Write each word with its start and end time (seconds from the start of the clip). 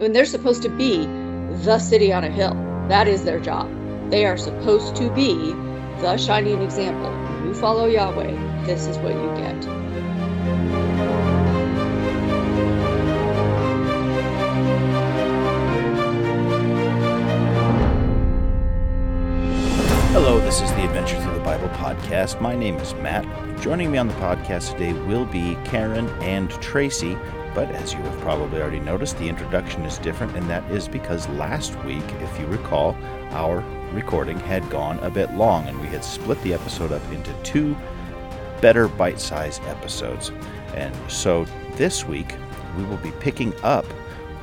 And 0.00 0.14
they're 0.14 0.26
supposed 0.26 0.62
to 0.62 0.68
be 0.68 1.06
the 1.64 1.78
city 1.78 2.12
on 2.12 2.24
a 2.24 2.30
hill. 2.30 2.54
That 2.88 3.06
is 3.06 3.22
their 3.24 3.38
job. 3.38 3.70
They 4.10 4.26
are 4.26 4.36
supposed 4.36 4.96
to 4.96 5.08
be 5.10 5.52
the 6.00 6.16
shining 6.16 6.62
example. 6.62 7.12
You 7.46 7.54
follow 7.54 7.86
Yahweh, 7.86 8.64
this 8.64 8.86
is 8.86 8.98
what 8.98 9.14
you 9.14 9.34
get. 9.36 9.64
Hello, 20.12 20.40
this 20.40 20.60
is 20.60 20.70
the 20.72 20.84
Adventure 20.84 21.20
Through 21.20 21.34
the 21.34 21.40
Bible 21.40 21.68
podcast. 21.68 22.40
My 22.40 22.56
name 22.56 22.76
is 22.76 22.94
Matt. 22.94 23.24
Joining 23.60 23.92
me 23.92 23.98
on 23.98 24.08
the 24.08 24.14
podcast 24.14 24.72
today 24.72 24.92
will 24.92 25.24
be 25.24 25.56
Karen 25.64 26.08
and 26.20 26.50
Tracy. 26.60 27.16
But 27.54 27.70
as 27.70 27.92
you 27.92 28.00
have 28.00 28.20
probably 28.20 28.60
already 28.60 28.80
noticed, 28.80 29.16
the 29.18 29.28
introduction 29.28 29.82
is 29.82 29.98
different, 29.98 30.36
and 30.36 30.50
that 30.50 30.68
is 30.70 30.88
because 30.88 31.28
last 31.30 31.76
week, 31.84 32.04
if 32.20 32.40
you 32.40 32.46
recall, 32.46 32.96
our 33.30 33.64
recording 33.92 34.38
had 34.40 34.68
gone 34.70 34.98
a 35.00 35.10
bit 35.10 35.32
long, 35.34 35.66
and 35.68 35.80
we 35.80 35.86
had 35.86 36.04
split 36.04 36.40
the 36.42 36.52
episode 36.52 36.90
up 36.90 37.02
into 37.12 37.32
two 37.42 37.76
better 38.60 38.88
bite 38.88 39.20
sized 39.20 39.62
episodes. 39.64 40.32
And 40.74 40.94
so 41.10 41.44
this 41.76 42.04
week, 42.04 42.34
we 42.76 42.84
will 42.84 42.96
be 42.96 43.12
picking 43.20 43.54
up 43.62 43.86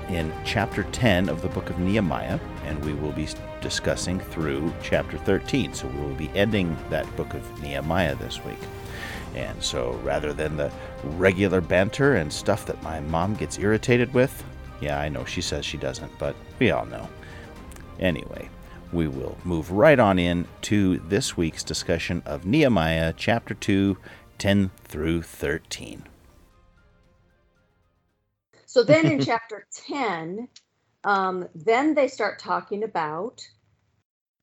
in 0.08 0.32
chapter 0.46 0.84
10 0.84 1.30
of 1.30 1.42
the 1.42 1.50
book 1.50 1.70
of 1.70 1.80
Nehemiah, 1.80 2.40
and 2.66 2.84
we 2.86 2.94
will 2.94 3.12
be 3.12 3.28
discussing 3.62 4.20
through 4.20 4.74
chapter 4.82 5.18
13. 5.18 5.74
So 5.74 5.88
we 5.88 6.02
will 6.02 6.16
be 6.16 6.30
ending 6.36 6.78
that 6.90 7.14
book 7.16 7.34
of 7.34 7.62
Nehemiah 7.62 8.16
this 8.16 8.44
week. 8.44 8.60
And 9.36 9.64
so 9.64 9.94
rather 10.04 10.34
than 10.34 10.58
the 10.58 10.72
regular 11.04 11.62
banter 11.62 12.16
and 12.16 12.32
stuff 12.32 12.66
that 12.66 12.82
my 12.84 13.00
mom 13.00 13.36
gets 13.36 13.58
irritated 13.58 14.14
with, 14.14 14.44
yeah, 14.82 15.00
I 15.00 15.10
know 15.10 15.26
she 15.26 15.42
says 15.42 15.66
she 15.66 15.78
doesn't, 15.78 16.12
but 16.18 16.36
we 16.60 16.72
all 16.72 16.86
know. 16.86 17.08
Anyway, 18.00 18.50
we 18.92 19.08
will 19.08 19.38
move 19.44 19.72
right 19.72 20.00
on 20.00 20.20
in 20.20 20.48
to 20.64 20.98
this 20.98 21.38
week's 21.38 21.64
discussion 21.64 22.22
of 22.26 22.46
Nehemiah 22.46 23.14
chapter 23.16 23.54
2, 23.54 23.98
10 24.38 24.72
through 24.84 25.22
13. 25.22 26.04
So 28.66 28.84
then 28.84 29.06
in 29.06 29.20
chapter 29.24 29.68
10, 29.88 30.48
um, 31.04 31.48
then 31.56 31.94
they 31.94 32.08
start 32.08 32.40
talking 32.40 32.84
about 32.84 33.48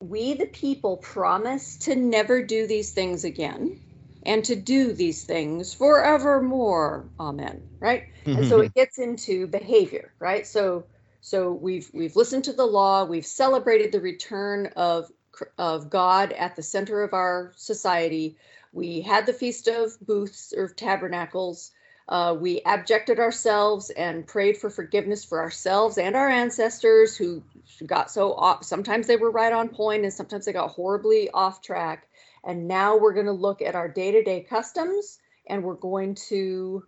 we, 0.00 0.34
the 0.34 0.46
people, 0.46 0.98
promise 0.98 1.76
to 1.78 1.96
never 1.96 2.40
do 2.40 2.68
these 2.68 2.92
things 2.92 3.24
again 3.24 3.80
and 4.28 4.44
to 4.44 4.54
do 4.54 4.92
these 4.92 5.24
things 5.24 5.74
forevermore. 5.74 7.08
Amen. 7.18 7.62
Right? 7.80 8.04
and 8.26 8.46
so 8.46 8.60
it 8.60 8.74
gets 8.74 8.98
into 8.98 9.46
behavior, 9.46 10.12
right? 10.20 10.46
So 10.46 10.84
so 11.20 11.52
we've 11.52 11.90
we've 11.92 12.14
listened 12.14 12.44
to 12.44 12.52
the 12.52 12.66
law, 12.66 13.04
we've 13.04 13.26
celebrated 13.26 13.90
the 13.90 14.00
return 14.00 14.66
of 14.76 15.10
of 15.56 15.88
God 15.90 16.32
at 16.32 16.56
the 16.56 16.62
center 16.62 17.02
of 17.02 17.14
our 17.14 17.52
society. 17.56 18.36
We 18.72 19.00
had 19.00 19.24
the 19.24 19.32
feast 19.32 19.66
of 19.66 19.98
booths 20.00 20.52
or 20.56 20.68
tabernacles. 20.68 21.72
Uh, 22.08 22.34
we 22.38 22.62
abjected 22.64 23.18
ourselves 23.18 23.90
and 23.90 24.26
prayed 24.26 24.56
for 24.56 24.70
forgiveness 24.70 25.24
for 25.24 25.40
ourselves 25.40 25.98
and 25.98 26.16
our 26.16 26.28
ancestors 26.28 27.16
who 27.16 27.42
got 27.86 28.10
so 28.10 28.32
off. 28.34 28.64
Sometimes 28.64 29.06
they 29.06 29.16
were 29.16 29.30
right 29.30 29.52
on 29.52 29.68
point 29.68 30.04
and 30.04 30.12
sometimes 30.12 30.46
they 30.46 30.52
got 30.52 30.70
horribly 30.70 31.30
off 31.30 31.60
track. 31.60 32.07
And 32.48 32.66
now 32.66 32.96
we're 32.96 33.12
going 33.12 33.26
to 33.26 33.32
look 33.32 33.60
at 33.60 33.74
our 33.74 33.88
day 33.88 34.10
to 34.10 34.24
day 34.24 34.40
customs 34.40 35.18
and 35.46 35.62
we're 35.62 35.74
going 35.74 36.14
to 36.30 36.82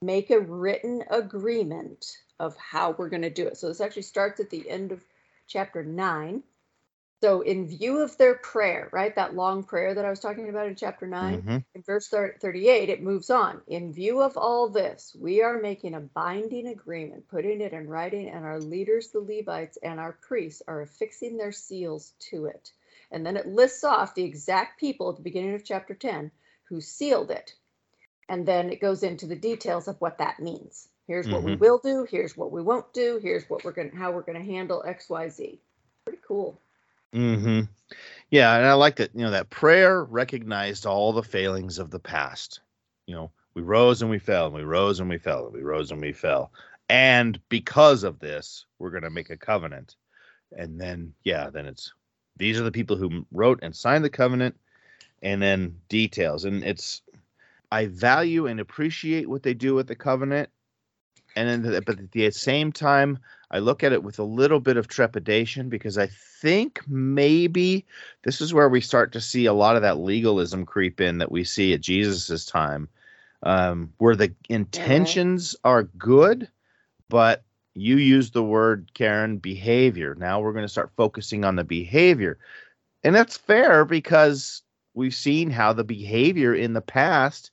make 0.00 0.30
a 0.30 0.40
written 0.40 1.04
agreement 1.10 2.06
of 2.40 2.56
how 2.56 2.96
we're 2.96 3.10
going 3.10 3.22
to 3.22 3.30
do 3.30 3.46
it. 3.46 3.58
So 3.58 3.68
this 3.68 3.82
actually 3.82 4.02
starts 4.02 4.40
at 4.40 4.48
the 4.48 4.68
end 4.68 4.90
of 4.90 5.04
chapter 5.46 5.84
9. 5.84 6.42
So, 7.22 7.42
in 7.42 7.68
view 7.68 8.00
of 8.00 8.16
their 8.18 8.34
prayer, 8.34 8.88
right, 8.90 9.14
that 9.14 9.36
long 9.36 9.62
prayer 9.62 9.94
that 9.94 10.04
I 10.04 10.10
was 10.10 10.18
talking 10.18 10.48
about 10.48 10.66
in 10.66 10.74
chapter 10.74 11.06
9, 11.06 11.42
mm-hmm. 11.42 11.58
in 11.72 11.82
verse 11.82 12.08
38, 12.08 12.88
it 12.88 13.00
moves 13.00 13.30
on. 13.30 13.60
In 13.68 13.92
view 13.92 14.20
of 14.20 14.36
all 14.36 14.68
this, 14.68 15.14
we 15.16 15.40
are 15.40 15.60
making 15.60 15.94
a 15.94 16.00
binding 16.00 16.66
agreement, 16.66 17.28
putting 17.28 17.60
it 17.60 17.74
in 17.74 17.86
writing, 17.86 18.28
and 18.28 18.44
our 18.44 18.58
leaders, 18.58 19.10
the 19.10 19.20
Levites, 19.20 19.78
and 19.84 20.00
our 20.00 20.18
priests 20.20 20.62
are 20.66 20.80
affixing 20.80 21.36
their 21.36 21.52
seals 21.52 22.14
to 22.30 22.46
it. 22.46 22.72
And 23.12 23.24
then 23.24 23.36
it 23.36 23.46
lists 23.46 23.84
off 23.84 24.14
the 24.14 24.24
exact 24.24 24.80
people 24.80 25.10
at 25.10 25.16
the 25.16 25.22
beginning 25.22 25.54
of 25.54 25.64
chapter 25.64 25.94
10 25.94 26.30
who 26.64 26.80
sealed 26.80 27.30
it. 27.30 27.54
And 28.28 28.46
then 28.46 28.70
it 28.70 28.80
goes 28.80 29.02
into 29.02 29.26
the 29.26 29.36
details 29.36 29.86
of 29.86 30.00
what 30.00 30.18
that 30.18 30.40
means. 30.40 30.88
Here's 31.06 31.28
what 31.28 31.40
mm-hmm. 31.40 31.50
we 31.50 31.56
will 31.56 31.78
do, 31.78 32.06
here's 32.08 32.36
what 32.36 32.52
we 32.52 32.62
won't 32.62 32.92
do, 32.94 33.20
here's 33.22 33.48
what 33.50 33.64
we're 33.64 33.72
going 33.72 33.90
to 33.90 33.96
how 33.96 34.12
we're 34.12 34.22
going 34.22 34.38
to 34.38 34.52
handle 34.52 34.84
XYZ. 34.86 35.58
Pretty 36.04 36.20
cool. 36.26 36.60
Mm-hmm. 37.14 37.62
Yeah, 38.30 38.56
and 38.56 38.64
I 38.64 38.72
like 38.74 38.96
that, 38.96 39.10
you 39.14 39.22
know, 39.22 39.32
that 39.32 39.50
prayer 39.50 40.04
recognized 40.04 40.86
all 40.86 41.12
the 41.12 41.22
failings 41.22 41.78
of 41.78 41.90
the 41.90 41.98
past. 41.98 42.60
You 43.06 43.14
know, 43.14 43.30
we 43.54 43.60
rose 43.62 44.00
and 44.00 44.10
we 44.10 44.18
fell, 44.18 44.46
and 44.46 44.54
we 44.54 44.62
rose 44.62 45.00
and 45.00 45.10
we 45.10 45.18
fell, 45.18 45.46
and 45.46 45.54
we 45.54 45.62
rose 45.62 45.90
and 45.90 46.00
we 46.00 46.12
fell. 46.12 46.52
And 46.88 47.38
because 47.48 48.04
of 48.04 48.18
this, 48.18 48.64
we're 48.78 48.90
going 48.90 49.02
to 49.02 49.10
make 49.10 49.30
a 49.30 49.36
covenant. 49.36 49.96
And 50.56 50.80
then 50.80 51.14
yeah, 51.24 51.50
then 51.50 51.66
it's 51.66 51.92
these 52.36 52.58
are 52.58 52.64
the 52.64 52.72
people 52.72 52.96
who 52.96 53.26
wrote 53.32 53.60
and 53.62 53.74
signed 53.74 54.04
the 54.04 54.10
covenant 54.10 54.56
and 55.22 55.40
then 55.40 55.76
details 55.88 56.44
and 56.44 56.64
it's 56.64 57.02
i 57.70 57.86
value 57.86 58.46
and 58.46 58.60
appreciate 58.60 59.28
what 59.28 59.42
they 59.42 59.54
do 59.54 59.74
with 59.74 59.86
the 59.86 59.94
covenant 59.94 60.48
and 61.36 61.48
then 61.48 61.62
the, 61.62 61.82
but 61.82 61.98
at 61.98 62.12
the 62.12 62.30
same 62.30 62.72
time 62.72 63.18
i 63.50 63.58
look 63.58 63.84
at 63.84 63.92
it 63.92 64.02
with 64.02 64.18
a 64.18 64.24
little 64.24 64.60
bit 64.60 64.76
of 64.76 64.88
trepidation 64.88 65.68
because 65.68 65.98
i 65.98 66.06
think 66.06 66.80
maybe 66.88 67.84
this 68.22 68.40
is 68.40 68.52
where 68.52 68.68
we 68.68 68.80
start 68.80 69.12
to 69.12 69.20
see 69.20 69.46
a 69.46 69.52
lot 69.52 69.76
of 69.76 69.82
that 69.82 69.98
legalism 69.98 70.66
creep 70.66 71.00
in 71.00 71.18
that 71.18 71.30
we 71.30 71.44
see 71.44 71.72
at 71.72 71.80
jesus's 71.80 72.44
time 72.44 72.88
um, 73.44 73.92
where 73.98 74.14
the 74.14 74.32
intentions 74.48 75.54
mm-hmm. 75.54 75.68
are 75.68 75.82
good 75.82 76.48
but 77.08 77.44
you 77.74 77.96
used 77.96 78.32
the 78.32 78.42
word 78.42 78.90
karen 78.94 79.38
behavior. 79.38 80.14
Now 80.14 80.40
we're 80.40 80.52
going 80.52 80.64
to 80.64 80.68
start 80.68 80.92
focusing 80.96 81.44
on 81.44 81.56
the 81.56 81.64
behavior. 81.64 82.38
And 83.02 83.14
that's 83.14 83.36
fair 83.36 83.84
because 83.84 84.62
we've 84.94 85.14
seen 85.14 85.50
how 85.50 85.72
the 85.72 85.84
behavior 85.84 86.54
in 86.54 86.74
the 86.74 86.80
past 86.80 87.50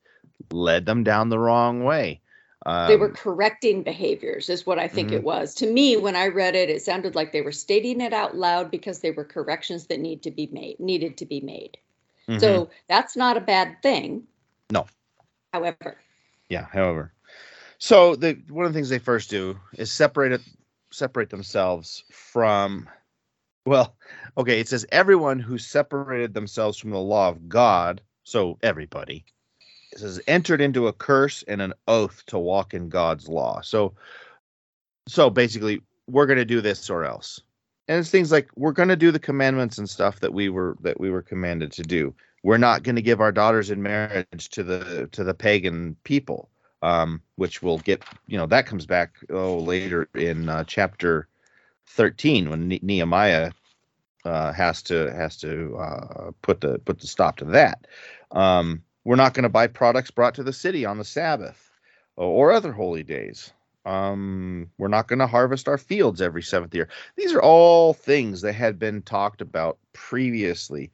led 0.51 0.85
them 0.85 1.03
down 1.03 1.29
the 1.29 1.39
wrong 1.39 1.83
way. 1.83 2.21
Um, 2.65 2.89
they 2.89 2.97
were 2.97 3.07
um, 3.07 3.13
correcting 3.13 3.83
behaviors 3.83 4.49
is 4.49 4.65
what 4.65 4.79
i 4.79 4.87
think 4.87 5.07
mm-hmm. 5.09 5.17
it 5.17 5.23
was. 5.23 5.55
To 5.55 5.71
me 5.71 5.95
when 5.95 6.17
i 6.17 6.27
read 6.27 6.55
it 6.55 6.69
it 6.69 6.81
sounded 6.81 7.15
like 7.15 7.31
they 7.31 7.41
were 7.41 7.53
stating 7.53 8.01
it 8.01 8.11
out 8.11 8.35
loud 8.35 8.69
because 8.69 8.99
they 8.99 9.11
were 9.11 9.23
corrections 9.23 9.87
that 9.87 10.01
need 10.01 10.21
to 10.23 10.31
be 10.31 10.47
made 10.51 10.77
needed 10.77 11.15
to 11.17 11.25
be 11.25 11.39
made. 11.39 11.77
Mm-hmm. 12.27 12.39
so 12.39 12.69
that's 12.89 13.15
not 13.15 13.37
a 13.37 13.41
bad 13.41 13.81
thing. 13.81 14.23
No. 14.71 14.87
However. 15.53 15.97
Yeah 16.49 16.65
however 16.73 17.13
so 17.79 18.15
the 18.15 18.37
one 18.49 18.65
of 18.65 18.73
the 18.73 18.77
things 18.77 18.89
they 18.89 18.99
first 18.99 19.29
do 19.29 19.57
is 19.73 19.89
separate 19.89 20.33
it, 20.33 20.41
separate 20.91 21.29
themselves 21.29 22.03
from. 22.11 22.87
Well, 23.65 23.95
okay, 24.37 24.59
it 24.59 24.67
says 24.67 24.85
everyone 24.91 25.39
who 25.39 25.57
separated 25.57 26.33
themselves 26.33 26.77
from 26.77 26.91
the 26.91 26.99
law 26.99 27.29
of 27.29 27.47
God. 27.47 28.01
So 28.23 28.57
everybody. 28.61 29.25
It 29.93 29.99
says 29.99 30.21
entered 30.27 30.61
into 30.61 30.87
a 30.87 30.93
curse 30.93 31.43
and 31.47 31.61
an 31.61 31.73
oath 31.87 32.23
to 32.27 32.37
walk 32.37 32.73
in 32.73 32.89
God's 32.89 33.27
law. 33.27 33.61
So, 33.61 33.95
so 35.07 35.29
basically, 35.29 35.81
we're 36.07 36.27
going 36.27 36.37
to 36.37 36.45
do 36.45 36.61
this 36.61 36.89
or 36.89 37.05
else. 37.05 37.41
And 37.87 37.99
it's 37.99 38.11
things 38.11 38.31
like 38.31 38.49
we're 38.55 38.71
going 38.71 38.89
to 38.89 38.95
do 38.95 39.11
the 39.11 39.19
commandments 39.19 39.77
and 39.77 39.89
stuff 39.89 40.19
that 40.19 40.33
we 40.33 40.49
were 40.49 40.77
that 40.81 40.99
we 40.99 41.09
were 41.09 41.21
commanded 41.21 41.71
to 41.73 41.83
do. 41.83 42.13
We're 42.43 42.57
not 42.57 42.83
going 42.83 42.97
to 42.97 43.01
give 43.01 43.21
our 43.21 43.31
daughters 43.31 43.71
in 43.71 43.81
marriage 43.81 44.49
to 44.49 44.63
the 44.63 45.07
to 45.13 45.23
the 45.23 45.33
pagan 45.33 45.95
people 46.03 46.49
um, 46.81 47.21
which 47.35 47.61
will 47.61 47.79
get 47.79 48.03
you 48.27 48.37
know 48.37 48.45
that 48.45 48.65
comes 48.65 48.85
back 48.85 49.15
oh 49.29 49.57
later 49.57 50.07
in 50.15 50.49
uh, 50.49 50.63
chapter 50.65 51.27
13 51.87 52.49
when 52.49 52.67
ne- 52.67 52.79
Nehemiah 52.81 53.51
uh, 54.25 54.51
has 54.53 54.81
to 54.83 55.11
has 55.13 55.37
to 55.37 55.75
uh, 55.77 56.31
put 56.41 56.61
the 56.61 56.79
put 56.79 56.99
the 56.99 57.07
stop 57.07 57.37
to 57.37 57.45
that. 57.45 57.87
Um, 58.31 58.83
we're 59.05 59.15
not 59.15 59.33
going 59.33 59.43
to 59.43 59.49
buy 59.49 59.67
products 59.67 60.11
brought 60.11 60.35
to 60.35 60.43
the 60.43 60.53
city 60.53 60.85
on 60.85 60.97
the 60.97 61.05
Sabbath 61.05 61.71
or 62.15 62.51
other 62.51 62.71
holy 62.71 63.03
days. 63.03 63.53
Um, 63.85 64.69
we're 64.77 64.89
not 64.89 65.07
going 65.07 65.19
to 65.19 65.27
harvest 65.27 65.67
our 65.67 65.77
fields 65.77 66.21
every 66.21 66.43
seventh 66.43 66.75
year. 66.75 66.89
These 67.15 67.33
are 67.33 67.41
all 67.41 67.93
things 67.93 68.41
that 68.41 68.53
had 68.53 68.77
been 68.77 69.01
talked 69.01 69.41
about 69.41 69.79
previously 69.93 70.91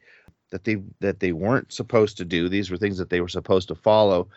that 0.50 0.64
they 0.64 0.76
that 1.00 1.20
they 1.20 1.32
weren't 1.32 1.72
supposed 1.72 2.16
to 2.18 2.24
do. 2.24 2.48
These 2.48 2.70
were 2.70 2.76
things 2.76 2.98
that 2.98 3.10
they 3.10 3.20
were 3.20 3.28
supposed 3.28 3.68
to 3.68 3.74
follow, 3.74 4.28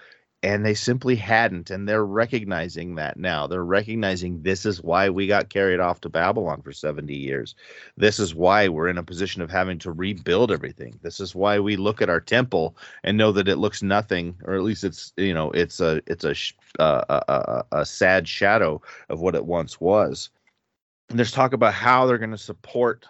and 0.42 0.66
they 0.66 0.74
simply 0.74 1.16
hadn't 1.16 1.70
and 1.70 1.88
they're 1.88 2.06
recognizing 2.06 2.96
that 2.96 3.18
now 3.18 3.46
they're 3.46 3.64
recognizing 3.64 4.42
this 4.42 4.66
is 4.66 4.82
why 4.82 5.10
we 5.10 5.28
got 5.28 5.50
carried 5.50 5.80
off 5.80 6.00
to 6.00 6.10
babylon 6.10 6.62
for 6.62 6.72
70 6.72 7.14
years 7.14 7.56
this 7.98 8.20
is 8.20 8.34
why 8.34 8.68
we're 8.68 8.88
in 8.88 8.98
a 8.98 9.04
position 9.04 9.42
of 9.42 9.52
having 9.52 9.78
to 9.80 9.92
rebuild 9.92 10.52
everything 10.52 10.98
this 11.02 11.20
is 11.20 11.36
why 11.36 11.60
we 11.60 11.76
look 11.76 12.02
at 12.02 12.10
our 12.10 12.22
temple 12.22 12.76
and 13.04 13.18
know 13.18 13.32
that 13.32 13.48
it 13.48 13.58
looks 13.58 13.84
nothing 13.84 14.36
or 14.46 14.56
at 14.56 14.64
least 14.64 14.84
it's 14.84 15.14
you 15.18 15.34
know 15.34 15.52
it's 15.52 15.80
a 15.80 16.02
it's 16.08 16.24
a 16.24 16.36
uh, 16.82 17.04
a, 17.10 17.34
a, 17.34 17.80
a 17.80 17.86
sad 17.86 18.28
shadow 18.28 18.82
of 19.10 19.20
what 19.20 19.36
it 19.36 19.46
once 19.46 19.82
was 19.82 20.30
and 21.10 21.18
there's 21.18 21.32
talk 21.32 21.54
about 21.54 21.74
how 21.74 22.06
they're 22.06 22.18
going 22.18 22.32
to 22.32 22.38
support 22.38 23.06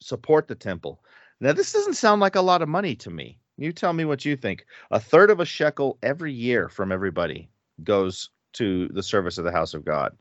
support 0.00 0.48
the 0.48 0.54
temple. 0.54 1.02
Now, 1.40 1.52
this 1.52 1.72
doesn't 1.72 1.94
sound 1.94 2.20
like 2.20 2.36
a 2.36 2.40
lot 2.40 2.62
of 2.62 2.68
money 2.68 2.94
to 2.96 3.10
me. 3.10 3.39
You 3.60 3.72
tell 3.72 3.92
me 3.92 4.06
what 4.06 4.24
you 4.24 4.36
think. 4.36 4.64
A 4.90 4.98
third 4.98 5.30
of 5.30 5.38
a 5.38 5.44
shekel 5.44 5.98
every 6.02 6.32
year 6.32 6.70
from 6.70 6.90
everybody 6.90 7.50
goes 7.84 8.30
to 8.54 8.88
the 8.88 9.02
service 9.02 9.36
of 9.36 9.44
the 9.44 9.52
house 9.52 9.74
of 9.74 9.84
God. 9.84 10.16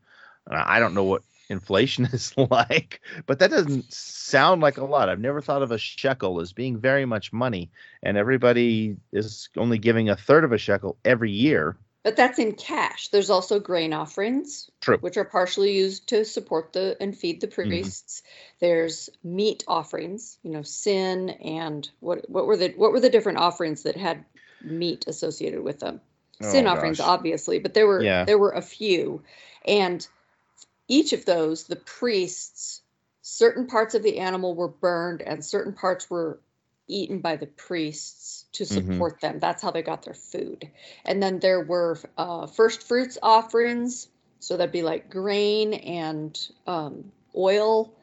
I 0.52 0.80
don't 0.80 0.94
know 0.94 1.06
what 1.06 1.24
inflation 1.50 2.06
is 2.14 2.34
like, 2.38 3.00
but 3.26 3.40
that 3.40 3.50
doesn't 3.50 3.94
sound 3.94 4.62
like 4.62 4.78
a 4.78 4.84
lot. 4.84 5.08
I've 5.08 5.22
never 5.22 5.40
thought 5.42 5.62
of 5.62 5.72
a 5.72 5.78
shekel 5.78 6.42
as 6.42 6.52
being 6.52 6.78
very 6.78 7.06
much 7.06 7.32
money, 7.32 7.72
and 8.04 8.18
everybody 8.18 8.98
is 9.14 9.48
only 9.56 9.78
giving 9.78 10.10
a 10.10 10.18
third 10.18 10.44
of 10.44 10.52
a 10.52 10.58
shekel 10.58 10.98
every 11.06 11.32
year. 11.32 11.78
But 12.04 12.16
that's 12.16 12.40
in 12.40 12.54
cash. 12.54 13.10
There's 13.10 13.30
also 13.30 13.60
grain 13.60 13.92
offerings, 13.92 14.70
True. 14.80 14.98
which 15.00 15.18
are 15.18 15.26
partially 15.26 15.76
used 15.76 16.08
to 16.08 16.24
support 16.24 16.72
the 16.72 16.96
and 17.02 17.16
feed 17.16 17.42
the 17.42 17.48
mm-hmm. 17.48 17.70
priests. 17.70 18.24
There's 18.60 19.10
meat 19.24 19.64
offerings, 19.68 20.38
you 20.42 20.52
know, 20.52 20.62
sin 20.62 21.30
and 21.30 21.90
what 22.00 22.30
what 22.30 22.48
were 22.48 22.56
the 22.58 22.70
what 22.78 22.94
were 22.94 23.02
the 23.02 23.10
different 23.10 23.40
offerings 23.40 23.84
that 23.84 23.98
had 23.98 24.24
meat 24.62 25.06
associated 25.08 25.62
with 25.62 25.80
them? 25.80 26.00
Oh, 26.42 26.50
sin 26.50 26.68
Oh, 26.68 26.72
offerings, 26.72 27.00
gosh. 27.00 27.08
obviously, 27.08 27.60
but 27.60 27.74
there 27.74 27.88
were 27.88 28.02
Yeah. 28.02 28.24
there 28.24 28.38
were 28.38 28.52
a 28.52 28.62
few, 28.62 29.22
and 29.66 30.08
each 30.88 31.12
of 31.12 31.26
those, 31.26 31.66
the 31.66 31.76
priests, 31.76 32.82
certain 33.22 33.68
parts 33.68 33.94
of 33.94 34.04
the 34.04 34.20
animal 34.20 34.56
were 34.56 34.70
burned 34.70 35.22
and 35.22 35.44
certain 35.44 35.74
parts 35.74 36.10
were 36.10 36.40
eaten 36.90 37.20
by 37.20 37.36
the 37.36 37.48
priests 37.48 38.46
to 38.54 38.64
Mhm. 38.64 38.68
support 38.68 39.22
them. 39.22 39.40
That's 39.40 39.62
how 39.62 39.72
they 39.72 39.82
got 39.82 40.04
their 40.04 40.14
food. 40.14 40.70
And 41.06 41.22
then 41.24 41.40
there 41.40 41.62
were 41.62 41.98
uh, 42.18 42.48
first 42.48 42.84
fruits 42.84 43.18
offerings. 43.24 44.10
So 44.42 44.58
that'd 44.58 44.72
be 44.72 44.84
like 44.84 45.10
grain 45.10 45.74
and 45.74 46.38
um, 46.66 47.12
oil, 47.36 47.94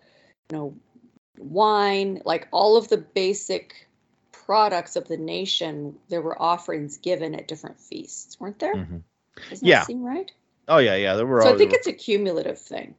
you 0.50 0.56
know, 0.56 0.75
wine, 1.38 2.23
like 2.25 2.49
all 2.50 2.77
of 2.77 2.88
the 2.88 2.99
basic 2.99 3.88
products 4.33 4.97
of 4.97 5.09
the 5.09 5.17
nation. 5.17 5.99
There 6.09 6.23
were 6.23 6.41
offerings 6.41 6.99
given 6.99 7.35
at 7.35 7.49
different 7.49 7.81
feasts, 7.81 8.39
weren't 8.39 8.59
there? 8.59 8.77
Mhm. 8.77 9.03
Doesn't 9.49 9.67
Yeah. 9.67 9.81
that 9.81 9.87
seem 9.87 10.03
right? 10.05 10.31
Oh 10.69 10.79
yeah, 10.79 10.97
yeah. 10.97 11.15
There 11.15 11.27
were. 11.27 11.41
So 11.43 11.49
all, 11.49 11.55
I 11.55 11.59
think 11.59 11.73
it's 11.73 11.87
a 11.87 11.93
cumulative 11.93 12.59
thing. 12.59 12.94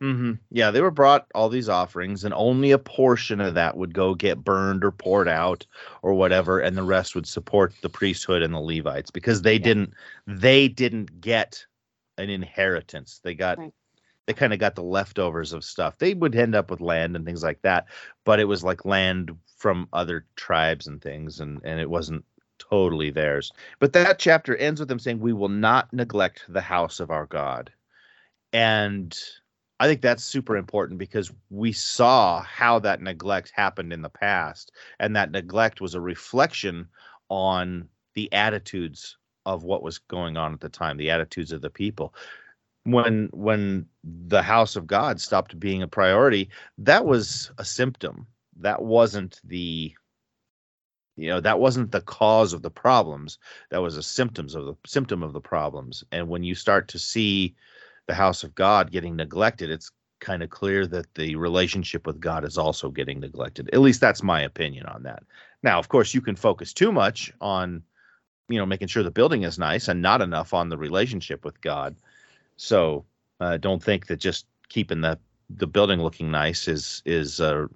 Hmm 0.00 0.32
Yeah, 0.50 0.70
they 0.70 0.80
were 0.80 0.90
brought 0.90 1.26
all 1.34 1.50
these 1.50 1.68
offerings, 1.68 2.24
and 2.24 2.32
only 2.32 2.70
a 2.70 2.78
portion 2.78 3.38
of 3.40 3.54
that 3.54 3.76
would 3.76 3.92
go 3.92 4.14
get 4.14 4.42
burned 4.42 4.82
or 4.82 4.90
poured 4.92 5.28
out 5.28 5.66
or 6.02 6.14
whatever, 6.14 6.58
and 6.58 6.76
the 6.76 6.82
rest 6.82 7.14
would 7.14 7.26
support 7.26 7.74
the 7.82 7.90
priesthood 7.90 8.42
and 8.42 8.54
the 8.54 8.60
Levites 8.60 9.10
because 9.10 9.42
they 9.42 9.58
Yeah. 9.58 9.58
didn't 9.58 9.92
they 10.26 10.68
didn't 10.68 11.20
get 11.20 11.66
an 12.16 12.30
inheritance. 12.30 13.20
They 13.22 13.34
got 13.34 13.58
Right. 13.58 13.72
they 14.26 14.34
kind 14.34 14.52
of 14.54 14.58
got 14.60 14.76
the 14.76 14.82
leftovers 14.84 15.52
of 15.52 15.64
stuff. 15.64 15.98
They 15.98 16.14
would 16.14 16.34
end 16.36 16.54
up 16.54 16.70
with 16.70 16.80
land 16.80 17.16
and 17.16 17.24
things 17.26 17.42
like 17.44 17.62
that, 17.62 17.86
but 18.24 18.40
it 18.40 18.46
was 18.46 18.64
like 18.64 18.84
land 18.86 19.32
from 19.58 19.88
other 19.92 20.26
tribes 20.36 20.86
and 20.86 21.02
things, 21.02 21.40
and 21.40 21.60
and 21.64 21.80
it 21.80 21.90
wasn't 21.90 22.24
totally 22.58 23.10
theirs. 23.10 23.52
But 23.80 23.92
that 23.94 24.18
chapter 24.20 24.56
ends 24.56 24.80
with 24.80 24.88
them 24.88 24.98
saying, 25.00 25.20
"We 25.20 25.32
will 25.34 25.48
not 25.50 25.92
neglect 25.92 26.44
the 26.48 26.62
house 26.62 27.00
of 27.00 27.10
our 27.10 27.26
God," 27.26 27.72
and 28.52 29.16
I 29.80 29.86
think 29.86 30.02
that's 30.02 30.22
super 30.22 30.58
important 30.58 30.98
because 30.98 31.32
we 31.48 31.72
saw 31.72 32.42
how 32.42 32.78
that 32.80 33.00
neglect 33.00 33.50
happened 33.54 33.94
in 33.94 34.02
the 34.02 34.10
past, 34.10 34.72
and 34.98 35.16
that 35.16 35.30
neglect 35.30 35.80
was 35.80 35.94
a 35.94 36.00
reflection 36.02 36.86
on 37.30 37.88
the 38.14 38.30
attitudes 38.30 39.16
of 39.46 39.64
what 39.64 39.82
was 39.82 39.96
going 39.96 40.36
on 40.36 40.52
at 40.52 40.60
the 40.60 40.68
time, 40.68 40.98
the 40.98 41.10
attitudes 41.10 41.50
of 41.50 41.62
the 41.62 41.70
people. 41.70 42.14
When 42.84 43.30
when 43.32 43.86
the 44.04 44.42
house 44.42 44.76
of 44.76 44.86
God 44.86 45.18
stopped 45.18 45.58
being 45.58 45.82
a 45.82 45.88
priority, 45.88 46.50
that 46.76 47.06
was 47.06 47.50
a 47.56 47.64
symptom. 47.64 48.26
That 48.58 48.82
wasn't 48.82 49.40
the 49.44 49.94
you 51.16 51.28
know 51.28 51.40
that 51.40 51.58
wasn't 51.58 51.90
the 51.90 52.02
cause 52.02 52.52
of 52.52 52.60
the 52.60 52.70
problems 52.70 53.38
that 53.70 53.80
was 53.80 53.96
a 53.96 54.02
symptoms 54.02 54.54
of 54.54 54.66
the 54.66 54.74
symptom 54.86 55.22
of 55.22 55.32
the 55.32 55.40
problems 55.40 56.04
and 56.12 56.28
when 56.28 56.42
you 56.42 56.54
start 56.54 56.88
to 56.88 56.98
see 56.98 57.54
the 58.10 58.14
house 58.14 58.42
of 58.42 58.54
god 58.56 58.90
getting 58.90 59.14
neglected 59.14 59.70
it's 59.70 59.92
kind 60.20 60.42
of 60.42 60.50
clear 60.50 60.84
that 60.86 61.12
the 61.14 61.34
relationship 61.36 62.06
with 62.06 62.20
god 62.20 62.44
is 62.44 62.58
also 62.58 62.90
getting 62.90 63.20
neglected. 63.20 63.70
At 63.72 63.80
least 63.80 64.00
that's 64.00 64.22
my 64.22 64.42
opinion 64.42 64.86
on 64.86 65.02
that. 65.04 65.22
Now 65.62 65.78
of 65.78 65.88
course 65.88 66.14
you 66.14 66.20
can 66.20 66.36
focus 66.36 66.72
too 66.72 66.92
much 66.92 67.32
on 67.40 67.82
you 68.48 68.58
know 68.58 68.66
making 68.66 68.88
sure 68.88 69.02
the 69.02 69.10
building 69.10 69.44
is 69.44 69.58
nice 69.58 69.88
and 69.88 70.02
not 70.02 70.20
enough 70.20 70.52
on 70.54 70.68
the 70.68 70.78
relationship 70.78 71.44
with 71.44 71.60
god. 71.60 71.96
So 72.56 73.04
uh, 73.40 73.56
don't 73.56 73.82
think 73.82 74.06
that 74.06 74.16
just 74.16 74.46
keeping 74.68 75.00
the 75.00 75.18
the 75.48 75.66
building 75.66 76.00
looking 76.00 76.30
nice 76.30 76.68
is 76.68 77.02
is 77.06 77.40
a 77.40 77.68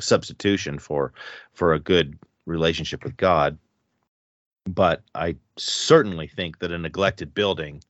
substitution 0.00 0.78
for 0.78 1.12
for 1.52 1.72
a 1.72 1.80
good 1.80 2.18
relationship 2.46 3.02
with 3.04 3.16
God. 3.16 3.58
But 4.66 5.02
I 5.14 5.36
certainly 5.56 6.28
think 6.28 6.58
that 6.58 6.70
a 6.70 6.78
neglected 6.78 7.34
building 7.34 7.82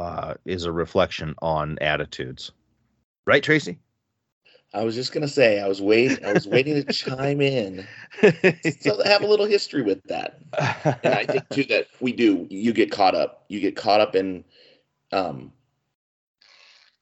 uh, 0.00 0.34
is 0.46 0.64
a 0.64 0.72
reflection 0.72 1.34
on 1.42 1.78
attitudes. 1.80 2.52
Right, 3.26 3.42
Tracy? 3.42 3.78
I 4.74 4.82
was 4.84 4.94
just 4.94 5.12
gonna 5.12 5.28
say 5.28 5.60
I 5.60 5.68
was 5.68 5.82
waiting. 5.82 6.24
I 6.24 6.32
was 6.32 6.46
waiting 6.48 6.74
to 6.74 6.84
chime 6.84 7.40
in. 7.40 7.88
So 8.80 9.02
have 9.04 9.22
a 9.22 9.26
little 9.26 9.46
history 9.46 9.82
with 9.82 10.02
that. 10.08 10.40
and 11.02 11.14
I 11.14 11.24
think 11.24 11.48
too 11.50 11.64
that 11.64 11.88
we 12.00 12.12
do. 12.12 12.46
You 12.50 12.72
get 12.72 12.90
caught 12.90 13.14
up. 13.14 13.44
You 13.48 13.60
get 13.60 13.76
caught 13.76 14.00
up 14.00 14.14
in 14.14 14.44
um, 15.12 15.52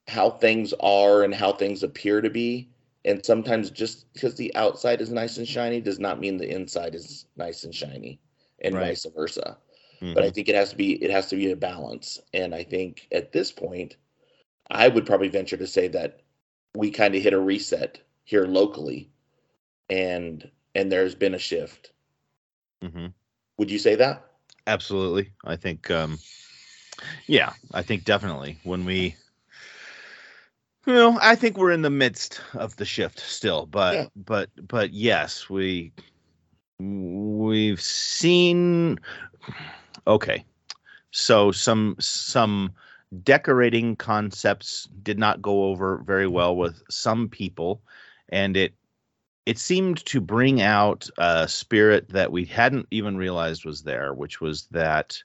how 0.09 0.31
things 0.31 0.73
are 0.81 1.23
and 1.23 1.35
how 1.35 1.53
things 1.53 1.83
appear 1.83 2.21
to 2.21 2.31
be. 2.31 2.71
And 3.05 3.25
sometimes 3.25 3.71
just 3.71 4.13
because 4.13 4.35
the 4.37 4.55
outside 4.55 5.01
is 5.01 5.11
nice 5.11 5.39
and 5.39 5.47
shiny 5.49 5.81
does 5.81 5.99
not 5.99 6.21
mean 6.21 6.37
the 6.39 6.51
inside 6.51 6.95
is 6.95 7.27
nice 7.37 7.65
and 7.65 7.75
shiny, 7.75 8.21
and 8.63 8.75
Right. 8.75 8.89
vice 8.89 9.07
versa. 9.15 9.59
But 10.13 10.25
I 10.25 10.31
Mhm. 10.31 10.33
think 10.33 10.49
it 10.49 10.55
has 10.55 10.71
to 10.71 10.77
be 10.77 11.03
it 11.03 11.11
has 11.11 11.29
to 11.29 11.37
be 11.37 11.51
a 11.51 11.57
balance. 11.57 12.21
And 12.33 12.55
I 12.55 12.65
think 12.65 13.09
at 13.13 13.33
this 13.33 13.53
point, 13.53 13.97
I 14.71 14.89
would 14.89 15.07
probably 15.07 15.29
venture 15.29 15.57
to 15.57 15.67
say 15.67 15.89
that 15.89 16.21
we 16.75 16.91
kind 16.91 17.15
of 17.15 17.23
hit 17.23 17.33
a 17.33 17.41
reset 17.41 18.01
here 18.25 18.47
locally, 18.47 19.11
and 19.89 20.51
and 20.75 20.91
there's 20.93 21.15
been 21.15 21.35
a 21.35 21.39
shift. 21.39 21.93
Mhm. 22.83 23.13
Would 23.59 23.71
you 23.71 23.79
say 23.79 23.95
that? 23.97 24.25
Absolutely. 24.67 25.33
I 25.45 25.57
think 25.57 25.91
um 25.91 26.19
yeah, 27.27 27.53
I 27.73 27.83
think 27.83 28.05
definitely 28.05 28.59
when 28.65 28.85
we 28.85 29.17
you 30.87 30.95
know, 30.95 31.19
I 31.21 31.35
think 31.35 31.57
we're 31.57 31.73
in 31.73 31.83
the 31.83 31.91
midst 31.91 32.41
of 32.55 32.77
the 32.77 32.85
shift 32.85 33.19
still, 33.21 33.67
but 33.67 33.95
Yeah. 33.95 34.07
but 34.17 34.51
but 34.69 34.93
yes, 34.93 35.49
we 35.49 35.93
we've 36.79 37.81
seen 37.81 38.99
okay. 40.09 40.45
So 41.11 41.53
some 41.53 41.97
some 41.99 42.73
decorating 43.23 43.97
concepts 43.97 44.89
did 45.03 45.19
not 45.19 45.41
go 45.41 45.65
over 45.65 45.99
very 45.99 46.27
well 46.27 46.57
with 46.57 46.83
some 46.91 47.29
people 47.29 47.81
and 48.29 48.57
it 48.57 48.75
it 49.47 49.59
seemed 49.59 50.05
to 50.05 50.21
bring 50.21 50.61
out 50.61 51.09
a 51.17 51.49
spirit 51.49 52.11
that 52.11 52.31
we 52.31 52.45
hadn't 52.45 52.87
even 52.91 53.17
realized 53.17 53.65
was 53.65 53.83
there, 53.83 54.13
which 54.13 54.43
was 54.43 54.67
that 54.73 55.23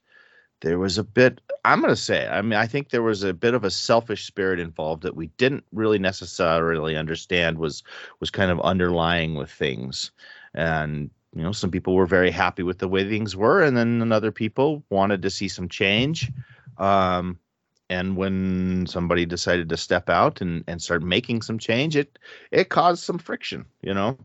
there 0.63 0.79
was 0.79 0.97
a 0.97 1.03
bit 1.03 1.41
i'm 1.65 1.81
going 1.81 1.93
to 1.93 1.95
say 1.95 2.27
i 2.29 2.41
mean 2.41 2.57
i 2.57 2.65
think 2.65 2.89
there 2.89 3.03
was 3.03 3.21
a 3.21 3.33
bit 3.33 3.53
of 3.53 3.65
a 3.65 3.69
selfish 3.69 4.25
spirit 4.25 4.59
involved 4.59 5.03
that 5.03 5.15
we 5.15 5.27
didn't 5.37 5.63
really 5.73 5.99
necessarily 5.99 6.95
understand 6.95 7.57
was 7.57 7.83
was 8.21 8.31
kind 8.31 8.49
of 8.49 8.61
underlying 8.61 9.35
with 9.35 9.51
things 9.51 10.11
and 10.53 11.09
you 11.35 11.41
know 11.43 11.51
some 11.51 11.71
people 11.71 11.95
were 11.95 12.05
very 12.05 12.31
happy 12.31 12.63
with 12.63 12.79
the 12.79 12.87
way 12.87 13.07
things 13.07 13.35
were 13.35 13.61
and 13.63 13.75
then 13.77 14.11
other 14.11 14.31
people 14.31 14.83
wanted 14.89 15.21
to 15.23 15.29
see 15.29 15.47
some 15.47 15.69
change. 15.69 16.31
Um 16.77 17.39
and 17.89 18.15
when 18.17 18.85
somebody 18.87 19.25
decided 19.25 19.69
to 19.69 19.77
step 19.77 20.09
out 20.09 20.41
and 20.41 20.63
and 20.67 20.81
start 20.81 21.03
making 21.03 21.41
some 21.41 21.59
change 21.59 21.95
it 21.95 22.19
it 22.51 22.69
caused 22.69 23.03
some 23.03 23.17
friction 23.19 23.65
you 23.81 23.93
know? 23.93 24.17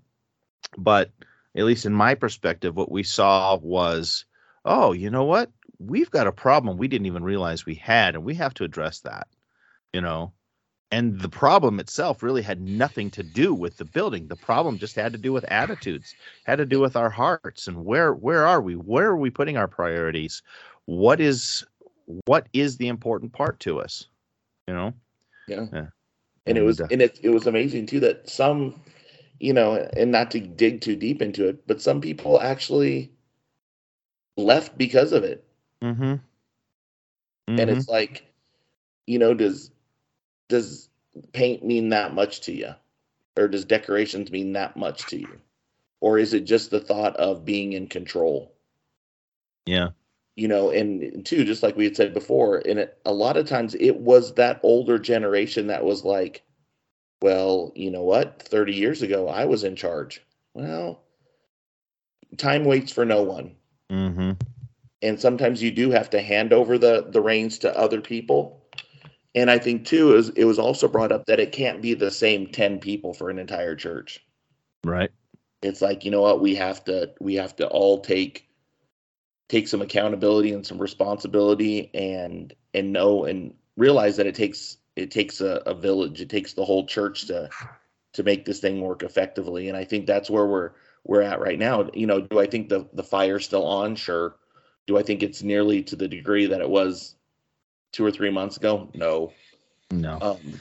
But 0.76 1.12
at 1.56 1.64
least 1.64 1.86
in 1.86 1.92
my 1.92 2.14
perspective 2.14 2.76
what 2.76 2.92
we 2.92 3.02
saw 3.02 3.56
was 3.56 4.24
oh 4.64 4.92
you 4.92 5.10
know 5.10 5.24
what? 5.24 5.50
We've 5.78 6.10
got 6.10 6.26
a 6.26 6.32
problem 6.32 6.76
we 6.78 6.88
didn't 6.88 7.06
even 7.06 7.24
realize 7.24 7.64
we 7.66 7.76
had 7.76 8.14
and 8.14 8.24
we 8.24 8.34
have 8.34 8.54
to 8.54 8.64
address 8.64 9.00
that 9.00 9.28
you 9.92 10.00
know 10.00 10.32
and 10.90 11.21
the 11.21 11.28
problem 11.28 11.80
itself 11.80 12.23
really 12.23 12.42
had 12.42 12.61
nothing 12.62 13.11
to 13.11 13.23
do 13.23 13.54
with 13.54 13.76
the 13.76 13.85
building 13.85 14.26
the 14.28 14.37
problem 14.37 14.78
just 14.78 14.97
had 14.97 15.12
to 15.12 15.18
do 15.18 15.33
with 15.33 15.45
attitudes 15.45 16.14
had 16.45 16.57
to 16.57 16.66
do 16.66 16.80
with 16.80 16.97
our 16.97 17.11
hearts 17.11 17.68
and 17.68 17.85
where 17.85 18.14
where 18.14 18.47
are 18.47 18.61
we 18.61 18.75
where 18.75 19.09
are 19.09 19.16
we 19.16 19.30
putting 19.30 19.57
our 19.57 19.68
priorities 19.68 20.42
what 20.87 21.21
is 21.21 21.64
what 22.25 22.49
is 22.52 22.76
the 22.78 22.88
important 22.88 23.33
part 23.33 23.61
to 23.61 23.80
us 23.80 24.07
you 24.66 24.75
know 24.75 24.92
Yeah. 25.49 25.66
Yeah. 25.73 25.87
And 26.47 26.57
it 26.57 26.62
was 26.62 26.80
And, 26.80 26.90
uh, 26.90 26.92
and 26.92 27.02
it 27.02 27.21
it 27.23 27.30
was 27.30 27.47
amazing 27.47 27.87
too 27.87 28.00
that 28.00 28.28
some, 28.28 28.80
you 29.40 29.52
know, 29.52 29.75
and 29.97 30.11
not 30.11 30.30
to 30.33 30.40
dig 30.40 30.80
too 30.80 30.97
deep 30.97 31.21
into 31.23 31.49
it, 31.49 31.66
but 31.66 31.83
some 31.83 32.00
people 32.00 32.40
actually 32.40 33.12
left 34.37 34.78
because 34.78 35.12
of 35.12 35.25
it. 35.25 35.45
mm-hmm. 35.83 36.14
And 37.47 37.71
it's 37.71 37.88
like, 37.88 38.26
you 39.07 39.18
know, 39.18 39.35
does 39.35 39.71
does 40.49 40.88
paint 41.33 41.64
mean 41.64 41.90
that 41.90 42.14
much 42.14 42.43
to 42.43 42.52
you? 42.52 42.75
Or 43.37 43.49
does 43.49 43.64
decorations 43.64 44.31
mean 44.31 44.52
that 44.55 44.76
much 44.76 45.07
to 45.07 45.19
you? 45.19 45.40
Or 46.00 46.19
is 46.19 46.35
it 46.35 46.40
just 46.40 46.71
the 46.71 46.81
thought 46.81 47.17
of 47.17 47.45
being 47.45 47.73
in 47.73 47.87
control? 47.87 48.55
Yeah. 49.67 49.90
You 50.37 50.49
know, 50.49 50.71
and 50.71 51.25
two, 51.26 51.45
just 51.45 51.62
like 51.62 51.76
we 51.76 51.85
had 51.85 51.97
said 51.97 52.14
before, 52.14 52.59
and 52.59 52.78
it, 52.78 52.99
a 53.05 53.12
lot 53.12 53.37
of 53.37 53.49
times 53.49 53.75
it 53.75 53.97
was 53.97 54.35
that 54.35 54.61
older 54.62 54.99
generation 54.99 55.67
that 55.67 55.85
was 55.85 56.05
like, 56.05 56.43
well, 57.21 57.73
you 57.75 57.90
know 57.90 58.02
what? 58.02 58.43
30 58.43 58.75
years 58.75 59.02
ago, 59.02 59.28
I 59.28 59.47
was 59.47 59.64
in 59.64 59.75
charge. 59.75 60.23
Well, 60.55 61.02
time 62.37 62.64
waits 62.64 62.93
for 62.93 63.05
no 63.05 63.23
one. 63.23 63.57
Mm-hmm. 63.90 64.33
And 65.02 65.21
sometimes 65.21 65.62
you 65.62 65.71
do 65.71 65.90
have 65.90 66.11
to 66.11 66.21
hand 66.21 66.52
over 66.52 66.78
the, 66.78 67.07
the 67.09 67.21
reins 67.21 67.59
to 67.59 67.76
other 67.76 68.00
people. 68.00 68.64
And 69.38 69.52
I 69.52 69.59
think, 69.59 69.87
too, 69.87 70.16
is 70.16 70.30
it 70.30 70.47
was 70.47 70.59
also 70.59 70.88
brought 70.88 71.12
up 71.12 71.26
that 71.26 71.38
it 71.38 71.52
can't 71.52 71.80
be 71.80 71.95
the 71.95 72.11
same 72.11 72.49
10 72.49 72.80
people 72.80 73.14
for 73.14 73.30
an 73.30 73.38
entire 73.38 73.76
church. 73.76 74.18
Right. 74.83 75.12
It's 75.62 75.80
like, 75.80 76.04
you 76.04 76.11
know 76.11 76.23
what? 76.23 76.40
We 76.40 76.57
have 76.57 76.85
to, 76.87 77.12
we 77.21 77.37
have 77.37 77.54
to 77.57 77.68
all 77.68 78.00
take 78.00 78.49
take 79.49 79.68
some 79.68 79.80
accountability 79.80 80.52
and 80.52 80.66
some 80.66 80.78
responsibility 80.78 81.90
and 81.95 82.52
and 82.75 82.92
know 82.92 83.25
and 83.25 83.54
realize 83.76 84.16
that 84.16 84.26
it 84.26 84.35
takes 84.35 84.76
it 84.97 85.11
takes 85.11 85.40
a, 85.40 85.62
a 85.66 85.73
village 85.73 86.21
it 86.21 86.28
takes 86.28 86.52
the 86.52 86.64
whole 86.64 86.87
church 86.87 87.26
to 87.28 87.49
to 88.12 88.23
make 88.23 88.45
this 88.45 88.61
thing 88.61 88.83
work 88.83 89.02
effectively 89.02 89.68
and 89.68 89.76
i 89.78 89.85
think 89.85 90.07
that's 90.07 90.28
where 90.28 90.45
we're 90.45 90.73
we're 91.04 91.23
at 91.23 91.40
right 91.40 91.59
now 91.59 91.88
you 91.95 92.07
know 92.07 92.21
do 92.21 92.38
i 92.38 92.47
think 92.47 92.68
the 92.68 92.87
the 92.92 93.02
fire's 93.02 93.47
still 93.47 93.64
on 93.64 93.97
sure 93.97 94.37
do 94.87 94.99
i 94.99 95.02
think 95.02 95.23
it's 95.23 95.42
nearly 95.42 95.83
to 95.83 95.97
the 95.97 96.09
degree 96.09 96.45
that 96.45 96.61
it 96.61 96.68
was 96.68 97.14
two 97.92 98.04
or 98.04 98.11
three 98.11 98.30
months 98.30 98.57
ago 98.57 98.88
no 98.95 99.33
No. 99.90 100.18
um, 100.21 100.61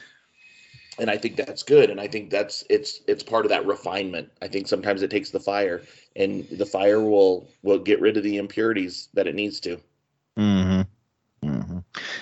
and 1.00 1.10
I 1.10 1.18
think 1.18 1.36
that's 1.36 1.64
good. 1.64 1.90
And 1.90 2.00
I 2.00 2.08
think 2.08 2.30
that's 2.30 2.64
it's 2.70 3.02
it's 3.08 3.24
part 3.24 3.46
of 3.46 3.50
that 3.50 3.66
refinement. 3.66 4.32
I 4.42 4.48
think 4.48 4.68
sometimes 4.68 5.02
it 5.02 5.12
takes 5.12 5.30
the 5.30 5.40
fire, 5.40 5.84
and 6.16 6.48
the 6.50 6.66
fire 6.66 7.00
will 7.02 7.48
will 7.62 7.80
get 7.80 8.02
rid 8.02 8.18
of 8.18 8.24
the 8.24 8.38
impurities 8.38 9.10
that 9.14 9.28
it 9.28 9.36
needs 9.36 9.60
to. 9.62 9.80
Mm-hmm. 10.38 11.48
Mm-hmm. 11.48 11.78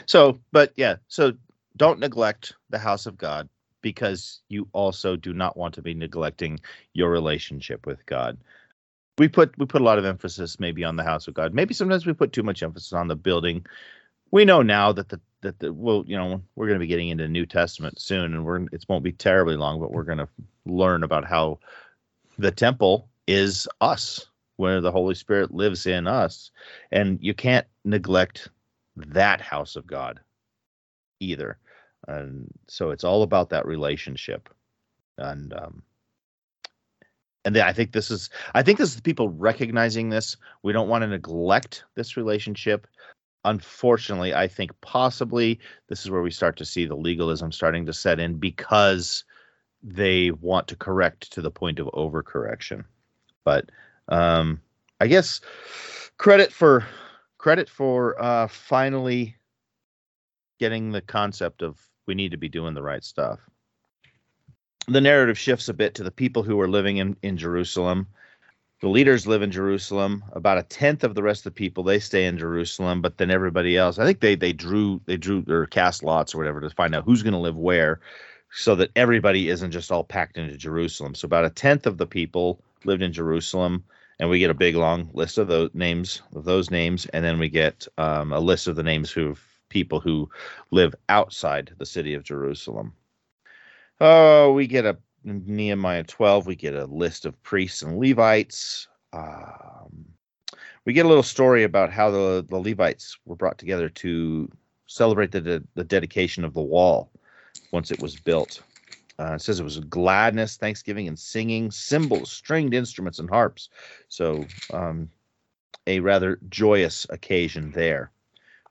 So, 0.06 0.40
but 0.52 0.74
yeah, 0.76 0.98
so 1.08 1.34
don't 1.78 2.00
neglect 2.00 2.54
the 2.70 2.80
house 2.80 3.06
of 3.06 3.18
God 3.18 3.50
because 3.82 4.42
you 4.50 4.68
also 4.74 5.16
do 5.16 5.34
not 5.34 5.56
want 5.56 5.76
to 5.76 5.82
be 5.82 5.94
neglecting 5.94 6.60
your 6.94 7.10
relationship 7.10 7.86
with 7.86 8.06
God. 8.06 8.38
We 9.18 9.30
put 9.30 9.58
we 9.58 9.66
put 9.66 9.82
a 9.82 9.86
lot 9.86 10.00
of 10.00 10.06
emphasis 10.06 10.60
maybe 10.60 10.84
on 10.84 10.98
the 10.98 11.04
house 11.04 11.28
of 11.28 11.34
God. 11.34 11.54
Maybe 11.54 11.74
sometimes 11.74 12.06
we 12.06 12.14
put 12.14 12.34
too 12.34 12.44
much 12.44 12.62
emphasis 12.64 12.94
on 12.94 13.08
the 13.08 13.16
building. 13.16 13.66
We 14.36 14.44
know 14.44 14.62
now 14.62 14.92
that 14.92 15.08
the 15.08 15.22
that 15.44 15.60
the 15.60 15.72
well, 15.72 16.04
you 16.06 16.18
know, 16.18 16.42
we're 16.58 16.68
going 16.68 16.78
to 16.78 16.84
be 16.84 16.88
getting 16.88 17.08
into 17.08 17.26
New 17.26 17.46
Testament 17.46 18.02
soon, 18.02 18.34
and 18.34 18.44
we're 18.44 18.66
it 18.74 18.84
won't 18.90 19.02
be 19.02 19.14
terribly 19.14 19.56
long, 19.56 19.80
but 19.80 19.94
we're 19.94 20.04
going 20.04 20.18
to 20.18 20.28
learn 20.66 21.04
about 21.04 21.24
how 21.24 21.60
the 22.38 22.52
temple 22.52 23.08
is 23.28 23.66
us, 23.80 24.26
where 24.58 24.82
the 24.82 24.92
Holy 24.92 25.16
Spirit 25.16 25.54
lives 25.54 25.86
in 25.86 26.06
us, 26.06 26.52
and 26.92 27.18
you 27.22 27.34
can't 27.34 27.66
neglect 27.86 28.50
that 28.98 29.40
house 29.40 29.78
of 29.78 29.88
God 29.88 30.20
either. 31.22 31.58
And 32.10 32.52
so 32.68 32.90
it's 32.90 33.06
all 33.06 33.24
about 33.24 33.52
that 33.52 33.66
relationship, 33.66 34.50
and 35.18 35.54
um, 35.54 35.82
and 37.46 37.56
I 37.58 37.72
think 37.72 37.94
this 37.94 38.12
is 38.12 38.30
I 38.54 38.64
think 38.64 38.80
this 38.80 38.96
is 38.96 39.00
people 39.00 39.30
recognizing 39.30 40.10
this. 40.10 40.36
We 40.62 40.74
don't 40.74 40.90
want 40.90 41.04
to 41.04 41.08
neglect 41.08 41.86
this 41.96 42.18
relationship 42.18 42.86
unfortunately, 43.46 44.34
I 44.34 44.48
think 44.48 44.72
possibly 44.82 45.60
this 45.88 46.04
is 46.04 46.12
where 46.12 46.22
we 46.22 46.32
start 46.32 46.58
to 46.58 46.66
see 46.66 46.86
the 46.86 46.96
legalism 46.96 47.52
starting 47.52 47.86
to 47.86 47.94
set 47.94 48.20
in 48.20 48.36
because 48.36 49.24
they 49.82 50.32
want 50.32 50.68
to 50.68 50.76
correct 50.76 51.32
to 51.34 51.42
the 51.42 51.52
point 51.52 51.80
of 51.80 51.88
overcorrection. 51.88 52.84
But 53.44 53.70
um, 54.10 54.62
I 55.00 55.08
guess 55.08 55.42
credit 56.18 56.52
for 56.52 56.86
credit 57.38 57.70
for 57.70 58.22
uh, 58.22 58.48
finally 58.48 59.36
getting 60.60 60.92
the 60.92 61.02
concept 61.02 61.62
of 61.62 61.80
we 62.08 62.16
need 62.16 62.32
to 62.32 62.38
be 62.38 62.50
doing 62.50 62.74
the 62.74 62.82
right 62.82 63.04
stuff. 63.04 63.40
The 64.88 65.02
narrative 65.02 65.38
shifts 65.38 65.70
a 65.70 65.74
bit 65.74 65.96
to 65.96 66.04
the 66.04 66.12
people 66.12 66.44
who 66.44 66.60
are 66.60 66.68
living 66.68 66.98
in, 66.98 67.18
in 67.22 67.38
Jerusalem 67.38 68.08
the 68.82 68.90
leaders 68.90 69.26
live 69.26 69.42
in 69.42 69.52
Jerusalem. 69.52 70.24
About 70.34 70.58
a 70.58 70.64
tenth 70.64 71.04
of 71.04 71.16
the 71.16 71.24
rest 71.24 71.46
of 71.46 71.54
the 71.54 71.58
people 71.58 71.84
they 71.84 72.00
stay 72.00 72.26
in 72.26 72.38
Jerusalem, 72.38 73.02
but 73.02 73.18
then 73.18 73.32
everybody 73.32 73.78
else, 73.78 74.00
I 74.00 74.06
think 74.06 74.20
they 74.20 74.36
they 74.36 74.54
drew 74.54 75.02
they 75.06 75.18
drew 75.18 75.44
or 75.48 75.66
cast 75.68 76.04
lots 76.04 76.36
or 76.36 76.38
whatever 76.38 76.62
to 76.62 76.70
find 76.70 76.94
out 76.94 77.06
who's 77.06 77.24
going 77.24 77.34
to 77.34 77.40
live 77.40 77.58
where, 77.58 78.00
so 78.52 78.76
that 78.76 78.92
everybody 78.96 79.50
isn't 79.50 79.72
just 79.72 79.92
all 79.92 80.04
packed 80.04 80.38
into 80.38 80.58
Jerusalem. 80.58 81.16
So 81.16 81.26
about 81.26 81.46
a 81.46 81.50
tenth 81.50 81.88
of 81.88 81.98
the 81.98 82.08
people 82.08 82.62
lived 82.84 83.02
in 83.02 83.14
Jerusalem, 83.14 83.84
and 84.20 84.30
we 84.30 84.40
get 84.40 84.52
a 84.52 84.56
big 84.56 84.76
long 84.76 85.10
list 85.14 85.38
of 85.38 85.48
those 85.48 85.70
names 85.74 86.22
of 86.36 86.46
those 86.46 86.70
names, 86.70 87.06
and 87.08 87.24
then 87.24 87.40
we 87.40 87.50
get 87.50 87.88
um, 87.98 88.32
a 88.34 88.40
list 88.40 88.68
of 88.68 88.76
the 88.76 88.84
names 88.84 89.12
who 89.12 89.36
people 89.70 90.00
who 90.00 90.30
live 90.72 90.94
outside 91.10 91.74
the 91.78 91.86
city 91.86 92.14
of 92.14 92.24
Jerusalem. 92.24 92.94
Oh, 94.00 94.52
we 94.52 94.68
get 94.68 94.86
a 94.86 94.98
Nehemiah 95.26 96.04
12, 96.04 96.46
we 96.46 96.56
get 96.56 96.76
a 96.76 96.86
list 96.86 97.26
of 97.26 97.42
priests 97.44 97.82
and 97.82 97.98
Levites. 97.98 98.88
Um, 99.12 100.06
we 100.86 100.94
get 100.94 101.06
a 101.06 101.10
little 101.10 101.24
story 101.24 101.64
about 101.64 101.92
how 101.92 102.12
the, 102.12 102.46
the 102.48 102.58
Levites 102.58 103.18
were 103.26 103.36
brought 103.36 103.58
together 103.58 103.90
to 103.90 104.50
celebrate 104.88 105.32
the, 105.32 105.64
the 105.74 105.84
dedication 105.84 106.46
of 106.46 106.54
the 106.54 106.62
wall 106.62 107.10
once 107.72 107.92
it 107.92 108.00
was 108.00 108.16
built. 108.16 108.62
Uh, 109.18 109.34
it 109.34 109.42
says 109.42 109.60
it 109.60 109.64
was 109.64 109.80
gladness, 109.80 110.58
thanksgiving, 110.58 111.08
and 111.08 111.18
singing, 111.18 111.72
cymbals, 111.72 112.32
stringed 112.32 112.74
instruments, 112.74 113.18
and 113.18 113.30
harps. 113.30 113.70
So, 114.10 114.46
um, 114.74 115.10
a 115.88 116.00
rather 116.02 116.40
joyous 116.50 117.08
occasion 117.10 117.72
there 117.72 118.12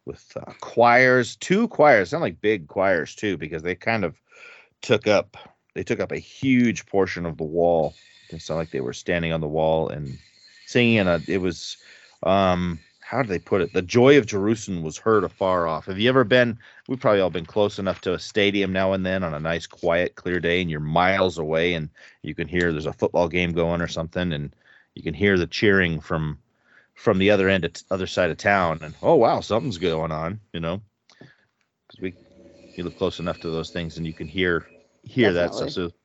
with 0.04 0.37
uh, 0.37 0.52
choirs, 0.61 1.37
two 1.37 1.68
choirs, 1.68 2.11
sound 2.11 2.23
like 2.23 2.40
big 2.40 2.68
choirs 2.68 3.14
too, 3.14 3.38
because 3.38 3.62
they 3.62 3.75
kind 3.75 4.04
of 4.04 4.20
took 4.82 5.06
up 5.06 5.37
they 5.75 5.83
took 5.83 6.00
up 6.00 6.12
a 6.12 6.19
huge 6.19 6.87
portion 6.87 7.26
of 7.26 7.37
the 7.37 7.45
wall. 7.45 7.95
It 8.31 8.40
sounded 8.40 8.61
like 8.61 8.71
they 8.71 8.81
were 8.81 8.93
standing 8.93 9.33
on 9.33 9.40
the 9.40 9.49
wall 9.49 9.88
and 9.88 10.19
singing. 10.66 11.00
And 11.00 11.28
it 11.28 11.38
was, 11.38 11.76
um, 12.23 12.78
how 13.00 13.23
did 13.23 13.28
they 13.28 13.38
put 13.38 13.61
it? 13.61 13.73
The 13.73 13.83
joy 13.83 14.16
of 14.16 14.26
Jerusalem 14.26 14.83
was 14.83 14.97
heard 14.97 15.25
afar 15.25 15.66
off. 15.66 15.87
Have 15.87 15.99
you 15.99 16.09
ever 16.09 16.25
been? 16.25 16.59
We've 16.88 16.99
probably 16.99 17.21
all 17.21 17.31
been 17.31 17.45
close 17.45 17.78
enough 17.78 18.00
to 18.02 18.14
a 18.14 18.19
stadium 18.19 18.73
now 18.73 18.93
and 18.93 19.04
then 19.04 19.23
on 19.23 19.35
a 19.35 19.40
nice, 19.40 19.66
quiet, 19.66 20.14
clear 20.14 20.40
day, 20.40 20.62
and 20.62 20.71
you're 20.71 20.81
miles 20.81 21.38
away, 21.38 21.75
and 21.75 21.90
you 22.23 22.35
can 22.35 22.49
hear 22.49 22.73
there's 22.73 22.87
a 22.87 22.93
football 22.93 23.28
game 23.28 23.52
going 23.52 23.83
or 23.83 23.88
something, 23.88 24.33
and 24.33 24.57
you 24.95 25.02
can 25.02 25.14
hear 25.14 25.37
the 25.37 25.47
cheering 25.47 26.00
from 26.00 26.38
from 26.95 27.19
the 27.19 27.31
other 27.31 27.49
end, 27.49 27.83
other 27.90 28.07
side 28.07 28.31
of 28.31 28.37
town, 28.37 28.78
and 28.81 28.95
oh 29.02 29.16
wow, 29.16 29.40
something's 29.40 29.78
going 29.78 30.12
on, 30.12 30.40
you 30.52 30.61
know, 30.61 30.81
because 31.19 32.00
we 32.00 32.14
you 32.76 32.85
live 32.85 32.97
close 32.97 33.19
enough 33.19 33.40
to 33.40 33.50
those 33.50 33.71
things, 33.71 33.99
and 33.99 34.07
you 34.07 34.12
can 34.12 34.28
hear 34.28 34.66
hear 35.04 35.32
Definitely. 35.32 35.64
that 35.64 35.70
stuff. 35.70 35.70
So, 35.70 35.96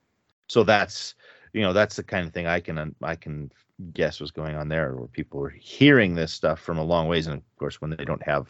so 0.47 0.63
that's 0.63 1.15
you 1.53 1.61
know 1.61 1.73
that's 1.73 1.95
the 1.95 2.03
kind 2.03 2.27
of 2.27 2.33
thing 2.33 2.47
I 2.47 2.59
can 2.59 2.95
I 3.01 3.15
can 3.15 3.51
guess 3.93 4.19
was 4.19 4.31
going 4.31 4.55
on 4.55 4.67
there, 4.67 4.95
where 4.95 5.07
people 5.07 5.39
were 5.39 5.49
hearing 5.49 6.15
this 6.15 6.33
stuff 6.33 6.59
from 6.59 6.77
a 6.77 6.83
long 6.83 7.07
ways, 7.07 7.27
and 7.27 7.37
of 7.37 7.43
course 7.57 7.81
when 7.81 7.91
they 7.91 8.05
don't 8.05 8.23
have 8.23 8.47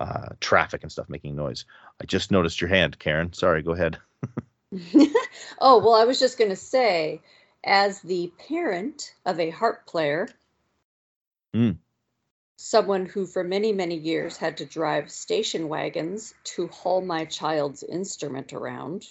uh, 0.00 0.28
traffic 0.40 0.82
and 0.82 0.92
stuff 0.92 1.08
making 1.08 1.34
noise. 1.34 1.64
I 2.00 2.04
just 2.04 2.30
noticed 2.30 2.60
your 2.60 2.68
hand, 2.68 2.98
Karen. 2.98 3.32
Sorry, 3.32 3.62
go 3.62 3.72
ahead. 3.72 3.98
oh 5.60 5.78
well, 5.78 5.94
I 5.94 6.04
was 6.04 6.18
just 6.18 6.38
going 6.38 6.50
to 6.50 6.56
say, 6.56 7.20
as 7.64 8.00
the 8.02 8.32
parent 8.48 9.14
of 9.24 9.40
a 9.40 9.50
harp 9.50 9.86
player. 9.86 10.28
Mm. 11.54 11.78
Someone 12.60 13.06
who, 13.06 13.24
for 13.24 13.44
many, 13.44 13.72
many 13.72 13.94
years, 13.94 14.36
had 14.36 14.56
to 14.56 14.64
drive 14.66 15.12
station 15.12 15.68
wagons 15.68 16.34
to 16.42 16.66
haul 16.68 17.00
my 17.00 17.24
child's 17.24 17.84
instrument 17.84 18.52
around 18.52 19.06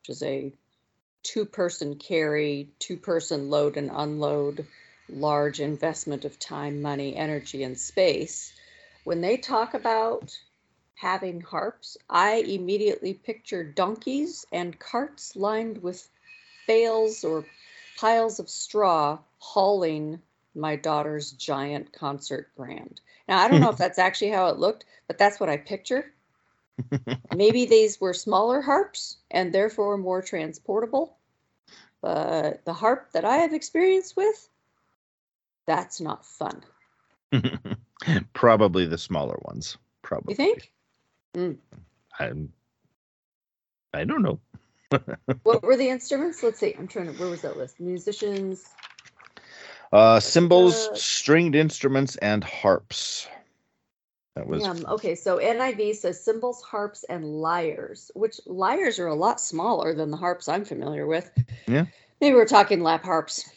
which 0.00 0.16
is 0.16 0.22
a 0.22 0.52
two 1.22 1.44
person 1.44 1.96
carry, 1.96 2.70
two 2.78 2.96
person 2.96 3.50
load 3.50 3.76
and 3.76 3.90
unload, 3.92 4.66
large 5.08 5.60
investment 5.60 6.24
of 6.24 6.38
time, 6.38 6.80
money, 6.80 7.14
energy, 7.14 7.62
and 7.62 7.78
space. 7.78 8.52
When 9.04 9.20
they 9.20 9.36
talk 9.36 9.74
about 9.74 10.36
having 10.94 11.40
harps, 11.40 11.96
I 12.08 12.36
immediately 12.46 13.14
picture 13.14 13.64
donkeys 13.64 14.44
and 14.52 14.78
carts 14.78 15.36
lined 15.36 15.82
with 15.82 16.08
bales 16.66 17.24
or 17.24 17.44
piles 17.98 18.38
of 18.38 18.48
straw 18.48 19.18
hauling 19.38 20.20
my 20.54 20.76
daughter's 20.76 21.32
giant 21.32 21.92
concert 21.92 22.50
grand. 22.56 23.00
Now, 23.28 23.38
I 23.38 23.48
don't 23.48 23.60
know 23.60 23.68
hmm. 23.68 23.72
if 23.72 23.78
that's 23.78 23.98
actually 23.98 24.30
how 24.30 24.48
it 24.48 24.58
looked, 24.58 24.84
but 25.06 25.18
that's 25.18 25.38
what 25.38 25.48
I 25.48 25.56
picture. 25.56 26.12
Maybe 27.34 27.66
these 27.66 28.00
were 28.00 28.14
smaller 28.14 28.60
harps 28.60 29.18
and 29.30 29.52
therefore 29.52 29.96
more 29.98 30.22
transportable. 30.22 31.16
But 32.02 32.64
the 32.64 32.72
harp 32.72 33.12
that 33.12 33.24
I 33.24 33.38
have 33.38 33.52
experience 33.52 34.16
with, 34.16 34.48
that's 35.66 36.00
not 36.00 36.24
fun. 36.24 36.62
Probably 38.32 38.86
the 38.86 38.98
smaller 38.98 39.38
ones. 39.42 39.76
Probably. 40.02 40.32
You 40.32 40.36
think? 40.36 40.72
Mm. 41.34 41.58
I, 42.18 42.32
I 43.92 44.04
don't 44.04 44.22
know. 44.22 44.40
what 45.42 45.62
were 45.62 45.76
the 45.76 45.88
instruments? 45.88 46.42
Let's 46.42 46.58
see. 46.58 46.74
I'm 46.78 46.88
trying 46.88 47.06
to. 47.06 47.12
Where 47.12 47.30
was 47.30 47.42
that 47.42 47.56
list? 47.56 47.78
Musicians. 47.80 48.64
Uh, 49.92 50.20
cymbals, 50.20 50.88
Uh, 50.88 50.94
stringed 50.94 51.54
instruments, 51.54 52.16
and 52.16 52.42
harps. 52.42 53.28
That 54.36 54.46
was 54.46 54.64
Um, 54.64 54.84
okay, 54.86 55.14
so 55.14 55.38
NIV 55.38 55.96
says 55.96 56.22
cymbals, 56.22 56.62
harps, 56.62 57.04
and 57.04 57.24
lyres, 57.24 58.10
which 58.14 58.40
lyres 58.46 58.98
are 58.98 59.08
a 59.08 59.14
lot 59.14 59.40
smaller 59.40 59.92
than 59.92 60.10
the 60.10 60.16
harps 60.16 60.48
I'm 60.48 60.64
familiar 60.64 61.06
with. 61.06 61.30
Yeah. 61.66 61.86
Maybe 62.20 62.34
we're 62.34 62.46
talking 62.46 62.82
lap 62.82 63.04
harps. 63.04 63.50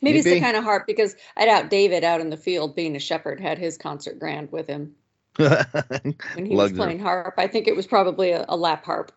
Maybe, 0.00 0.18
it's 0.18 0.28
the 0.28 0.40
kind 0.40 0.56
of 0.56 0.62
harp 0.62 0.86
because 0.86 1.16
I 1.36 1.46
doubt 1.46 1.70
David 1.70 2.04
out 2.04 2.20
in 2.20 2.30
the 2.30 2.36
field 2.36 2.76
being 2.76 2.94
a 2.94 3.00
shepherd 3.00 3.40
had 3.40 3.58
his 3.58 3.76
concert 3.76 4.20
grand 4.20 4.52
with 4.52 4.68
him 4.68 4.94
when 5.36 6.46
he 6.46 6.54
was 6.54 6.72
playing 6.72 7.00
harp. 7.00 7.34
I 7.36 7.48
think 7.48 7.66
it 7.66 7.74
was 7.74 7.86
probably 7.86 8.30
a, 8.30 8.44
a 8.48 8.56
lap 8.56 8.84
harp. 8.84 9.10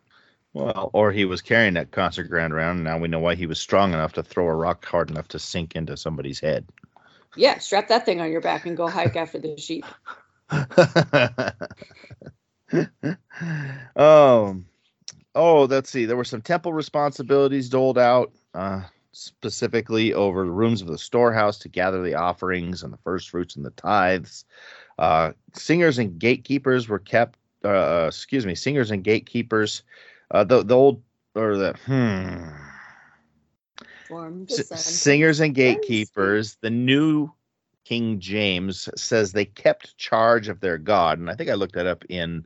well, 0.54 0.90
or 0.94 1.12
he 1.12 1.24
was 1.24 1.42
carrying 1.42 1.76
that 1.76 1.92
concert 1.92 2.24
grand 2.26 2.52
around. 2.52 2.78
And 2.78 2.84
now 2.84 2.98
we 2.98 3.08
know 3.08 3.20
why 3.20 3.36
he 3.36 3.46
was 3.46 3.60
strong 3.60 3.94
enough 3.94 4.14
to 4.14 4.24
throw 4.24 4.48
a 4.48 4.56
rock 4.56 4.84
hard 4.84 5.12
enough 5.12 5.28
to 5.30 5.40
sink 5.40 5.76
into 5.76 5.96
somebody's 5.96 6.40
head. 6.40 6.66
Yeah, 7.38 7.60
strap 7.60 7.88
that 7.90 8.06
thing 8.06 8.20
on 8.20 8.32
your 8.32 8.42
back 8.42 8.66
and 8.66 8.76
go 8.76 8.88
hike 8.88 9.16
after 9.16 9.40
the 9.40 9.56
sheep. 9.58 9.86
um, 13.96 14.66
oh, 15.36 15.68
let's 15.70 15.90
see. 15.90 16.06
There 16.06 16.18
were 16.18 16.24
some 16.24 16.42
temple 16.42 16.74
responsibilities 16.74 17.70
doled 17.70 17.98
out, 17.98 18.32
uh, 18.54 18.82
specifically 19.14 20.14
over 20.14 20.46
the 20.46 20.52
rooms 20.52 20.82
of 20.82 20.88
the 20.88 20.98
storehouse 20.98 21.58
to 21.60 21.70
gather 21.70 22.04
the 22.04 22.16
offerings 22.16 22.84
and 22.84 22.92
the 22.92 22.98
first 22.98 23.30
fruits 23.30 23.56
and 23.56 23.66
the 23.66 23.72
tithes. 23.72 24.46
Uh, 25.00 25.32
singers 25.54 26.00
and 26.00 26.20
gatekeepers 26.20 26.88
were 26.88 27.00
kept. 27.00 27.38
Uh, 27.64 28.06
excuse 28.08 28.46
me, 28.46 28.56
singers 28.56 28.92
and 28.92 29.04
gatekeepers. 29.04 29.84
Uh, 30.32 30.44
the 30.44 30.64
the 30.64 30.76
old 30.76 31.02
or 31.36 31.58
the 31.58 31.74
hmm. 31.86 32.50
S- 34.50 34.82
singers 34.82 35.40
and 35.40 35.56
gatekeepers. 35.56 36.58
The 36.62 36.70
new 36.70 37.32
King 37.86 38.20
James 38.20 38.88
says 38.96 39.32
they 39.32 39.46
kept 39.46 39.98
charge 39.98 40.48
of 40.50 40.60
their 40.60 40.78
God, 40.78 41.20
and 41.20 41.30
I 41.30 41.36
think 41.36 41.50
I 41.50 41.56
looked 41.56 41.76
that 41.76 41.88
up 41.88 42.06
in 42.10 42.46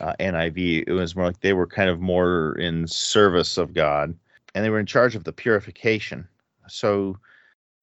uh, 0.00 0.14
NIV. 0.20 0.84
It 0.86 0.92
was 0.92 1.16
more 1.16 1.26
like 1.26 1.40
they 1.40 1.52
were 1.52 1.66
kind 1.66 1.90
of 1.90 2.00
more 2.00 2.56
in 2.58 2.86
service 2.86 3.56
of 3.58 3.74
God, 3.74 4.14
and 4.54 4.64
they 4.64 4.70
were 4.70 4.80
in 4.80 4.86
charge 4.86 5.16
of 5.16 5.24
the 5.24 5.32
purification. 5.32 6.26
So, 6.68 7.18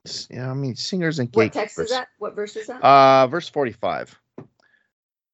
s- 0.06 0.28
yeah, 0.32 0.50
I 0.50 0.54
mean, 0.54 0.76
singers 0.76 1.20
and 1.20 1.30
What 1.34 1.52
text 1.54 1.80
is 1.80 1.90
that? 1.90 2.08
What 2.20 2.36
verse 2.36 2.56
is 2.56 2.68
that? 2.68 2.82
Uh, 2.84 3.28
verse 3.28 3.50
forty-five. 3.50 4.18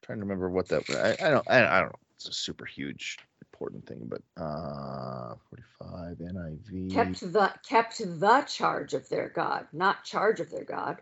trying 0.02 0.20
to 0.20 0.24
remember 0.24 0.50
what 0.50 0.68
that. 0.70 0.84
I, 0.90 1.28
I 1.28 1.30
don't. 1.30 1.50
I, 1.50 1.66
I 1.66 1.80
don't 1.82 1.90
know. 1.90 2.00
It's 2.16 2.28
a 2.30 2.34
super 2.34 2.66
huge 2.66 3.18
important 3.54 3.86
thing, 3.86 4.10
but 4.10 4.22
uh, 4.42 5.36
forty-five 5.50 6.18
NIV. 6.18 6.94
kept 6.94 7.20
the 7.34 7.54
kept 7.68 8.00
the 8.00 8.46
charge 8.48 8.94
of 8.94 9.08
their 9.10 9.30
God, 9.30 9.68
not 9.72 10.04
charge 10.04 10.40
of 10.40 10.50
their 10.50 10.66
God. 10.66 11.02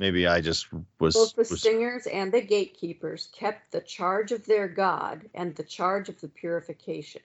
Maybe 0.00 0.26
I 0.26 0.40
just 0.40 0.68
was. 0.98 1.14
Both 1.14 1.34
the 1.36 1.52
was 1.52 1.60
singers 1.60 2.06
and 2.06 2.32
the 2.32 2.40
gatekeepers 2.40 3.28
kept 3.32 3.70
the 3.70 3.82
charge 3.82 4.32
of 4.32 4.46
their 4.46 4.66
God 4.66 5.28
and 5.34 5.54
the 5.54 5.62
charge 5.62 6.08
of 6.08 6.18
the 6.22 6.28
purification. 6.28 7.20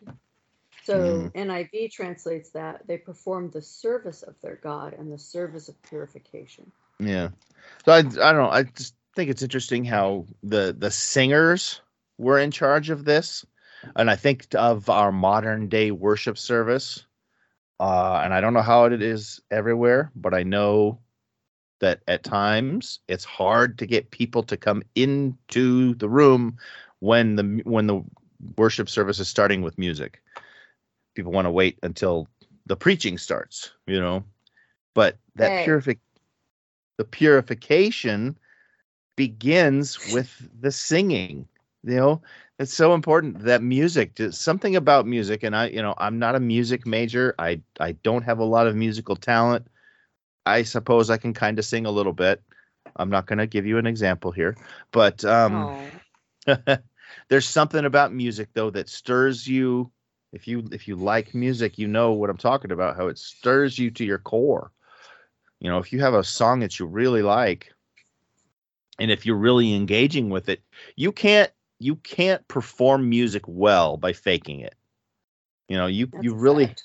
So 0.84 1.32
NIV 1.34 1.90
translates 1.92 2.50
that 2.50 2.86
they 2.86 2.98
performed 2.98 3.54
the 3.54 3.62
service 3.62 4.24
of 4.24 4.36
their 4.42 4.58
God 4.58 4.94
and 4.94 5.10
the 5.10 5.18
service 5.18 5.70
of 5.70 5.82
purification. 5.84 6.70
Yeah. 7.00 7.30
So 7.86 7.94
I, 7.94 8.00
I 8.00 8.02
don't 8.02 8.20
know. 8.44 8.50
I 8.50 8.64
just 8.64 8.94
think 9.16 9.30
it's 9.30 9.42
interesting 9.42 9.86
how 9.86 10.26
the 10.44 10.76
the 10.78 10.92
singers 10.92 11.82
were 12.18 12.40
in 12.40 12.52
charge 12.52 12.90
of 12.90 13.06
this, 13.06 13.46
and 13.96 14.12
I 14.12 14.18
think 14.18 14.48
of 14.54 14.90
our 14.90 15.14
modern 15.14 15.70
day 15.70 15.92
worship 15.92 16.38
service. 16.38 17.06
Uh, 17.80 18.22
and 18.24 18.34
I 18.34 18.42
don't 18.42 18.54
know 18.54 18.62
how 18.62 18.86
it 18.86 19.02
is 19.02 19.42
everywhere, 19.50 20.12
but 20.16 20.34
I 20.34 20.44
know 20.44 21.00
that 21.80 22.02
at 22.08 22.24
times 22.24 23.00
it's 23.08 23.26
hard 23.26 23.78
to 23.80 23.86
get 23.86 24.12
people 24.12 24.44
to 24.44 24.58
come 24.58 24.84
into 24.96 25.94
the 25.96 26.10
room 26.10 26.58
when 27.00 27.36
the 27.36 27.62
when 27.66 27.88
the 27.88 28.02
worship 28.58 28.90
service 28.90 29.20
is 29.20 29.28
starting 29.28 29.62
with 29.62 29.78
music. 29.78 30.22
People 31.16 31.32
want 31.32 31.46
to 31.46 31.52
wait 31.52 31.78
until 31.84 32.28
the 32.66 32.76
preaching 32.76 33.18
starts, 33.18 33.72
you 33.88 34.00
know. 34.00 34.24
But 34.94 35.18
that 35.36 35.64
purific 35.64 36.00
the 36.98 37.06
purification 37.06 38.38
begins 39.16 40.14
with 40.14 40.50
the 40.62 40.72
singing 40.72 41.48
you 41.84 41.96
know 41.96 42.22
it's 42.60 42.74
so 42.74 42.94
important 42.94 43.40
that 43.40 43.62
music 43.62 44.14
something 44.32 44.76
about 44.76 45.06
music 45.08 45.44
and 45.44 45.56
i 45.56 45.68
you 45.68 45.82
know 45.82 45.94
i'm 45.98 46.20
not 46.20 46.36
a 46.36 46.40
music 46.40 46.86
major 46.86 47.34
i 47.40 47.60
i 47.80 47.92
don't 48.04 48.24
have 48.24 48.40
a 48.40 48.44
lot 48.44 48.68
of 48.68 48.76
musical 48.76 49.16
talent 49.16 49.66
i 50.46 50.64
suppose 50.64 51.10
i 51.10 51.18
can 51.18 51.34
kind 51.34 51.60
of 51.60 51.66
sing 51.66 51.86
a 51.86 51.92
little 51.92 52.14
bit. 52.14 52.42
I'm 52.98 53.10
not 53.10 53.26
going 53.26 53.40
to 53.40 53.48
give 53.48 53.66
you 53.66 53.78
an 53.78 53.88
example 53.88 54.32
here 54.32 54.56
but 54.92 55.24
um 55.26 55.54
oh, 55.54 55.90
there's 57.30 57.48
something 57.48 57.86
about 57.86 58.14
music 58.14 58.50
though 58.54 58.70
that 58.72 58.90
stirs 58.90 59.48
you. 59.48 59.92
If 60.34 60.48
you 60.48 60.68
if 60.72 60.88
you 60.88 60.96
like 60.96 61.34
music 61.34 61.78
you 61.78 61.88
know 61.88 62.12
what 62.14 62.30
i'm 62.30 62.38
talking 62.38 62.72
about 62.72 62.98
how 62.98 63.08
it 63.08 63.18
stirs 63.18 63.80
you 63.80 63.90
to 63.92 64.06
your 64.06 64.18
core. 64.20 64.72
You 65.60 65.70
know 65.70 65.78
if 65.78 65.94
you 65.94 66.02
have 66.02 66.14
a 66.14 66.24
song 66.24 66.60
that 66.60 66.80
you 66.80 66.86
really 66.86 67.22
like 67.22 67.72
and 69.00 69.12
if 69.12 69.26
you're 69.26 69.38
really 69.38 69.74
engaging 69.74 70.30
with 70.30 70.50
it 70.50 70.62
you 70.96 71.12
can't 71.12 71.52
you 71.80 71.96
can't 71.98 72.46
perform 72.48 73.10
music 73.10 73.44
well 73.48 73.98
by 73.98 74.14
faking 74.14 74.60
it. 74.60 74.76
You 75.70 75.78
know 75.78 75.88
you 75.88 76.08
that's 76.08 76.24
you 76.24 76.36
really 76.36 76.68
fact. 76.68 76.84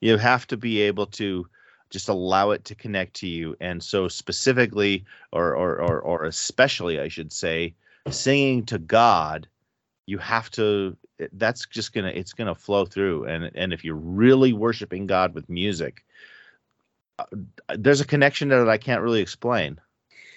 you 0.00 0.16
have 0.16 0.46
to 0.48 0.56
be 0.56 0.80
able 0.80 1.06
to 1.06 1.46
just 1.90 2.08
allow 2.08 2.50
it 2.50 2.64
to 2.66 2.74
connect 2.74 3.14
to 3.14 3.28
you. 3.28 3.56
And 3.60 3.82
so 3.82 4.08
specifically 4.08 5.04
or 5.32 5.54
or 5.54 5.80
or, 5.80 6.00
or 6.00 6.24
especially 6.24 7.00
i 7.00 7.08
should 7.08 7.32
say 7.32 7.74
singing 8.08 8.64
to 8.66 8.78
god 8.78 9.46
you 10.06 10.18
have 10.18 10.50
to 10.50 10.96
that's 11.32 11.66
just 11.66 11.92
gonna 11.92 12.08
it's 12.08 12.32
gonna 12.32 12.54
flow 12.54 12.84
through. 12.86 13.24
And 13.24 13.50
and 13.54 13.72
if 13.72 13.84
you're 13.84 13.94
really 13.94 14.52
worshiping 14.52 15.06
god 15.06 15.34
with 15.34 15.48
music 15.48 16.04
uh, 17.18 17.24
there's 17.76 18.00
a 18.00 18.06
connection 18.06 18.48
there 18.48 18.64
that 18.64 18.70
i 18.70 18.78
can't 18.78 19.02
really 19.02 19.20
explain. 19.20 19.80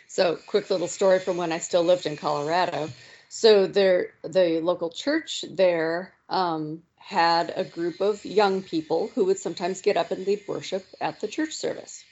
So, 0.07 0.37
quick 0.45 0.69
little 0.69 0.87
story 0.87 1.17
from 1.17 1.37
when 1.37 1.51
I 1.51 1.57
still 1.57 1.83
lived 1.83 2.05
in 2.05 2.17
Colorado. 2.17 2.87
So, 3.29 3.65
there, 3.65 4.11
the 4.21 4.59
local 4.61 4.91
church 4.91 5.43
there 5.49 6.13
um, 6.29 6.83
had 7.05 7.53
a 7.55 7.63
group 7.63 8.01
of 8.01 8.23
young 8.25 8.63
people 8.63 9.11
who 9.13 9.25
would 9.25 9.37
sometimes 9.37 9.81
get 9.81 9.97
up 9.97 10.11
and 10.11 10.25
lead 10.25 10.43
worship 10.47 10.85
at 11.01 11.19
the 11.19 11.27
church 11.27 11.53
service. 11.53 12.03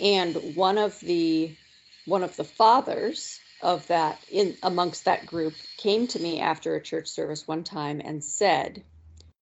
And 0.00 0.54
one 0.54 0.78
of 0.78 0.98
the 1.00 1.56
one 2.04 2.22
of 2.22 2.36
the 2.36 2.44
fathers 2.44 3.40
of 3.60 3.86
that 3.88 4.22
in 4.30 4.56
amongst 4.62 5.04
that 5.04 5.26
group 5.26 5.54
came 5.76 6.06
to 6.06 6.20
me 6.20 6.40
after 6.40 6.74
a 6.74 6.82
church 6.82 7.08
service 7.08 7.48
one 7.48 7.64
time 7.64 8.00
and 8.04 8.22
said, 8.22 8.84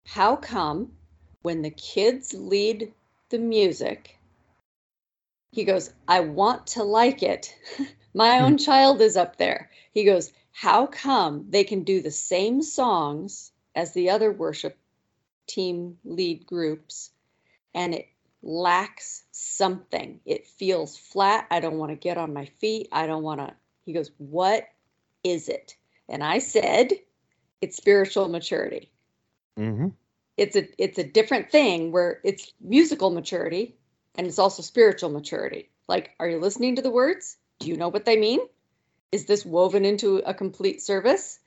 "How 0.06 0.36
come 0.36 0.92
when 1.42 1.62
the 1.62 1.70
kids 1.70 2.32
lead 2.34 2.92
the 3.30 3.38
music, 3.38 4.18
he 5.52 5.64
goes, 5.64 5.92
I 6.06 6.20
want 6.20 6.68
to 6.68 6.84
like 6.84 7.22
it. 7.22 7.54
My 8.14 8.40
own 8.40 8.52
hmm. 8.52 8.58
child 8.58 9.00
is 9.00 9.16
up 9.16 9.36
there. 9.36 9.70
He 9.92 10.04
goes, 10.04 10.32
How 10.52 10.86
come 10.86 11.46
they 11.50 11.64
can 11.64 11.82
do 11.82 12.02
the 12.02 12.10
same 12.10 12.62
songs 12.62 13.52
as 13.74 13.92
the 13.92 14.10
other 14.10 14.32
worship 14.32 14.76
team 15.46 15.98
lead 16.04 16.46
groups 16.46 17.10
and 17.74 17.94
it 17.94 18.08
lacks 18.42 19.24
something? 19.32 20.20
It 20.24 20.46
feels 20.46 20.96
flat. 20.96 21.46
I 21.50 21.60
don't 21.60 21.78
want 21.78 21.92
to 21.92 21.96
get 21.96 22.18
on 22.18 22.34
my 22.34 22.46
feet. 22.60 22.88
I 22.92 23.06
don't 23.06 23.22
want 23.22 23.40
to. 23.40 23.54
He 23.84 23.92
goes, 23.92 24.10
What 24.18 24.64
is 25.24 25.48
it? 25.48 25.76
And 26.08 26.22
I 26.22 26.38
said, 26.38 26.92
It's 27.60 27.76
spiritual 27.76 28.28
maturity 28.28 28.90
mm-hmm. 29.58 29.88
it's 30.36 30.56
a 30.56 30.82
it's 30.82 30.98
a 30.98 31.04
different 31.04 31.50
thing 31.50 31.92
where 31.92 32.20
it's 32.24 32.52
musical 32.60 33.10
maturity 33.10 33.76
and 34.16 34.26
it's 34.26 34.38
also 34.38 34.62
spiritual 34.62 35.10
maturity 35.10 35.70
like 35.88 36.10
are 36.18 36.28
you 36.28 36.38
listening 36.38 36.76
to 36.76 36.82
the 36.82 36.90
words 36.90 37.36
do 37.58 37.68
you 37.68 37.76
know 37.76 37.88
what 37.88 38.04
they 38.04 38.16
mean 38.16 38.40
is 39.12 39.26
this 39.26 39.44
woven 39.44 39.84
into 39.84 40.18
a 40.18 40.34
complete 40.34 40.80
service 40.80 41.39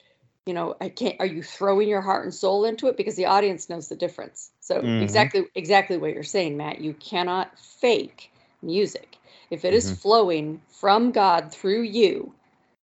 you 0.46 0.54
know 0.54 0.76
i 0.82 0.90
can't 0.90 1.16
are 1.20 1.26
you 1.26 1.42
throwing 1.44 1.88
your 1.88 2.02
heart 2.02 2.24
and 2.24 2.34
soul 2.34 2.66
into 2.66 2.88
it 2.88 2.98
because 2.98 3.16
the 3.16 3.26
audience 3.26 3.70
knows 3.70 3.88
the 3.90 3.96
difference 3.96 4.52
so 4.60 4.82
Mhm. 4.82 5.00
exactly 5.00 5.46
exactly 5.56 5.98
what 5.98 6.14
you're 6.14 6.24
saying 6.24 6.58
matt 6.58 6.82
you 6.82 6.94
cannot 6.94 7.58
fake 7.60 8.32
music 8.62 9.18
if 9.50 9.66
it 9.66 9.74
is 9.74 9.90
Mhm. 9.90 9.98
flowing 10.02 10.62
from 10.70 11.12
god 11.12 11.52
through 11.52 11.82
you 11.82 12.34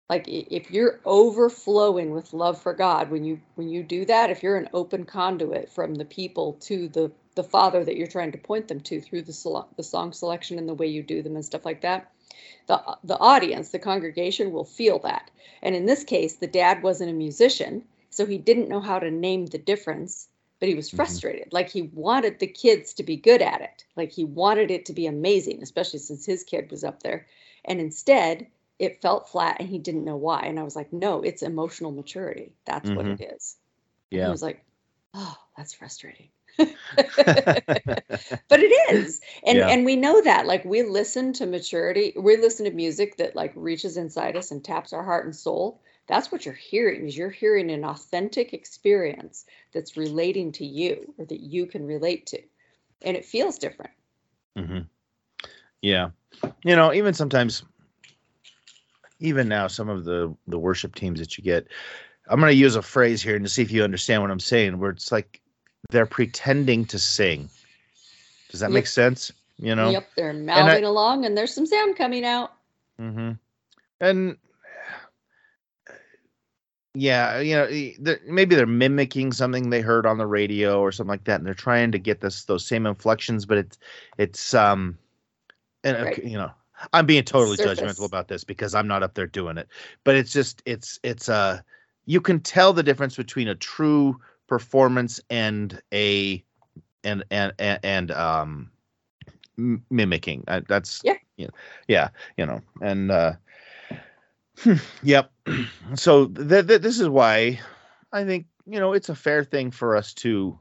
like 0.09 0.25
if 0.29 0.71
you're 0.71 1.01
overflowing 1.05 2.11
with 2.13 2.33
love 2.33 2.61
for 2.61 2.73
god 2.75 3.11
when 3.11 3.25
you 3.25 3.41
when 3.57 3.69
you 3.69 3.83
do 3.83 4.05
that 4.05 4.31
if 4.31 4.43
you're 4.43 4.57
an 4.57 4.69
open 4.73 5.05
conduit 5.05 5.71
from 5.71 5.95
the 5.95 6.05
people 6.05 6.55
to 6.61 6.89
the 6.89 7.11
the 7.35 7.43
father 7.45 7.85
that 7.85 7.97
you're 7.97 8.07
trying 8.07 8.33
to 8.33 8.39
point 8.39 8.69
them 8.69 8.81
to 8.81 9.01
through 9.01 9.23
the 9.23 9.65
the 9.77 9.83
song 9.83 10.13
selection 10.13 10.59
and 10.59 10.69
the 10.69 10.75
way 10.75 10.87
you 10.87 11.03
do 11.03 11.23
them 11.23 11.35
and 11.37 11.45
stuff 11.45 11.65
like 11.65 11.81
that 11.83 12.11
the 12.67 12.99
the 13.05 13.19
audience 13.19 13.71
the 13.71 13.79
congregation 13.79 14.53
will 14.53 14.65
feel 14.65 14.99
that 14.99 15.31
and 15.63 15.75
in 15.75 15.87
this 15.87 16.05
case 16.05 16.37
the 16.37 16.47
dad 16.47 16.83
wasn't 16.83 17.11
a 17.11 17.15
musician 17.15 17.85
so 18.11 18.27
he 18.27 18.39
didn't 18.39 18.69
know 18.69 18.81
how 18.81 18.99
to 18.99 19.11
name 19.11 19.47
the 19.47 19.59
difference 19.59 20.29
but 20.61 20.69
he 20.69 20.75
was 20.75 20.91
Mhm. 20.93 20.97
frustrated. 20.97 21.53
Like 21.53 21.69
he 21.71 21.83
wanted 21.83 22.39
the 22.39 22.47
kids 22.47 22.93
to 22.95 23.03
be 23.03 23.17
good 23.17 23.43
at 23.43 23.61
it. 23.61 23.85
Like 23.97 24.11
he 24.13 24.25
wanted 24.25 24.71
it 24.71 24.87
to 24.87 24.93
be 24.93 25.07
amazing, 25.07 25.63
especially 25.63 26.01
since 26.01 26.27
his 26.27 26.43
kid 26.45 26.71
was 26.71 26.85
up 26.85 27.03
there. 27.03 27.27
And 27.65 27.81
instead, 27.81 28.49
it 28.79 29.01
felt 29.01 29.29
flat 29.29 29.57
and 29.61 29.69
he 29.69 29.79
didn't 29.79 30.05
know 30.05 30.17
why. 30.17 30.43
And 30.43 30.59
I 30.59 30.65
was 30.65 30.77
like, 30.77 30.93
no, 30.93 31.23
it's 31.23 31.43
emotional 31.43 31.93
maturity. 31.93 32.55
That's 32.65 32.95
what 32.95 33.07
Mhm. 33.07 33.13
it 33.21 33.21
is. 33.21 33.57
And 34.13 34.25
he 34.25 34.31
was 34.31 34.43
like, 34.43 34.65
oh, 35.15 35.37
that's 35.57 35.75
frustrating. 35.75 36.31
but 36.99 38.61
it 38.61 38.95
is. 38.95 39.21
And 39.47 39.59
Yeah. 39.59 39.69
and 39.69 39.85
we 39.85 39.97
know 39.97 40.21
that 40.23 40.47
like 40.47 40.65
we 40.65 40.83
listen 40.83 41.33
to 41.35 41.47
maturity 41.47 42.13
we 42.17 42.37
listen 42.37 42.65
to 42.67 42.73
music 42.73 43.17
that 43.19 43.37
like 43.37 43.53
reaches 43.57 43.97
inside 43.97 44.37
us 44.37 44.51
and 44.51 44.65
taps 44.65 44.93
our 44.93 45.05
heart 45.05 45.25
and 45.27 45.37
soul. 45.37 45.81
That's 46.09 46.33
what 46.33 46.47
you're 46.47 46.55
hearing 46.55 47.07
is 47.07 47.17
you're 47.17 47.31
hearing 47.31 47.71
an 47.71 47.85
authentic 47.85 48.55
experience 48.55 49.45
that's 49.73 49.97
relating 49.97 50.53
to 50.53 50.67
you 50.67 51.15
or 51.19 51.27
that 51.27 51.41
you 51.41 51.67
can 51.67 51.87
relate 51.87 52.27
to. 52.29 52.43
And 53.03 53.17
it 53.17 53.25
feels 53.27 53.59
different. 53.59 53.93
Hmm 54.57 54.81
Yeah, 55.83 56.11
you 56.65 56.77
know, 56.77 56.93
even 56.93 57.15
sometimes, 57.15 57.63
even 59.21 59.49
now, 59.49 59.69
some 59.69 59.89
of 59.89 60.05
the 60.05 60.35
the 60.49 60.59
worship 60.59 60.95
teams 60.95 61.21
that 61.21 61.39
you 61.39 61.45
get, 61.45 61.69
I'm 62.29 62.41
going 62.41 62.51
to 62.51 62.57
use 62.57 62.77
a 62.77 62.83
phrase 62.83 63.23
here 63.23 63.37
and 63.37 63.45
to 63.45 63.51
see 63.51 63.63
if 63.63 63.71
you 63.71 63.85
understand 63.85 64.23
what 64.23 64.31
I'm 64.31 64.41
saying. 64.41 64.79
Where 64.79 64.91
it's 64.91 65.13
like 65.13 65.41
they're 65.91 66.07
pretending 66.07 66.85
to 66.87 66.99
sing. 66.99 67.49
Does 68.51 68.61
that 68.61 68.71
Yep. 68.71 68.75
make 68.75 68.87
sense? 68.87 69.33
You 69.59 69.75
know. 69.75 69.91
yep 69.91 70.09
they're 70.17 70.33
mouthing 70.33 70.85
along 70.85 71.25
and 71.27 71.37
there's 71.37 71.53
some 71.53 71.67
sound 71.67 71.97
coming 71.97 72.25
out 72.25 72.53
Mm-hmm. 73.01 73.33
And 74.01 74.37
yeah, 76.95 77.39
you 77.39 77.55
know, 77.55 77.67
they're- 78.01 78.21
maybe 78.27 78.57
they're 78.57 78.67
mimicking 78.67 79.33
something 79.33 79.71
they 79.71 79.81
heard 79.81 80.05
on 80.07 80.19
the 80.19 80.27
radio 80.27 80.81
or 80.81 80.91
something 80.91 81.11
like 81.11 81.25
that, 81.25 81.37
and 81.39 81.47
they're 81.47 81.55
trying 81.55 81.93
to 81.93 81.99
get 81.99 82.21
this 82.21 82.45
those 82.45 82.67
same 82.67 82.87
inflections, 82.87 83.47
but 83.47 83.59
it's 83.59 83.79
it's 84.17 84.55
um, 84.55 84.99
and 85.85 85.97
uh, 85.97 86.05
Right. 86.05 86.25
you 86.25 86.37
know, 86.39 86.51
I'm 86.93 87.07
being 87.07 87.23
totally 87.25 87.57
Surface. 87.57 87.81
judgmental 87.81 88.05
about 88.05 88.27
this 88.29 88.43
because 88.43 88.75
I'm 88.75 88.89
not 88.89 89.03
up 89.05 89.15
there 89.15 89.27
doing 89.27 89.59
it, 89.59 89.69
but 90.05 90.17
it's 90.17 90.33
just 90.33 90.63
it's 90.67 90.99
it's 91.05 91.29
uh, 91.29 91.61
you 92.07 92.21
can 92.21 92.41
tell 92.41 92.73
the 92.73 92.83
difference 92.83 93.17
between 93.17 93.49
a 93.49 93.55
true 93.55 94.19
performance 94.49 95.21
and 95.31 95.81
a 95.95 96.43
and 97.05 97.25
and 97.31 97.53
and, 97.59 97.79
and 97.85 98.11
um 98.11 98.71
mimicking. 99.91 100.45
Uh, 100.49 100.63
that's 100.69 101.01
Yeah. 101.05 101.17
you 101.37 101.47
know, 101.47 101.53
yeah, 101.87 102.09
you 102.37 102.47
know, 102.47 102.61
and 102.83 103.11
uh, 103.11 103.33
yep. 105.03 105.31
So 105.95 106.27
th- 106.27 106.67
th- 106.67 106.83
this 106.83 107.01
is 107.01 107.09
why 107.09 107.59
I 108.13 108.25
think 108.25 108.47
you 108.67 108.79
know 108.79 108.93
it's 108.93 109.09
a 109.09 109.15
fair 109.15 109.45
thing 109.45 109.71
for 109.71 109.97
us 109.97 110.13
to. 110.15 110.59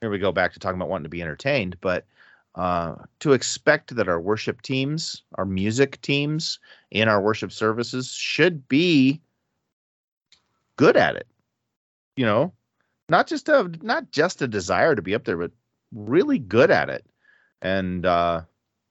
Here 0.00 0.10
we 0.10 0.18
go 0.18 0.32
back 0.32 0.54
to 0.54 0.58
talking 0.58 0.76
about 0.80 0.88
wanting 0.88 1.04
to 1.04 1.10
be 1.10 1.20
entertained, 1.22 1.76
but 1.82 2.06
uh, 2.54 2.94
to 3.20 3.32
expect 3.32 3.94
that 3.94 4.08
our 4.08 4.20
worship 4.20 4.62
teams, 4.62 5.22
our 5.34 5.44
music 5.44 6.00
teams 6.00 6.58
in 6.90 7.06
our 7.06 7.20
worship 7.20 7.52
services 7.52 8.10
should 8.10 8.66
be 8.66 9.20
good 10.76 10.96
at 10.96 11.16
it. 11.16 11.26
You 12.16 12.24
know, 12.24 12.52
not 13.10 13.28
just 13.28 13.48
a 13.50 13.70
not 13.82 14.12
just 14.12 14.42
a 14.42 14.48
desire 14.48 14.94
to 14.96 15.02
be 15.02 15.14
up 15.14 15.24
there, 15.24 15.38
but 15.38 15.52
really 15.92 16.38
good 16.38 16.70
at 16.70 16.90
it. 16.90 17.06
And 17.62 18.06
uh, 18.06 18.42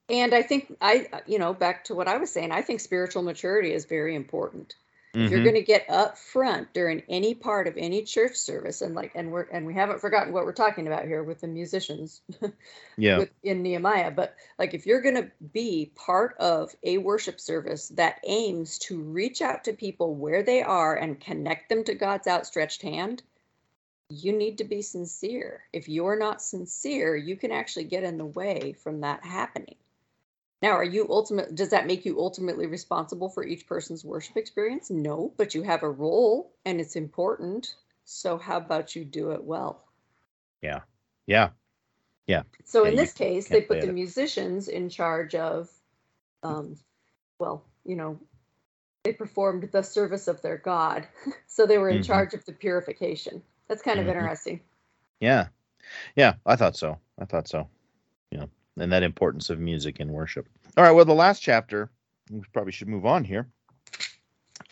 and 0.09 0.33
i 0.33 0.41
think 0.41 0.75
i 0.81 1.07
you 1.27 1.39
know 1.39 1.53
back 1.53 1.83
to 1.85 1.95
what 1.95 2.07
i 2.07 2.17
was 2.17 2.31
saying 2.31 2.51
i 2.51 2.61
think 2.61 2.79
spiritual 2.79 3.23
maturity 3.23 3.73
is 3.73 3.85
very 3.85 4.15
important. 4.15 4.75
If 5.25 5.31
you're 5.31 5.41
mhm, 5.41 5.41
going 5.41 5.55
to 5.55 5.63
get 5.63 5.89
up 5.89 6.17
front 6.17 6.73
during 6.73 7.03
any 7.09 7.33
part 7.35 7.67
of 7.67 7.75
any 7.77 8.03
church 8.03 8.35
service 8.37 8.81
and 8.81 8.95
like 8.95 9.11
and 9.15 9.31
we're 9.31 9.47
and 9.51 9.65
we 9.65 9.73
haven't 9.73 9.99
forgotten 10.01 10.31
what 10.33 10.45
we're 10.45 10.53
talking 10.53 10.87
about 10.87 11.05
here 11.05 11.23
with 11.23 11.41
the 11.41 11.47
musicians 11.47 12.21
yeah, 12.97 13.17
with, 13.17 13.29
in 13.43 13.61
nehemiah 13.63 14.11
but 14.11 14.35
like 14.59 14.73
if 14.73 14.85
you're 14.85 15.01
going 15.01 15.15
to 15.15 15.31
be 15.53 15.91
part 15.95 16.35
of 16.39 16.75
a 16.83 16.99
worship 16.99 17.39
service 17.39 17.89
that 17.89 18.19
aims 18.25 18.77
to 18.79 19.01
reach 19.01 19.41
out 19.41 19.63
to 19.65 19.73
people 19.73 20.15
where 20.15 20.43
they 20.43 20.61
are 20.61 20.95
and 20.95 21.19
connect 21.19 21.69
them 21.69 21.83
to 21.83 21.95
god's 21.95 22.27
outstretched 22.27 22.81
hand 22.83 23.23
you 24.09 24.33
need 24.33 24.57
to 24.57 24.63
be 24.63 24.81
sincere 24.81 25.63
if 25.73 25.87
you're 25.89 26.17
not 26.17 26.41
sincere 26.41 27.15
you 27.15 27.35
can 27.37 27.51
actually 27.51 27.85
get 27.85 28.03
in 28.03 28.17
the 28.17 28.25
way 28.25 28.73
from 28.73 29.01
that 29.01 29.23
happening 29.23 29.75
now, 30.61 30.71
are 30.71 30.83
you 30.83 31.07
ultimate? 31.09 31.55
Does 31.55 31.69
that 31.69 31.87
make 31.87 32.05
you 32.05 32.19
ultimately 32.19 32.67
responsible 32.67 33.29
for 33.29 33.45
each 33.45 33.65
person's 33.65 34.03
worship 34.03 34.35
experience? 34.35 34.89
No, 34.89 35.33
but 35.37 35.55
you 35.55 35.63
have 35.63 35.83
a 35.83 35.89
role 35.89 36.53
and 36.65 36.81
it's 36.81 36.97
important. 36.97 37.75
So, 38.03 38.37
how 38.37 38.57
about 38.57 38.95
you 38.95 39.05
do 39.05 39.31
it 39.31 39.43
well? 39.43 39.85
yeah, 40.61 40.81
Yeah. 41.27 41.51
Yeah. 42.27 42.43
So, 42.65 42.83
Yeah, 42.83 42.91
in 42.91 42.95
this 42.97 43.13
case, 43.13 43.49
they 43.49 43.61
put 43.61 43.81
the 43.81 43.87
it. 43.87 43.93
musicians 43.93 44.67
in 44.67 44.89
charge 44.89 45.35
of, 45.35 45.69
um, 46.43 46.75
well, 47.39 47.63
you 47.85 47.95
know, 47.95 48.19
they 49.03 49.13
performed 49.13 49.69
the 49.71 49.83
service 49.83 50.27
of 50.27 50.41
their 50.41 50.57
God. 50.57 51.07
so, 51.47 51.65
they 51.65 51.77
were 51.77 51.89
in 51.89 52.01
Mhm. 52.01 52.03
charge 52.03 52.33
of 52.33 52.45
the 52.45 52.53
purification. 52.53 53.43
That's 53.69 53.81
kind 53.81 53.99
Mhm. 53.99 54.03
of 54.03 54.07
interesting. 54.09 54.59
yeah, 55.21 55.47
yeah. 56.15 56.33
I 56.45 56.55
thought 56.57 56.75
so. 56.75 56.99
I 57.19 57.25
thought 57.25 57.47
so. 57.47 57.69
Know, 58.31 58.49
and 58.77 58.91
that 58.91 59.03
importance 59.03 59.49
of 59.49 59.59
music 59.59 59.99
in 59.99 60.11
worship. 60.11 60.47
All 60.77 60.83
right. 60.83 60.91
Well, 60.91 61.05
the 61.05 61.13
last 61.13 61.41
chapter, 61.41 61.89
we 62.29 62.41
probably 62.53 62.71
should 62.71 62.87
move 62.87 63.05
on 63.05 63.23
here. 63.23 63.47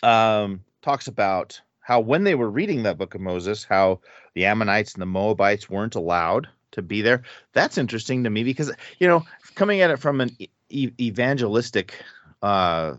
Um, 0.03 0.63
talks 0.81 1.07
about 1.07 1.59
how 1.81 1.99
when 1.99 2.23
they 2.23 2.35
were 2.35 2.49
reading 2.49 2.83
that 2.83 2.97
book 2.97 3.15
of 3.15 3.21
Moses, 3.21 3.63
how 3.63 3.99
the 4.35 4.45
Ammonites 4.45 4.93
and 4.93 5.01
the 5.01 5.05
Moabites 5.07 5.69
weren't 5.69 5.95
allowed 5.95 6.47
to 6.71 6.81
be 6.81 7.01
there. 7.01 7.23
That's 7.53 7.77
interesting 7.77 8.23
to 8.25 8.29
me 8.29 8.43
because 8.43 8.71
you 8.99 9.07
know, 9.07 9.25
coming 9.55 9.81
at 9.81 9.89
it 9.89 9.97
from 9.99 10.21
an 10.21 10.35
e- 10.69 10.91
evangelistic 10.99 11.99
uh, 12.41 12.95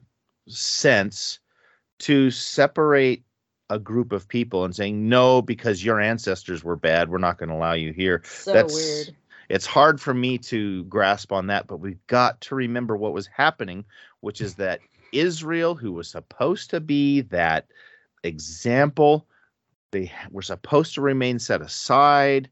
sense, 0.48 1.38
to 2.00 2.30
separate 2.30 3.22
a 3.70 3.78
group 3.78 4.12
of 4.12 4.28
people 4.28 4.64
and 4.64 4.74
saying 4.74 5.09
no 5.09 5.42
because 5.42 5.85
your 5.85 6.00
ancestors 6.00 6.64
were 6.64 6.76
bad, 6.76 7.11
we're 7.11 7.18
not 7.18 7.38
going 7.38 7.50
to 7.50 7.54
allow 7.54 7.74
you 7.74 7.92
here. 7.92 8.22
So 8.24 8.52
That's- 8.52 8.74
weird. 8.74 9.16
It's 9.48 9.66
hard 9.66 9.98
for 9.98 10.12
me 10.12 10.37
to 10.38 10.85
grasp 10.85 11.33
on 11.33 11.46
that, 11.46 11.66
but 11.66 11.78
we've 11.78 12.07
got 12.07 12.38
to 12.42 12.54
remember 12.54 12.98
what 12.98 13.14
was 13.14 13.26
happening, 13.26 13.87
which 14.20 14.42
is 14.42 14.57
that 14.57 14.81
Israel, 15.11 15.74
who 15.74 15.92
was 15.92 16.11
supposed 16.11 16.68
to 16.70 16.81
be 16.81 17.22
that 17.22 17.66
example, 18.24 19.26
they 19.90 20.12
were 20.31 20.42
supposed 20.42 20.94
to 20.94 21.00
remain 21.00 21.38
set 21.38 21.62
aside. 21.62 22.50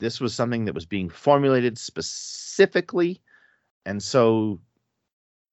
This 0.00 0.18
was 0.18 0.34
something 0.34 0.64
that 0.64 0.74
was 0.74 0.86
being 0.86 1.10
formulated 1.10 1.76
specifically. 1.76 3.20
And 3.84 4.02
so 4.02 4.60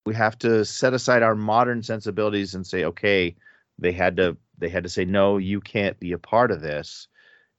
we 0.05 0.15
have 0.15 0.37
to 0.39 0.63
set 0.63 0.93
aside 0.93 1.21
our 1.21 1.35
modern 1.35 1.83
sensibilities 1.83 2.55
and 2.55 2.65
say, 2.65 2.85
okay, 2.85 3.35
they 3.79 3.91
had 3.91 4.17
to 4.17 4.37
they 4.57 4.69
had 4.69 4.83
to 4.83 4.89
say, 4.89 5.05
no, 5.05 5.37
you 5.37 5.61
can't 5.61 5.99
be 5.99 6.13
a 6.13 6.17
part 6.17 6.51
of 6.51 6.61
this. 6.61 7.07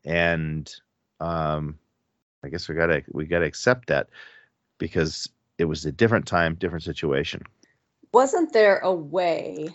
And 0.04 0.72
um 1.20 1.78
I 2.44 2.48
guess 2.48 2.68
we 2.68 2.74
gotta 2.74 3.02
we 3.12 3.26
gotta 3.26 3.46
accept 3.46 3.88
that 3.88 4.08
because 4.78 5.28
it 5.58 5.64
was 5.64 5.84
a 5.86 5.92
different 5.92 6.26
time, 6.26 6.54
different 6.54 6.84
situation. 6.84 7.42
wasn't 8.12 8.52
there 8.52 8.78
a 8.78 8.92
way 8.94 9.68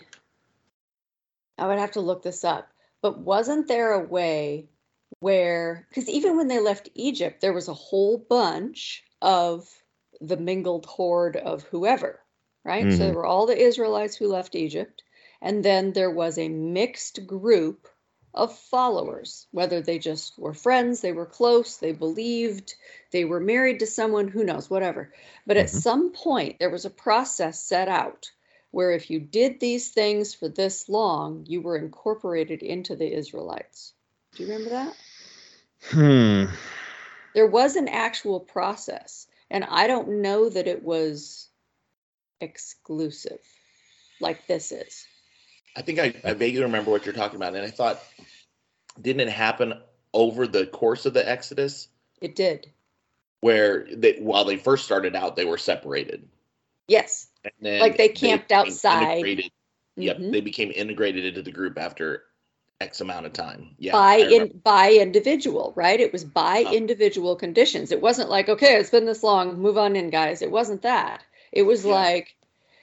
i 1.58 1.66
would 1.66 1.78
have 1.78 1.92
to 1.92 2.00
look 2.00 2.22
this 2.22 2.44
up 2.44 2.68
but 3.02 3.18
wasn't 3.18 3.68
there 3.68 3.92
a 3.92 4.00
way 4.04 4.68
where 5.20 5.86
because 5.88 6.08
even 6.08 6.36
when 6.36 6.48
they 6.48 6.60
left 6.60 6.88
egypt 6.94 7.40
there 7.40 7.52
was 7.52 7.68
a 7.68 7.74
whole 7.74 8.18
bunch 8.18 9.04
of 9.22 9.68
the 10.20 10.36
mingled 10.36 10.86
horde 10.86 11.36
of 11.36 11.62
whoever 11.64 12.20
right 12.64 12.92
so 12.92 13.04
there 13.04 13.14
were 13.14 13.26
all 13.26 13.46
the 13.46 13.58
israelites 13.58 14.16
who 14.16 14.28
left 14.28 14.54
egypt 14.54 15.02
and 15.42 15.64
then 15.64 15.92
there 15.92 16.10
was 16.10 16.38
a 16.38 16.48
mixed 16.48 17.26
group 17.26 17.88
of 18.34 18.56
followers 18.56 19.48
whether 19.52 19.82
they 19.82 19.98
just 19.98 20.38
were 20.38 20.54
friends 20.54 21.02
they 21.02 21.12
were 21.12 21.26
close 21.26 21.78
they 21.78 21.92
believed 21.92 22.74
they 23.12 23.24
were 23.24 23.40
married 23.40 23.80
to 23.80 23.86
someone 23.86 24.28
who 24.28 24.44
knows 24.44 24.70
whatever 24.70 25.12
but 25.46 25.58
at 25.58 25.66
Mhm. 25.66 25.70
some 25.70 26.12
point 26.12 26.58
there 26.60 26.70
was 26.70 26.86
a 26.86 26.90
process 26.90 27.62
set 27.62 27.88
out 27.88 28.32
where 28.72 28.92
if 28.92 29.10
you 29.10 29.20
did 29.20 29.60
these 29.60 29.90
things 29.90 30.34
for 30.34 30.48
this 30.48 30.88
long 30.88 31.44
you 31.48 31.60
were 31.62 31.76
incorporated 31.76 32.62
into 32.62 32.96
the 32.96 33.12
israelites 33.12 33.94
do 34.34 34.44
you 34.44 34.48
remember 34.50 34.70
that 34.70 34.96
Hmm. 35.90 36.46
there 37.34 37.46
was 37.46 37.76
an 37.76 37.88
actual 37.88 38.40
process 38.40 39.26
and 39.50 39.64
i 39.64 39.86
don't 39.86 40.08
know 40.08 40.48
that 40.48 40.66
it 40.68 40.82
was 40.82 41.48
exclusive 42.40 43.40
like 44.20 44.46
this 44.46 44.72
is 44.72 45.06
I 45.76 45.82
think 45.82 45.98
I, 45.98 46.14
I 46.24 46.34
vaguely 46.34 46.62
remember 46.62 46.90
what 46.90 47.04
you're 47.06 47.14
talking 47.14 47.36
about, 47.36 47.54
and 47.54 47.64
I 47.64 47.70
thought, 47.70 48.02
didn't 49.00 49.20
it 49.20 49.32
happen 49.32 49.74
over 50.12 50.46
the 50.46 50.66
course 50.66 51.06
of 51.06 51.14
the 51.14 51.26
Exodus, 51.28 51.88
it 52.20 52.34
did 52.36 52.70
where 53.40 53.86
they 53.92 54.14
while 54.20 54.44
they 54.44 54.56
first 54.56 54.84
started 54.84 55.16
out, 55.16 55.34
they 55.36 55.44
were 55.44 55.58
separated, 55.58 56.28
yes 56.88 57.28
and 57.44 57.52
then 57.60 57.80
Like 57.80 57.96
they 57.96 58.08
camped 58.08 58.48
became 58.48 58.60
outside. 58.60 59.02
integrated- 59.18 59.50
Yep, 59.96 60.16
mm-hmm. 60.16 60.30
they 60.30 60.40
became 60.40 60.72
integrated 60.74 61.26
into 61.26 61.42
the 61.42 61.50
group 61.52 61.76
after 61.78 62.22
X 62.80 63.00
amount 63.02 63.26
of 63.26 63.32
time. 63.34 63.74
Yeah. 63.78 63.92
by 63.92 64.16
in 64.16 64.60
by 64.64 64.92
individual, 64.92 65.72
right? 65.76 66.00
It 66.00 66.12
was 66.14 66.24
by 66.24 66.64
Oh. 66.66 66.72
individual 66.72 67.36
conditions. 67.36 67.92
It 67.92 68.00
wasn't 68.00 68.30
like, 68.30 68.48
okay, 68.48 68.76
it's 68.76 68.88
been 68.90 69.04
this 69.04 69.22
long, 69.22 69.58
move 69.58 69.76
on 69.76 69.94
in, 69.96 70.08
guys. 70.08 70.40
It 70.40 70.50
wasn't 70.50 70.80
that. 70.82 71.22
It 71.52 71.62
was 71.64 71.84
Yeah. 71.84 71.92
like 71.92 72.34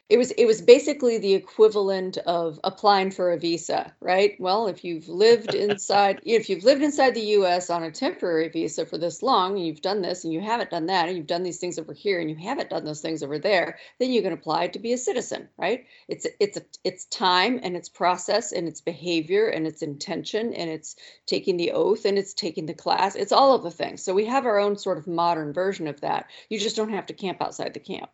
it 0.09 0.17
was 0.17 0.31
it 0.31 0.45
was 0.45 0.59
basically 0.59 1.19
the 1.19 1.35
equivalent 1.35 2.17
of 2.25 2.59
applying 2.63 3.11
for 3.11 3.31
a 3.31 3.37
visa, 3.37 3.93
right? 4.01 4.35
Well, 4.39 4.67
if 4.67 4.83
you've 4.83 5.07
lived 5.07 5.53
inside 5.53 6.19
if 6.23 6.49
you've 6.49 6.63
lived 6.63 6.81
inside 6.81 7.13
the 7.13 7.37
US 7.37 7.69
on 7.69 7.83
a 7.83 7.91
temporary 7.91 8.49
visa 8.49 8.87
for 8.87 8.97
this 8.97 9.21
long, 9.21 9.55
and 9.55 9.67
you've 9.67 9.83
done 9.83 10.01
this 10.01 10.23
and 10.23 10.33
you 10.33 10.41
haven't 10.41 10.71
done 10.71 10.87
that, 10.87 11.07
and 11.07 11.15
you've 11.15 11.27
done 11.27 11.43
these 11.43 11.59
things 11.59 11.77
over 11.77 11.93
here 11.93 12.19
and 12.19 12.27
you 12.27 12.35
haven't 12.35 12.71
done 12.71 12.85
those 12.85 13.01
things 13.01 13.21
over 13.21 13.37
there, 13.37 13.77
then 13.99 14.11
you 14.11 14.23
can 14.23 14.33
apply 14.33 14.67
to 14.69 14.79
be 14.79 14.93
a 14.93 14.97
citizen, 14.97 15.47
right? 15.59 15.85
It's 16.07 16.25
it's 16.39 16.57
a, 16.57 16.61
it's 16.83 17.05
time 17.05 17.59
and 17.61 17.75
it's 17.75 17.87
process 17.87 18.51
and 18.51 18.67
it's 18.67 18.81
behavior 18.81 19.47
and 19.47 19.67
it's 19.67 19.83
intention 19.83 20.55
and 20.55 20.71
it's 20.71 20.95
taking 21.27 21.57
the 21.57 21.71
oath 21.71 22.05
and 22.05 22.17
it's 22.17 22.33
taking 22.33 22.65
the 22.65 22.73
class. 22.73 23.15
It's 23.15 23.31
all 23.31 23.53
of 23.53 23.61
the 23.61 23.69
things. 23.69 24.01
So 24.01 24.15
we 24.15 24.25
have 24.25 24.47
our 24.47 24.57
own 24.57 24.75
sort 24.75 24.97
of 24.97 25.05
modern 25.05 25.53
version 25.53 25.87
of 25.87 26.01
that. 26.01 26.31
You 26.49 26.59
just 26.59 26.75
don't 26.75 26.89
have 26.93 27.05
to 27.05 27.13
camp 27.13 27.43
outside 27.43 27.75
the 27.75 27.79
camp. 27.79 28.09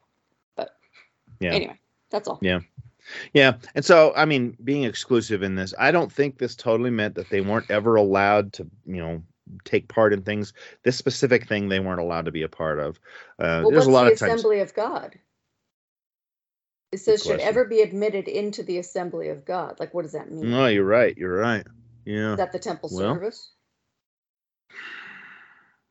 But 0.58 0.76
Yeah. 1.40 1.54
anyway, 1.54 1.80
that's 2.16 2.28
all. 2.28 2.40
Yeah. 2.42 2.60
Yeah. 3.34 3.58
And 3.76 3.86
so, 3.86 4.14
I 4.16 4.26
mean, 4.26 4.58
being 4.64 4.84
exclusive 4.84 5.44
in 5.44 5.56
this, 5.56 5.74
I 5.78 5.92
don't 5.92 6.12
think 6.12 6.38
this 6.40 6.56
totally 6.56 6.90
meant 6.90 7.16
that 7.16 7.30
they 7.30 7.42
weren't 7.42 7.70
ever 7.70 7.96
allowed 7.96 8.54
to, 8.54 8.68
you 8.86 8.98
know, 8.98 9.22
take 9.64 9.88
part 9.88 10.12
in 10.14 10.24
things. 10.24 10.54
This 10.84 10.98
specific 10.98 11.48
thing 11.48 11.70
they 11.70 11.80
weren't 11.80 12.00
allowed 12.00 12.26
to 12.26 12.32
be 12.32 12.42
a 12.42 12.50
part 12.50 12.80
of. 12.80 13.00
Uh, 13.38 13.62
Well, 13.64 13.72
there's 13.72 13.86
a 13.86 13.92
lot 13.92 14.06
the 14.06 14.14
of 14.14 14.20
times. 14.20 14.34
assembly 14.34 14.60
of 14.62 14.74
God? 14.74 15.20
It 16.92 16.98
says 17.00 17.22
should 17.22 17.34
question. 17.36 17.48
ever 17.48 17.66
be 17.66 17.82
admitted 17.82 18.28
into 18.28 18.64
the 18.64 18.78
assembly 18.80 19.30
of 19.30 19.46
God. 19.46 19.80
Like, 19.80 19.94
what 19.94 20.04
does 20.04 20.14
that 20.14 20.32
mean? 20.32 20.50
No, 20.50 20.66
you're 20.68 20.84
right. 20.86 21.16
You're 21.18 21.38
right. 21.38 21.66
Yeah. 22.06 22.32
Is 22.32 22.38
that 22.38 22.54
the 22.54 22.60
temple 22.60 22.90
Well, 22.92 23.14
service? 23.14 23.52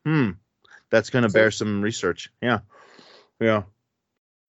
Hmm. 0.05 0.31
That's 0.91 1.11
going 1.11 1.23
to 1.25 1.31
So- 1.31 1.35
bear 1.35 1.51
some 1.51 1.81
research. 1.83 2.31
Yeah. 2.43 2.61
Yeah. 3.41 3.65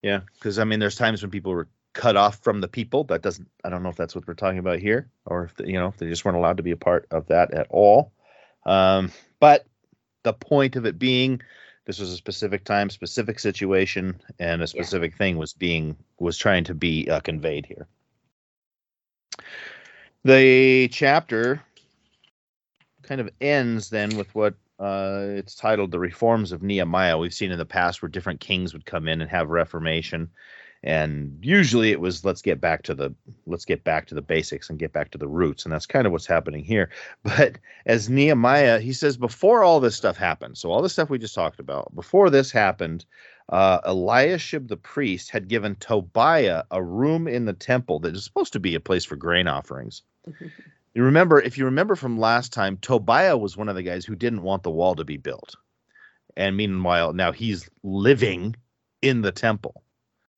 Yeah. 0.04 0.20
Because, 0.34 0.58
I 0.58 0.64
mean, 0.64 0.80
there's 0.80 0.96
times 0.96 1.22
when 1.22 1.30
people 1.30 1.52
were 1.52 1.66
cut 1.94 2.14
off 2.14 2.36
from 2.40 2.60
the 2.60 2.68
people. 2.68 3.04
That 3.04 3.22
doesn't, 3.22 3.48
I 3.64 3.70
don't 3.70 3.82
know 3.82 3.88
if 3.88 3.96
that's 3.96 4.14
what 4.14 4.26
we're 4.28 4.34
talking 4.34 4.58
about 4.58 4.78
here 4.78 5.08
or 5.24 5.44
if, 5.44 5.66
you 5.66 5.78
know, 5.78 5.88
if 5.88 5.96
they 5.96 6.10
just 6.10 6.26
weren't 6.26 6.36
allowed 6.36 6.58
to 6.58 6.62
be 6.62 6.72
a 6.72 6.76
part 6.76 7.06
of 7.10 7.26
that 7.28 7.54
at 7.54 7.68
all. 7.70 8.12
Um, 8.66 9.10
but 9.40 9.64
the 10.22 10.34
point 10.34 10.76
of 10.76 10.84
it 10.84 10.98
being, 10.98 11.40
this 11.86 11.98
was 11.98 12.12
a 12.12 12.16
specific 12.16 12.64
time, 12.64 12.90
specific 12.90 13.38
situation, 13.38 14.20
and 14.38 14.60
a 14.60 14.66
specific 14.66 15.16
thing 15.16 15.38
was 15.38 15.54
being, 15.54 15.96
was 16.18 16.36
trying 16.36 16.64
to 16.64 16.74
be 16.74 17.08
uh, 17.08 17.20
conveyed 17.20 17.64
here. 17.64 17.86
The 20.22 20.88
chapter 20.88 21.62
kind 23.02 23.22
of 23.22 23.30
ends 23.40 23.88
then 23.88 24.18
with 24.18 24.34
what 24.34 24.54
uh, 24.78 25.20
it's 25.36 25.54
titled 25.54 25.90
"The 25.90 25.98
Reforms 25.98 26.52
of 26.52 26.62
Nehemiah." 26.62 27.18
We've 27.18 27.34
seen 27.34 27.52
in 27.52 27.58
the 27.58 27.64
past 27.64 28.02
where 28.02 28.08
different 28.08 28.40
kings 28.40 28.72
would 28.72 28.86
come 28.86 29.08
in 29.08 29.20
and 29.20 29.30
have 29.30 29.50
reformation, 29.50 30.30
and 30.82 31.38
usually 31.40 31.92
it 31.92 32.00
was 32.00 32.24
let's 32.24 32.42
get 32.42 32.60
back 32.60 32.82
to 32.84 32.94
the 32.94 33.14
let's 33.46 33.64
get 33.64 33.84
back 33.84 34.06
to 34.06 34.14
the 34.14 34.22
basics 34.22 34.68
and 34.68 34.78
get 34.78 34.92
back 34.92 35.10
to 35.12 35.18
the 35.18 35.28
roots, 35.28 35.64
and 35.64 35.72
that's 35.72 35.86
kind 35.86 36.06
of 36.06 36.12
what's 36.12 36.26
happening 36.26 36.64
here. 36.64 36.90
But 37.22 37.58
as 37.86 38.10
Nehemiah, 38.10 38.80
he 38.80 38.92
says 38.92 39.16
before 39.16 39.62
all 39.62 39.80
this 39.80 39.96
stuff 39.96 40.16
happened, 40.16 40.58
so 40.58 40.70
all 40.70 40.82
the 40.82 40.88
stuff 40.88 41.10
we 41.10 41.18
just 41.18 41.34
talked 41.34 41.60
about, 41.60 41.94
before 41.94 42.28
this 42.28 42.50
happened, 42.50 43.04
uh, 43.48 43.80
Eliashib 43.84 44.68
the 44.68 44.76
priest 44.76 45.30
had 45.30 45.48
given 45.48 45.76
Tobiah 45.76 46.64
a 46.70 46.82
room 46.82 47.28
in 47.28 47.44
the 47.44 47.52
temple 47.52 48.00
that 48.00 48.14
is 48.14 48.24
supposed 48.24 48.52
to 48.54 48.60
be 48.60 48.74
a 48.74 48.80
place 48.80 49.04
for 49.04 49.16
grain 49.16 49.46
offerings. 49.46 50.02
You 50.94 51.04
remember, 51.04 51.40
if 51.40 51.58
you 51.58 51.64
remember 51.64 51.96
from 51.96 52.18
last 52.18 52.52
time, 52.52 52.76
Tobiah 52.76 53.36
was 53.36 53.56
one 53.56 53.68
of 53.68 53.74
the 53.74 53.82
guys 53.82 54.04
who 54.04 54.14
didn't 54.14 54.42
want 54.42 54.62
the 54.62 54.70
wall 54.70 54.94
to 54.94 55.04
be 55.04 55.16
built. 55.16 55.56
And 56.36 56.56
meanwhile, 56.56 57.12
now 57.12 57.32
he's 57.32 57.68
living 57.82 58.54
in 59.02 59.20
the 59.22 59.32
temple. 59.32 59.82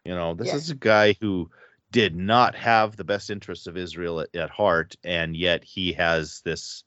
You 0.05 0.15
know, 0.15 0.35
this 0.35 0.49
Yeah. 0.49 0.57
is 0.57 0.71
a 0.71 0.75
guy 0.75 1.15
who 1.21 1.51
did 1.91 2.17
not 2.17 2.55
have 2.55 2.97
the 2.97 3.05
best 3.05 3.31
interests 3.31 3.67
of 3.67 3.77
Israel 3.77 4.21
at, 4.21 4.35
at 4.35 4.51
heart, 4.51 4.97
and 5.05 5.37
yet 5.37 5.63
he 5.65 5.93
has 5.95 6.41
this 6.43 6.85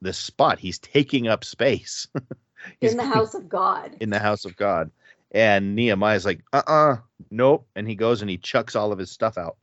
this 0.00 0.16
spot. 0.16 0.58
He's 0.58 0.78
taking 0.78 1.28
up 1.28 1.44
space 1.44 2.06
In 2.80 2.96
the 2.96 3.04
house 3.04 3.34
of 3.34 3.48
God. 3.50 3.96
in 4.00 4.08
the 4.08 4.18
house 4.18 4.44
of 4.46 4.56
God. 4.56 4.90
And 5.32 5.74
Nehemiah's 5.74 6.24
like, 6.24 6.42
uh-uh, 6.52 6.96
nope. 7.30 7.66
And 7.76 7.86
he 7.86 7.94
goes 7.94 8.22
and 8.22 8.30
he 8.30 8.38
chucks 8.38 8.76
all 8.76 8.92
of 8.92 8.98
his 8.98 9.10
stuff 9.10 9.36
out. 9.36 9.56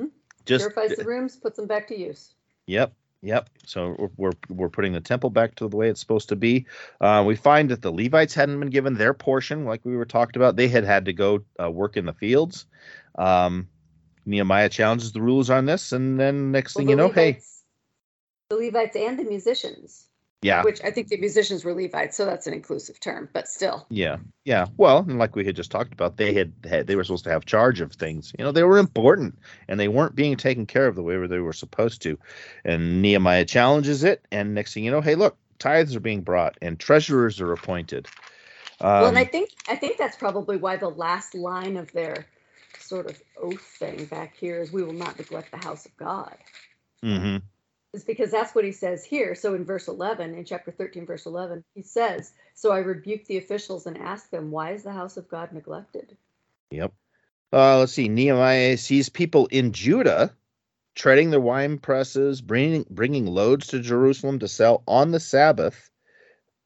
Hmm. 0.00 0.06
Just 0.46 0.62
Purifies 0.62 0.96
the 0.96 1.04
rooms, 1.04 1.36
puts 1.36 1.56
them 1.56 1.66
back 1.66 1.88
to 1.88 1.98
use. 1.98 2.34
Yep, 2.66 2.92
yep. 3.22 3.48
So 3.64 3.94
we're 3.98 4.10
we're, 4.16 4.32
we're 4.48 4.68
putting 4.68 4.92
the 4.92 5.00
temple 5.00 5.30
back 5.30 5.54
to 5.56 5.68
the 5.68 5.76
way 5.76 5.88
it's 5.88 6.00
supposed 6.00 6.28
to 6.30 6.36
be. 6.36 6.66
Uh, 7.00 7.22
we 7.26 7.36
find 7.36 7.70
that 7.70 7.82
the 7.82 7.92
Levites 7.92 8.34
hadn't 8.34 8.58
been 8.60 8.70
given 8.70 8.94
their 8.94 9.14
portion, 9.14 9.64
like 9.64 9.84
we 9.84 9.96
were 9.96 10.04
talked 10.04 10.36
about. 10.36 10.56
They 10.56 10.68
had 10.68 10.84
had 10.84 11.04
to 11.06 11.12
go 11.12 11.42
uh, 11.62 11.70
work 11.70 11.96
in 11.96 12.06
the 12.06 12.12
fields. 12.12 12.66
Um, 13.16 13.68
Nehemiah 14.26 14.68
challenges 14.68 15.12
the 15.12 15.22
rules 15.22 15.50
on 15.50 15.66
this, 15.66 15.92
and 15.92 16.18
then 16.18 16.50
next 16.50 16.74
Well, 16.74 16.80
thing 16.80 16.86
the 16.86 16.92
you 16.92 16.96
know, 16.96 17.08
hey, 17.08 17.40
The 18.50 18.56
Levites 18.56 18.96
and 18.96 19.18
the 19.18 19.24
musicians, 19.24 20.08
yeah, 20.46 20.62
which 20.62 20.82
I 20.84 20.90
think 20.90 21.08
the 21.08 21.16
musicians 21.16 21.64
were 21.64 21.74
Levites, 21.74 22.16
so 22.16 22.24
that's 22.24 22.46
an 22.46 22.54
inclusive 22.54 23.00
term, 23.00 23.28
but 23.32 23.48
still. 23.48 23.86
yeah, 23.90 24.16
yeah. 24.44 24.66
Well, 24.76 24.98
and 24.98 25.18
like 25.18 25.36
we 25.36 25.44
had 25.44 25.56
just 25.56 25.70
talked 25.70 25.92
about, 25.92 26.16
they 26.16 26.32
had, 26.32 26.52
had 26.68 26.86
they 26.86 26.96
were 26.96 27.04
supposed 27.04 27.24
to 27.24 27.30
have 27.30 27.44
charge 27.44 27.80
of 27.80 27.92
things. 27.92 28.32
You 28.38 28.44
know, 28.44 28.52
they 28.52 28.62
were 28.62 28.78
important, 28.78 29.38
and 29.68 29.78
they 29.78 29.88
weren't 29.88 30.14
being 30.14 30.36
taken 30.36 30.66
care 30.66 30.86
of 30.86 30.94
the 30.94 31.02
way 31.02 31.24
they 31.26 31.38
were 31.40 31.52
supposed 31.52 32.02
to. 32.02 32.18
And 32.64 33.02
Nehemiah 33.02 33.44
challenges 33.44 34.04
it, 34.04 34.24
and 34.30 34.54
next 34.54 34.74
thing 34.74 34.84
you 34.84 34.90
know, 34.90 35.00
hey, 35.00 35.14
look, 35.14 35.36
tithes 35.58 35.96
are 35.96 36.00
being 36.00 36.22
brought, 36.22 36.56
and 36.62 36.78
treasurers 36.78 37.40
are 37.40 37.52
appointed. 37.52 38.08
Um, 38.80 38.90
well, 38.90 39.08
and 39.08 39.18
I 39.18 39.24
think 39.24 39.50
I 39.68 39.76
think 39.76 39.98
that's 39.98 40.16
probably 40.16 40.56
why 40.56 40.76
the 40.76 40.90
last 40.90 41.34
line 41.34 41.76
of 41.76 41.90
their 41.92 42.26
sort 42.78 43.06
of 43.06 43.20
oath 43.36 43.60
thing 43.78 44.04
back 44.06 44.36
here 44.36 44.60
is 44.60 44.72
we 44.72 44.82
will 44.82 44.92
not 44.92 45.18
neglect 45.18 45.50
the 45.50 45.58
house 45.58 45.86
of 45.86 45.96
God. 45.96 46.36
mhm. 47.02 47.42
Is 47.96 48.04
because 48.04 48.30
that's 48.30 48.54
what 48.54 48.64
he 48.64 48.72
says 48.72 49.04
here. 49.04 49.34
So 49.34 49.54
in 49.54 49.64
verse 49.64 49.88
11, 49.88 50.34
in 50.34 50.44
chapter 50.44 50.70
13, 50.70 51.06
verse 51.06 51.26
11, 51.26 51.64
he 51.74 51.82
says, 51.82 52.32
So 52.54 52.70
I 52.70 52.78
rebuked 52.78 53.26
the 53.26 53.38
officials 53.38 53.86
and 53.86 53.98
asked 53.98 54.30
them, 54.30 54.50
Why 54.50 54.72
is 54.72 54.84
the 54.84 54.92
house 54.92 55.16
of 55.16 55.28
God 55.28 55.52
neglected? 55.52 56.16
Yep. 56.70 56.92
Uh, 57.52 57.78
let's 57.78 57.92
see. 57.92 58.08
Nehemiah 58.08 58.76
sees 58.76 59.08
people 59.08 59.46
in 59.46 59.72
Judah 59.72 60.34
treading 60.94 61.30
their 61.30 61.40
wine 61.40 61.78
presses, 61.78 62.40
bringing 62.40 62.84
bringing 62.90 63.26
loads 63.26 63.68
to 63.68 63.80
Jerusalem 63.80 64.38
to 64.40 64.48
sell 64.48 64.82
on 64.86 65.10
the 65.10 65.20
Sabbath. 65.20 65.90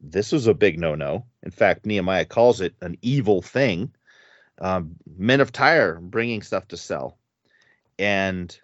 This 0.00 0.32
was 0.32 0.46
a 0.46 0.54
big 0.54 0.78
no-no. 0.78 1.26
In 1.42 1.50
fact, 1.50 1.86
Nehemiah 1.86 2.24
calls 2.24 2.60
it 2.60 2.74
an 2.80 2.96
evil 3.02 3.42
thing. 3.42 3.92
Um, 4.58 4.96
men 5.16 5.40
of 5.40 5.52
Tyre 5.52 5.98
bringing 6.00 6.42
stuff 6.42 6.68
to 6.68 6.76
sell, 6.76 7.18
and 7.98 8.58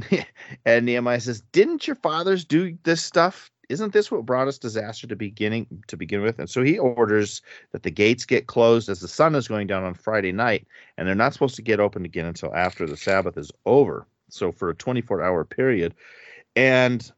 and 0.64 0.86
Nehemiah 0.86 1.20
says, 1.20 1.42
"Didn't 1.52 1.86
your 1.86 1.96
fathers 1.96 2.44
do 2.44 2.76
this 2.84 3.02
stuff? 3.02 3.50
Isn't 3.68 3.92
this 3.92 4.10
what 4.10 4.26
brought 4.26 4.48
us 4.48 4.58
disaster 4.58 5.06
to 5.06 5.16
beginning 5.16 5.66
to 5.86 5.96
begin 5.96 6.22
with?" 6.22 6.38
And 6.38 6.48
so 6.48 6.62
he 6.62 6.78
orders 6.78 7.42
that 7.72 7.82
the 7.82 7.90
gates 7.90 8.24
get 8.24 8.46
closed 8.46 8.88
as 8.88 9.00
the 9.00 9.08
sun 9.08 9.34
is 9.34 9.48
going 9.48 9.66
down 9.66 9.84
on 9.84 9.94
Friday 9.94 10.32
night, 10.32 10.66
and 10.96 11.06
they're 11.06 11.14
not 11.14 11.32
supposed 11.32 11.56
to 11.56 11.62
get 11.62 11.80
open 11.80 12.04
again 12.04 12.26
until 12.26 12.54
after 12.54 12.86
the 12.86 12.96
Sabbath 12.96 13.36
is 13.36 13.50
over. 13.66 14.06
So 14.28 14.50
for 14.50 14.70
a 14.70 14.74
24 14.74 15.22
hour 15.22 15.44
period, 15.44 15.94
and 16.56 17.10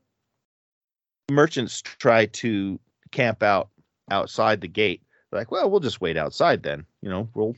merchants 1.31 1.83
try 1.83 2.27
to 2.27 2.79
camp 3.11 3.43
out 3.43 3.69
outside 4.11 4.61
the 4.61 4.69
gate. 4.69 5.03
They're 5.31 5.41
like, 5.41 5.51
well, 5.51 5.71
we'll 5.71 5.81
just 5.81 6.01
wait 6.01 6.17
outside 6.17 6.63
then. 6.63 6.85
You 7.03 7.11
know, 7.11 7.29
we'll 7.35 7.57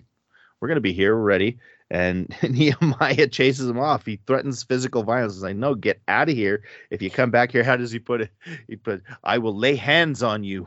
we're 0.61 0.69
gonna 0.69 0.81
be 0.81 0.93
here, 0.93 1.15
ready. 1.15 1.59
And 1.91 2.35
Nehemiah 2.43 3.29
chases 3.29 3.69
him 3.69 3.79
off. 3.79 4.07
He 4.07 4.21
threatens 4.27 4.63
physical 4.63 5.05
violence. 5.05 5.35
He's 5.35 5.43
like, 5.43 5.57
no, 5.57 5.75
get 5.75 6.01
out 6.09 6.29
of 6.29 6.35
here. 6.35 6.65
If 6.91 7.01
you 7.03 7.11
come 7.11 7.31
back 7.31 7.53
here, 7.53 7.63
how 7.63 7.77
does 7.77 7.93
he 7.93 7.99
put 7.99 8.23
it? 8.23 8.31
He 8.69 8.77
put, 8.77 9.03
I 9.23 9.39
will 9.39 9.57
lay 9.57 9.77
hands 9.77 10.23
on 10.23 10.45
you. 10.45 10.67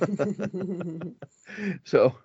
So, 1.84 2.16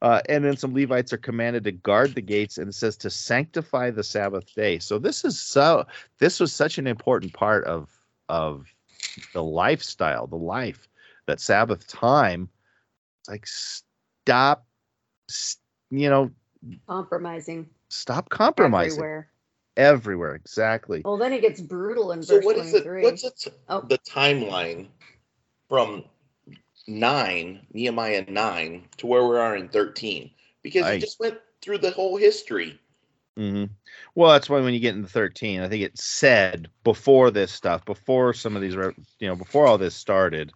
uh, 0.00 0.22
and 0.28 0.44
then 0.44 0.56
some 0.56 0.74
Levites 0.74 1.12
are 1.12 1.18
commanded 1.18 1.64
to 1.64 1.72
guard 1.72 2.14
the 2.14 2.22
gates, 2.22 2.58
and 2.58 2.68
it 2.68 2.74
says 2.74 2.96
to 2.98 3.10
sanctify 3.10 3.90
the 3.90 4.02
Sabbath 4.02 4.54
day. 4.54 4.78
So 4.78 4.98
this 4.98 5.24
is 5.24 5.40
so. 5.40 5.86
This 6.18 6.40
was 6.40 6.52
such 6.52 6.78
an 6.78 6.86
important 6.86 7.32
part 7.32 7.64
of 7.64 7.90
of 8.28 8.66
the 9.34 9.42
lifestyle, 9.42 10.26
the 10.26 10.36
life 10.36 10.88
that 11.26 11.40
Sabbath 11.40 11.86
time. 11.86 12.48
Like 13.28 13.46
stop, 13.46 14.66
you 15.90 16.10
know, 16.10 16.30
Compromising 16.88 17.68
stop 17.88 18.28
compromising 18.30 18.92
everywhere. 18.92 19.28
everywhere. 19.76 20.34
Exactly. 20.34 21.02
Well, 21.04 21.16
then 21.16 21.32
it 21.32 21.40
gets 21.42 21.60
brutal 21.60 22.12
in 22.12 22.22
So 22.22 22.36
verse 22.36 22.44
what 22.44 22.56
is 22.58 22.74
it? 22.74 22.84
23. 22.84 23.02
What's 23.02 23.24
it? 23.24 23.54
Oh. 23.68 23.80
The 23.82 23.98
timeline 23.98 24.88
from 25.68 26.04
nine 26.86 27.66
Nehemiah 27.72 28.24
nine 28.28 28.88
to 28.98 29.06
where 29.06 29.26
we 29.26 29.36
are 29.36 29.56
in 29.56 29.68
thirteen 29.68 30.30
because 30.62 30.84
I- 30.86 30.94
he 30.94 31.00
just 31.00 31.20
went 31.20 31.38
through 31.60 31.78
the 31.78 31.90
whole 31.90 32.16
history. 32.16 32.78
hmm 33.36 33.64
Well, 34.14 34.32
that's 34.32 34.50
why 34.50 34.60
when 34.60 34.74
you 34.74 34.80
get 34.80 34.94
into 34.94 35.08
13, 35.08 35.60
I 35.60 35.68
think 35.68 35.82
it 35.82 35.98
said 35.98 36.68
before 36.84 37.30
this 37.30 37.52
stuff, 37.52 37.84
before 37.84 38.34
some 38.34 38.56
of 38.56 38.62
these, 38.62 38.74
you 38.74 39.28
know, 39.28 39.36
before 39.36 39.66
all 39.66 39.78
this 39.78 39.94
started, 39.94 40.52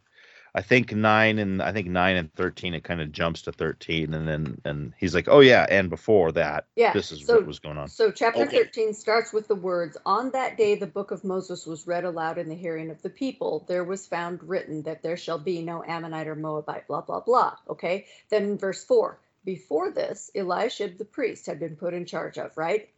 I 0.57 0.63
think 0.63 0.91
nine 0.95 1.39
and 1.39 1.63
I 1.63 1.71
think 1.71 1.87
nine 1.87 2.17
and 2.17 2.33
13, 2.33 2.73
it 2.73 2.83
kind 2.83 3.03
of 3.03 3.13
jumps 3.13 3.43
to 3.43 3.53
13. 3.53 4.15
And 4.15 4.27
then, 4.27 4.59
and 4.65 4.95
he's 4.97 5.15
like, 5.15 5.29
oh, 5.29 5.41
yeah. 5.41 5.67
And 5.69 5.91
before 5.91 6.33
that, 6.33 6.65
Yeah. 6.77 6.95
this 6.95 7.13
is 7.13 7.27
so, 7.27 7.35
what 7.35 7.47
was 7.47 7.59
going 7.59 7.77
on. 7.77 7.89
So 7.89 8.11
chapter 8.11 8.45
Okay. 8.45 8.57
13 8.65 8.95
starts 8.95 9.35
with 9.35 9.49
the 9.49 9.55
words, 9.55 9.99
On 10.07 10.31
that 10.31 10.57
day 10.57 10.75
the 10.75 10.87
book 10.87 11.11
of 11.11 11.25
Moses 11.25 11.67
was 11.67 11.87
read 11.87 12.05
aloud 12.05 12.39
in 12.39 12.49
the 12.49 12.55
hearing 12.55 12.91
of 12.91 13.03
the 13.03 13.11
people. 13.11 13.67
There 13.69 13.85
was 13.85 14.07
found 14.07 14.43
written 14.43 14.81
that 14.85 15.03
there 15.03 15.19
shall 15.19 15.39
be 15.39 15.61
no 15.61 15.85
Ammonite 15.85 16.27
or 16.27 16.35
Moabite, 16.35 16.89
blah, 16.89 17.03
blah, 17.03 17.21
blah. 17.21 17.57
Okay. 17.69 18.07
Then 18.31 18.45
in 18.45 18.57
verse 18.59 18.83
4, 18.83 19.21
before 19.45 19.91
this, 19.91 20.31
Eliashib 20.35 20.97
the 20.97 21.05
priest 21.05 21.45
had 21.45 21.61
been 21.61 21.77
put 21.77 21.93
in 21.93 22.07
charge 22.07 22.39
of, 22.39 22.57
right? 22.57 22.89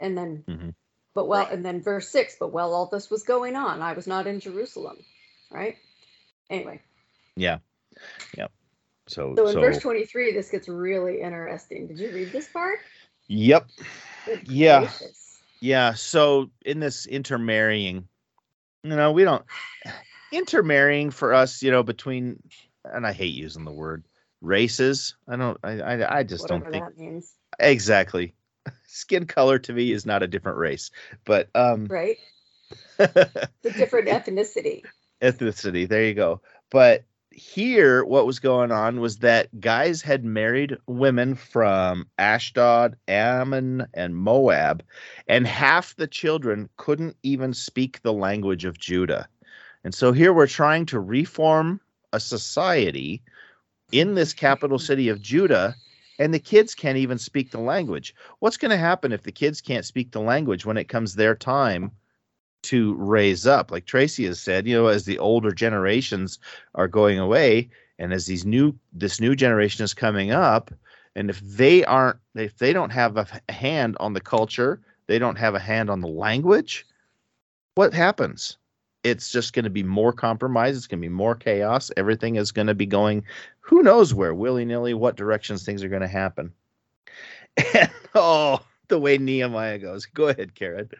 And 0.00 0.16
then, 0.16 0.44
mm-hmm. 0.48 0.70
but 1.12 1.28
well, 1.28 1.44
Right. 1.44 1.52
and 1.52 1.62
then 1.62 1.82
verse 1.82 2.08
6, 2.08 2.36
but 2.40 2.52
while 2.54 2.72
all 2.72 2.86
this 2.86 3.10
was 3.10 3.22
going 3.22 3.54
on, 3.54 3.82
I 3.82 3.92
was 3.92 4.06
not 4.06 4.26
in 4.26 4.40
Jerusalem, 4.40 4.96
right? 5.50 5.76
Anyway, 6.50 6.80
Yeah. 7.36 7.58
Yeah. 8.36 8.48
So, 9.06 9.34
so 9.36 9.46
in 9.46 9.52
so, 9.54 9.60
verse 9.60 9.78
23, 9.78 10.32
this 10.32 10.50
gets 10.50 10.68
really 10.68 11.20
interesting. 11.20 11.86
Did 11.86 11.98
you 11.98 12.10
read 12.10 12.32
this 12.32 12.48
part? 12.48 12.80
yep. 13.28 13.68
Good 14.26 14.46
Yeah. 14.48 14.80
gracious. 14.80 15.38
Yeah. 15.60 15.94
So 15.94 16.50
in 16.64 16.80
this 16.80 17.06
intermarrying, 17.06 18.08
you 18.82 18.96
know, 18.96 19.12
we 19.12 19.24
don't 19.24 19.44
intermarrying 20.32 21.10
for 21.10 21.32
us, 21.32 21.62
you 21.62 21.70
know, 21.70 21.82
between, 21.82 22.42
and 22.84 23.06
I 23.06 23.12
hate 23.12 23.34
using 23.34 23.64
the 23.64 23.72
word 23.72 24.04
races. 24.40 25.14
I 25.28 25.36
don't, 25.36 25.58
I, 25.62 25.80
I, 25.80 26.18
I 26.18 26.22
just 26.24 26.42
Whatever 26.42 26.64
don't 26.64 26.72
think 26.72 26.84
that 26.84 26.98
means, 26.98 27.34
exactly. 27.58 28.34
Skin 28.86 29.26
color 29.26 29.58
to 29.60 29.72
me 29.72 29.92
is 29.92 30.04
not 30.04 30.22
a 30.22 30.28
different 30.28 30.58
race, 30.58 30.90
but 31.24 31.48
um, 31.54 31.86
right? 31.88 32.18
the 32.98 33.50
different 33.76 34.08
ethnicity. 34.08 34.84
Ethnicity. 35.20 35.88
There 35.88 36.04
you 36.04 36.14
go. 36.14 36.40
But 36.70 37.04
here, 37.32 38.04
what 38.04 38.26
was 38.26 38.38
going 38.38 38.72
on 38.72 39.00
was 39.00 39.18
that 39.18 39.60
guys 39.60 40.02
had 40.02 40.24
married 40.24 40.76
women 40.86 41.34
from 41.34 42.08
Ashdod, 42.18 42.96
Ammon, 43.08 43.86
and 43.94 44.16
Moab, 44.16 44.82
and 45.28 45.46
half 45.46 45.94
the 45.96 46.06
children 46.06 46.68
couldn't 46.76 47.16
even 47.22 47.54
speak 47.54 48.02
the 48.02 48.12
language 48.12 48.64
of 48.64 48.78
Judah. 48.78 49.28
And 49.84 49.94
so 49.94 50.12
here 50.12 50.32
we're 50.32 50.46
trying 50.46 50.86
to 50.86 51.00
reform 51.00 51.80
a 52.12 52.20
society 52.20 53.22
in 53.92 54.14
this 54.14 54.32
capital 54.32 54.78
city 54.78 55.08
of 55.08 55.22
Judah, 55.22 55.74
and 56.18 56.34
the 56.34 56.38
kids 56.38 56.74
can't 56.74 56.98
even 56.98 57.18
speak 57.18 57.50
the 57.50 57.60
language. 57.60 58.14
What's 58.40 58.56
going 58.56 58.72
to 58.72 58.76
happen 58.76 59.12
if 59.12 59.22
the 59.22 59.32
kids 59.32 59.60
can't 59.60 59.86
speak 59.86 60.10
the 60.10 60.20
language 60.20 60.66
when 60.66 60.76
it 60.76 60.88
comes 60.88 61.14
their 61.14 61.34
time 61.34 61.92
to 62.62 62.94
raise 62.94 63.46
up? 63.46 63.70
Like 63.70 63.86
Tracy 63.86 64.26
has 64.26 64.40
said, 64.40 64.66
you 64.66 64.74
know, 64.74 64.86
as 64.88 65.04
the 65.04 65.18
older 65.18 65.52
generations 65.52 66.38
are 66.74 66.88
going 66.88 67.18
away, 67.18 67.68
and 67.98 68.12
as 68.12 68.26
these 68.26 68.44
new 68.44 68.74
this 68.92 69.20
new 69.20 69.36
generation 69.36 69.84
is 69.84 69.94
coming 69.94 70.30
up, 70.30 70.72
and 71.14 71.30
if 71.30 71.40
they 71.40 71.84
aren't, 71.84 72.18
if 72.34 72.58
they 72.58 72.72
don't 72.72 72.90
have 72.90 73.16
a 73.16 73.52
hand 73.52 73.96
on 74.00 74.14
the 74.14 74.20
culture, 74.20 74.80
they 75.06 75.18
don't 75.18 75.36
have 75.36 75.54
a 75.54 75.60
hand 75.60 75.90
on 75.90 76.00
the 76.00 76.08
language, 76.08 76.86
what 77.74 77.92
happens? 77.92 78.56
It's 79.02 79.30
just 79.30 79.54
going 79.54 79.64
to 79.64 79.70
be 79.70 79.82
more 79.82 80.12
compromise. 80.12 80.76
It's 80.76 80.86
going 80.86 81.00
to 81.00 81.08
be 81.08 81.12
more 81.12 81.34
chaos. 81.34 81.90
Everything 81.96 82.36
is 82.36 82.52
going 82.52 82.66
to 82.66 82.74
be 82.74 82.86
going, 82.86 83.24
who 83.60 83.82
knows 83.82 84.12
where, 84.12 84.34
willy 84.34 84.64
nilly, 84.64 84.94
what 84.94 85.16
directions 85.16 85.64
things 85.64 85.82
are 85.82 85.88
going 85.88 86.02
to 86.02 86.08
happen. 86.08 86.52
And 87.74 87.90
oh, 88.14 88.60
the 88.90 89.00
way 89.00 89.18
Nehemiah 89.18 89.80
goes. 89.80 90.06
Go 90.06 90.28
ahead, 90.28 90.54
Karen. 90.56 90.90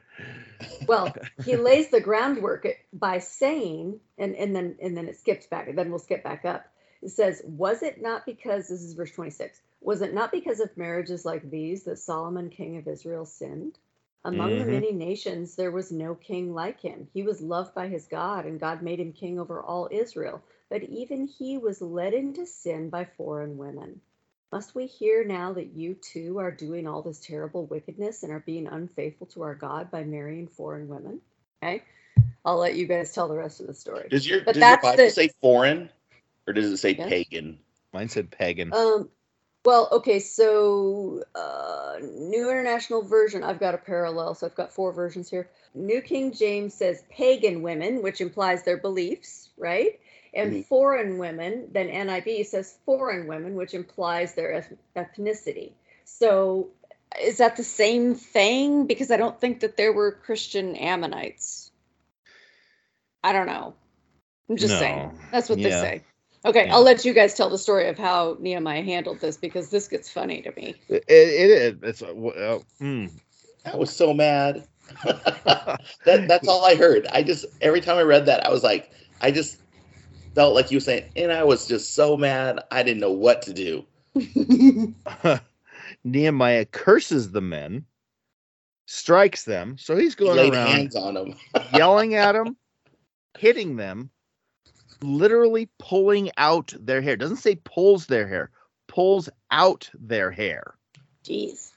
Well, 0.87 1.17
he 1.39 1.57
lays 1.57 1.91
the 1.91 2.01
groundwork 2.03 2.67
by 2.93 3.19
saying, 3.21 4.01
and, 4.19 4.37
and 4.37 4.55
then 4.57 4.77
and 4.83 4.97
then 4.97 5.09
it 5.09 5.17
skips 5.19 5.47
back, 5.47 5.69
and 5.69 5.79
then 5.79 5.91
we'll 5.91 6.01
skip 6.01 6.25
back 6.25 6.45
up. 6.45 6.67
It 7.03 7.11
says, 7.11 7.43
Was 7.47 7.83
it 7.83 8.03
not 8.03 8.27
because 8.27 8.69
this 8.69 8.83
is 8.83 8.95
verse 8.95 9.13
26, 9.13 9.63
was 9.81 10.03
it 10.03 10.15
not 10.15 10.33
because 10.33 10.61
of 10.61 10.77
marriages 10.77 11.25
like 11.25 11.51
these 11.51 11.85
that 11.85 11.99
Solomon, 11.99 12.51
king 12.51 12.77
of 12.79 12.89
Israel, 12.89 13.27
sinned? 13.27 13.79
Among 14.25 14.57
Mhm. 14.57 14.59
the 14.59 14.67
many 14.67 14.93
nations, 14.93 15.57
there 15.57 15.73
was 15.73 15.93
no 15.93 16.15
king 16.15 16.55
like 16.55 16.81
him. 16.81 17.09
He 17.15 17.23
was 17.25 17.41
loved 17.41 17.75
by 17.75 17.89
his 17.89 18.07
God, 18.07 18.47
and 18.47 18.61
God 18.61 18.83
made 18.83 19.01
him 19.01 19.13
king 19.15 19.39
over 19.41 19.63
all 19.63 19.89
Israel. 19.93 20.43
But 20.71 20.85
even 20.85 21.27
he 21.27 21.59
was 21.59 21.83
led 21.83 22.15
into 22.15 22.47
sin 22.47 22.91
by 22.91 23.07
foreign 23.07 23.59
women. 23.59 24.03
Must 24.53 24.75
we 24.75 24.87
hear 24.87 25.25
now 25.25 25.53
that 25.53 25.75
you 25.75 25.95
too 25.95 26.39
are 26.39 26.51
doing 26.51 26.87
all 26.89 27.03
this 27.03 27.21
terrible 27.21 27.67
wickedness 27.67 28.23
and 28.25 28.33
are 28.33 28.41
being 28.41 28.67
unfaithful 28.67 29.29
to 29.29 29.43
our 29.43 29.55
God 29.55 29.91
by 29.91 30.05
marrying 30.05 30.49
foreign 30.49 30.89
women? 30.89 31.21
Okay. 31.63 31.85
I'll 32.45 32.59
let 32.59 32.75
you 32.75 32.87
guys 32.87 33.13
tell 33.13 33.29
the 33.29 33.37
rest 33.37 33.61
of 33.61 33.67
the 33.69 33.75
story. 33.75 34.09
Does 34.09 34.27
your 34.27 34.41
But 34.41 34.55
does 34.55 34.57
your 34.57 34.63
that's 34.63 34.83
Bible 34.83 34.97
the- 35.05 35.11
say 35.11 35.29
foreign, 35.41 35.91
or 36.47 36.53
does 36.53 36.73
it 36.73 36.79
say 36.79 36.95
Yes. 36.95 37.09
pagan? 37.09 37.61
Mine 37.93 38.09
said 38.09 38.31
pagan. 38.31 38.73
Um, 38.73 39.11
well, 39.65 39.89
okay, 39.93 40.19
so 40.21 41.23
uh, 41.35 41.99
New 42.03 42.51
International 42.51 43.03
Version, 43.03 43.43
I've 43.45 43.61
got 43.61 43.75
a 43.75 43.79
parallel, 43.79 44.35
so 44.35 44.47
I've 44.47 44.55
got 44.55 44.73
four 44.73 44.93
versions 44.93 45.31
here. 45.31 45.49
New 45.75 46.01
King 46.01 46.33
James 46.33 46.75
says 46.75 47.05
pagan 47.11 47.63
women, 47.63 48.03
which 48.03 48.21
implies 48.21 48.65
their 48.65 48.79
beliefs, 48.79 49.51
right? 49.59 50.01
And 50.35 50.53
Mhm. 50.53 50.65
foreign 50.67 51.19
women, 51.19 51.69
then 51.73 51.89
NIV 51.89 52.45
says 52.45 52.79
foreign 52.87 53.27
women, 53.27 53.55
which 53.55 53.75
implies 53.75 54.35
their 54.35 54.53
eth- 54.53 54.75
ethnicity. 54.97 55.73
So 56.05 56.71
is 57.21 57.39
that 57.39 57.57
the 57.57 57.65
same 57.65 58.15
thing? 58.15 58.87
Because 58.87 59.11
I 59.11 59.17
don't 59.17 59.41
think 59.41 59.61
that 59.61 59.77
there 59.77 59.93
were 59.93 60.13
Christian 60.13 60.77
Ammonites. 60.77 61.73
I 63.25 63.33
don't 63.33 63.47
know. 63.47 63.75
I'm 64.49 64.57
just 64.57 64.79
saying. 64.79 65.13
That's 65.33 65.49
what 65.49 65.63
they 65.63 65.71
say. 65.71 66.05
Okay, 66.45 66.67
Yeah. 66.67 66.75
I'll 66.75 66.83
let 66.83 67.05
you 67.05 67.13
guys 67.13 67.35
tell 67.35 67.51
the 67.51 67.59
story 67.59 67.89
of 67.89 67.99
how 67.99 68.37
Nehemiah 68.41 68.83
handled 68.83 69.21
this 69.21 69.37
because 69.37 69.71
this 69.71 69.89
gets 69.89 70.11
funny 70.11 70.43
to 70.43 70.53
me. 70.57 70.77
It, 70.89 71.05
it 71.09 71.51
is. 71.51 71.77
It's 71.83 72.03
uh, 72.03 72.07
uh, 72.09 72.59
mm. 72.81 73.11
I 73.65 73.77
was 73.77 73.95
so 73.95 74.15
mad. 74.15 74.67
that 75.05 76.27
that's 76.27 76.49
all 76.49 76.65
I 76.65 76.75
heard. 76.77 77.07
I 77.13 77.23
just 77.23 77.47
every 77.61 77.81
time 77.81 77.99
I 77.99 78.03
read 78.03 78.27
that, 78.27 78.45
I 78.45 78.51
was 78.51 78.63
like, 78.63 78.91
I 79.21 79.31
just 79.31 79.61
felt 80.35 80.55
like 80.55 80.71
you 80.71 80.77
were 80.77 80.83
saying, 80.83 81.05
and 81.17 81.33
I 81.33 81.45
was 81.45 81.67
just 81.67 81.95
so 81.95 82.17
mad. 82.17 82.61
I 82.71 82.83
didn't 82.83 83.01
know 83.01 83.13
what 83.13 83.43
to 83.43 83.53
do. 83.53 83.85
Nehemiah 86.05 86.65
curses 86.67 87.31
the 87.31 87.41
men, 87.41 87.85
strikes 88.87 89.45
them. 89.45 89.77
So 89.79 89.97
he's 89.97 90.15
He 90.15 90.25
going 90.25 90.37
laid 90.37 90.53
around 90.53 90.69
hands 90.69 90.97
on 90.97 91.15
them. 91.15 91.35
yelling 91.75 92.15
at 92.15 92.33
them, 92.33 92.57
hitting 93.39 93.77
them, 93.77 94.11
literally 95.03 95.69
pulling 95.79 96.31
out 96.37 96.73
their 96.79 97.01
hair. 97.01 97.17
Doesn't 97.17 97.37
say 97.37 97.57
pulls 97.57 98.07
their 98.07 98.27
hair, 98.29 98.51
pulls 98.89 99.29
out 99.51 99.91
their 99.95 100.31
hair 100.31 100.75
Jeez. 101.25 101.73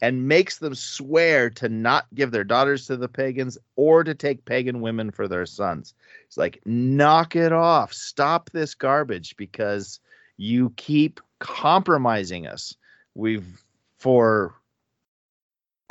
And 0.00 0.28
makes 0.28 0.58
them 0.58 0.74
swear 0.74 1.50
to 1.50 1.68
not 1.68 2.06
give 2.14 2.30
their 2.30 2.44
daughters 2.44 2.86
to 2.86 2.96
the 2.96 3.08
pagans 3.08 3.58
or 3.76 4.04
to 4.04 4.14
take 4.14 4.44
pagan 4.44 4.80
women 4.80 5.10
for 5.10 5.28
their 5.28 5.46
sons. 5.46 5.94
It's 6.26 6.36
like, 6.36 6.60
knock 6.64 7.36
it 7.36 7.52
off. 7.52 7.92
Stop 7.92 8.50
this 8.50 8.74
garbage 8.74 9.36
because 9.36 10.00
you 10.36 10.72
keep 10.76 11.20
compromising 11.38 12.46
us. 12.46 12.74
We've, 13.14 13.62
for 13.98 14.54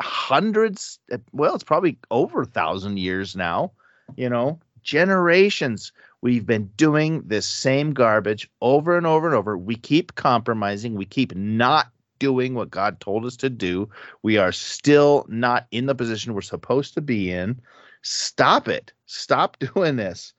hundreds, 0.01 0.99
well, 1.31 1.55
it's 1.55 1.63
probably 1.63 1.97
over 2.11 2.41
a 2.41 2.45
thousand 2.45 2.97
years 2.97 3.35
now, 3.35 3.71
you 4.15 4.29
know, 4.29 4.59
generations. 4.83 5.91
We've 6.21 6.45
been 6.45 6.71
doing 6.75 7.21
this 7.25 7.45
same 7.45 7.93
garbage 7.93 8.49
over 8.61 8.97
and 8.97 9.05
over 9.05 9.27
and 9.27 9.35
over. 9.35 9.57
We 9.57 9.75
keep 9.75 10.15
compromising. 10.15 10.95
We 10.95 11.05
keep 11.05 11.35
not 11.35 11.87
doing 12.25 12.55
what 12.55 12.71
God 12.71 12.99
told 12.99 13.23
us 13.23 13.38
to 13.38 13.51
do. 13.51 13.88
We 14.23 14.39
are 14.39 14.51
still 14.51 15.27
not 15.29 15.67
in 15.69 15.86
the 15.86 15.93
position 15.93 16.34
we're 16.34 16.41
supposed 16.41 16.95
to 16.95 17.01
be 17.01 17.30
in. 17.30 17.61
Stop 18.01 18.67
it. 18.67 18.91
Stop 19.05 19.57
doing 19.76 19.95
this. 19.95 20.34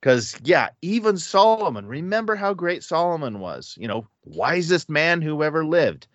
Because, 0.00 0.38
yeah, 0.44 0.68
even 0.82 1.18
Solomon, 1.18 1.86
remember 1.86 2.36
how 2.36 2.54
great 2.54 2.84
Solomon 2.84 3.40
was, 3.40 3.76
you 3.76 3.88
know, 3.88 4.06
wisest 4.24 4.88
man 4.88 5.20
who 5.20 5.42
ever 5.42 5.64
lived. 5.64 6.06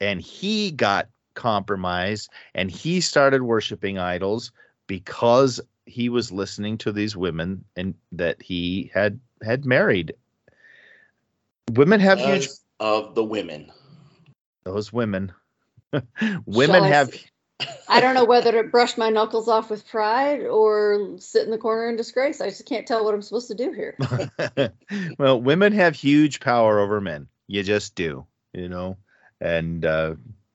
And 0.00 0.20
he 0.20 0.70
got 0.70 1.08
compromised 1.34 2.30
and 2.54 2.70
he 2.70 3.00
started 3.00 3.42
worshiping 3.42 3.98
idols 3.98 4.52
because 4.86 5.60
he 5.86 6.08
was 6.08 6.30
listening 6.30 6.78
to 6.78 6.92
these 6.92 7.16
women 7.16 7.64
and 7.74 7.94
that 8.12 8.40
he 8.40 8.92
had 8.94 9.18
had 9.42 9.64
married. 9.64 10.14
Women 11.72 11.98
have 11.98 12.20
huge 12.20 12.48
of 12.78 13.16
the 13.16 13.24
women. 13.24 13.72
Those 14.64 14.92
women. 14.92 15.32
women 15.92 16.06
Shall 16.46 16.84
I 16.84 16.88
have 16.88 17.08
s- 17.14 17.24
I 17.88 18.00
don't 18.00 18.14
know 18.14 18.24
whether 18.24 18.50
to 18.52 18.64
brush 18.64 18.96
my 18.96 19.10
knuckles 19.10 19.48
off 19.48 19.70
with 19.70 19.86
pride 19.86 20.40
or 20.40 21.16
sit 21.18 21.44
in 21.44 21.50
the 21.50 21.58
corner 21.58 21.88
in 21.88 21.96
disgrace. 21.96 22.40
I 22.40 22.48
just 22.48 22.66
can't 22.66 22.86
tell 22.86 23.04
what 23.04 23.14
I'm 23.14 23.22
supposed 23.22 23.48
to 23.48 23.54
do 23.54 23.72
here. 23.72 24.72
well, 25.18 25.40
women 25.40 25.72
have 25.72 25.94
huge 25.94 26.40
power 26.40 26.80
over 26.80 27.00
men. 27.00 27.28
You 27.46 27.62
just 27.62 27.94
do, 27.94 28.26
you 28.52 28.68
know. 28.68 28.96
And 29.40 29.84
uh 29.84 30.14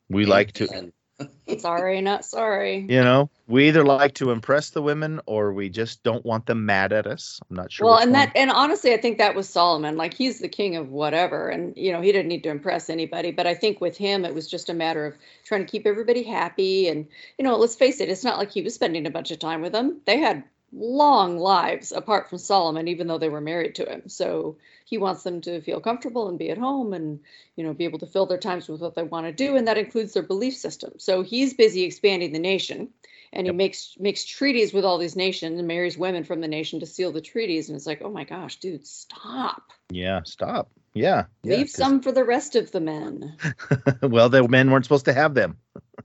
We 0.09 0.25
like 0.25 0.53
to, 0.53 0.67
And 0.71 0.91
Sorry, 1.57 2.01
not 2.01 2.25
sorry. 2.25 2.85
you 2.89 3.01
know, 3.01 3.29
we 3.47 3.67
either 3.67 3.83
like 3.83 4.13
to 4.15 4.31
impress 4.31 4.69
the 4.69 4.81
women 4.81 5.19
or 5.25 5.51
we 5.51 5.69
just 5.69 6.03
don't 6.03 6.25
want 6.25 6.45
them 6.45 6.65
mad 6.65 6.93
at 6.93 7.07
us. 7.07 7.39
I'm 7.49 7.55
not 7.55 7.71
sure. 7.71 7.87
well, 7.87 7.97
and 7.97 8.11
one. 8.11 8.13
that, 8.13 8.31
and 8.35 8.51
honestly, 8.51 8.93
I 8.93 8.97
think 8.97 9.17
that 9.17 9.35
was 9.35 9.49
Solomon. 9.49 9.97
Like 9.97 10.13
he's 10.13 10.39
the 10.39 10.47
king 10.47 10.75
of 10.75 10.89
whatever, 10.89 11.49
and 11.49 11.75
you 11.75 11.91
know 11.91 12.01
he 12.01 12.11
didn't 12.11 12.27
need 12.27 12.43
to 12.43 12.49
impress 12.49 12.89
anybody. 12.89 13.31
But 13.31 13.47
I 13.47 13.55
think 13.55 13.81
with 13.81 13.97
him, 13.97 14.25
it 14.25 14.35
was 14.35 14.47
just 14.47 14.69
a 14.69 14.73
matter 14.73 15.05
of 15.05 15.15
trying 15.43 15.65
to 15.65 15.71
keep 15.71 15.85
everybody 15.87 16.23
happy. 16.23 16.87
And 16.87 17.07
you 17.37 17.43
know, 17.43 17.57
let's 17.57 17.75
face 17.75 17.99
it, 17.99 18.09
it's 18.09 18.23
not 18.23 18.37
like 18.37 18.51
he 18.51 18.61
was 18.61 18.75
spending 18.75 19.05
a 19.05 19.11
bunch 19.11 19.31
of 19.31 19.39
time 19.39 19.61
with 19.61 19.71
them. 19.71 20.01
They 20.05 20.17
had 20.19 20.43
long 20.71 21.37
lives 21.37 21.91
apart 21.91 22.29
from 22.29 22.37
Solomon, 22.37 22.87
even 22.87 23.07
though 23.07 23.17
they 23.17 23.29
were 23.29 23.41
married 23.41 23.75
to 23.75 23.91
him. 23.91 24.03
So 24.07 24.57
he 24.85 24.97
wants 24.97 25.23
them 25.23 25.41
to 25.41 25.61
feel 25.61 25.79
comfortable 25.79 26.29
and 26.29 26.39
be 26.39 26.49
at 26.49 26.57
home, 26.57 26.93
and 26.93 27.19
you 27.55 27.63
know, 27.63 27.73
be 27.73 27.85
able 27.85 27.99
to 27.99 28.07
fill 28.07 28.25
their 28.25 28.37
times 28.37 28.67
with 28.67 28.81
what 28.81 28.95
they 28.95 29.03
want 29.03 29.25
to 29.25 29.31
do, 29.31 29.55
and 29.55 29.67
that 29.67 29.77
includes 29.77 30.13
their 30.13 30.23
belief 30.23 30.55
system. 30.55 30.93
So 30.97 31.21
he's 31.23 31.53
busy 31.53 31.83
expanding 31.83 32.31
the 32.31 32.39
nation 32.39 32.89
and 33.31 33.45
he 33.45 33.49
Yep. 33.49 33.55
makes 33.55 33.95
makes 33.99 34.25
treaties 34.25 34.73
with 34.73 34.83
all 34.83 34.97
these 34.97 35.15
nations 35.15 35.59
and 35.59 35.67
marries 35.67 35.97
women 35.97 36.23
from 36.23 36.41
the 36.41 36.47
nation 36.47 36.79
to 36.79 36.87
seal 36.87 37.11
the 37.11 37.21
treaties 37.21 37.69
and 37.69 37.75
it's 37.75 37.85
like 37.85 38.01
oh 38.03 38.09
my 38.09 38.23
gosh 38.23 38.55
dude 38.55 38.87
stop 38.87 39.71
yeah, 39.91 40.21
stop. 40.23 40.69
Yeah. 40.93 41.25
yeah, 41.43 41.65
some 41.65 42.01
for 42.01 42.11
the 42.11 42.23
rest 42.23 42.55
of 42.55 42.71
the 42.71 42.79
men 42.79 43.35
well, 44.01 44.29
the 44.29 44.47
men 44.47 44.69
weren't 44.69 44.85
supposed 44.85 45.05
to 45.05 45.13
have 45.13 45.33
them. 45.33 45.57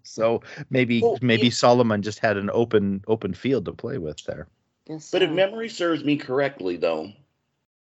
So 0.04 0.42
maybe 0.70 1.00
Well, 1.00 1.18
maybe 1.22 1.46
you- 1.46 1.50
Solomon 1.50 2.02
just 2.02 2.20
had 2.20 2.36
an 2.36 2.50
open 2.52 3.02
open 3.08 3.34
field 3.34 3.64
to 3.66 3.72
play 3.72 3.98
with 3.98 4.24
there. 4.24 4.48
yes 4.86 5.10
But 5.10 5.22
if 5.22 5.30
memory 5.30 5.68
serves 5.68 6.04
me 6.04 6.16
correctly, 6.16 6.76
though, 6.76 7.12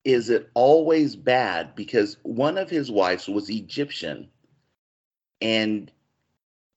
is 0.04 0.30
it 0.30 0.50
always 0.54 1.16
bad 1.16 1.74
because 1.74 2.18
one 2.22 2.58
of 2.58 2.70
his 2.70 2.90
wives 2.90 3.28
was 3.28 3.50
Egyptian 3.50 4.28
and 5.40 5.90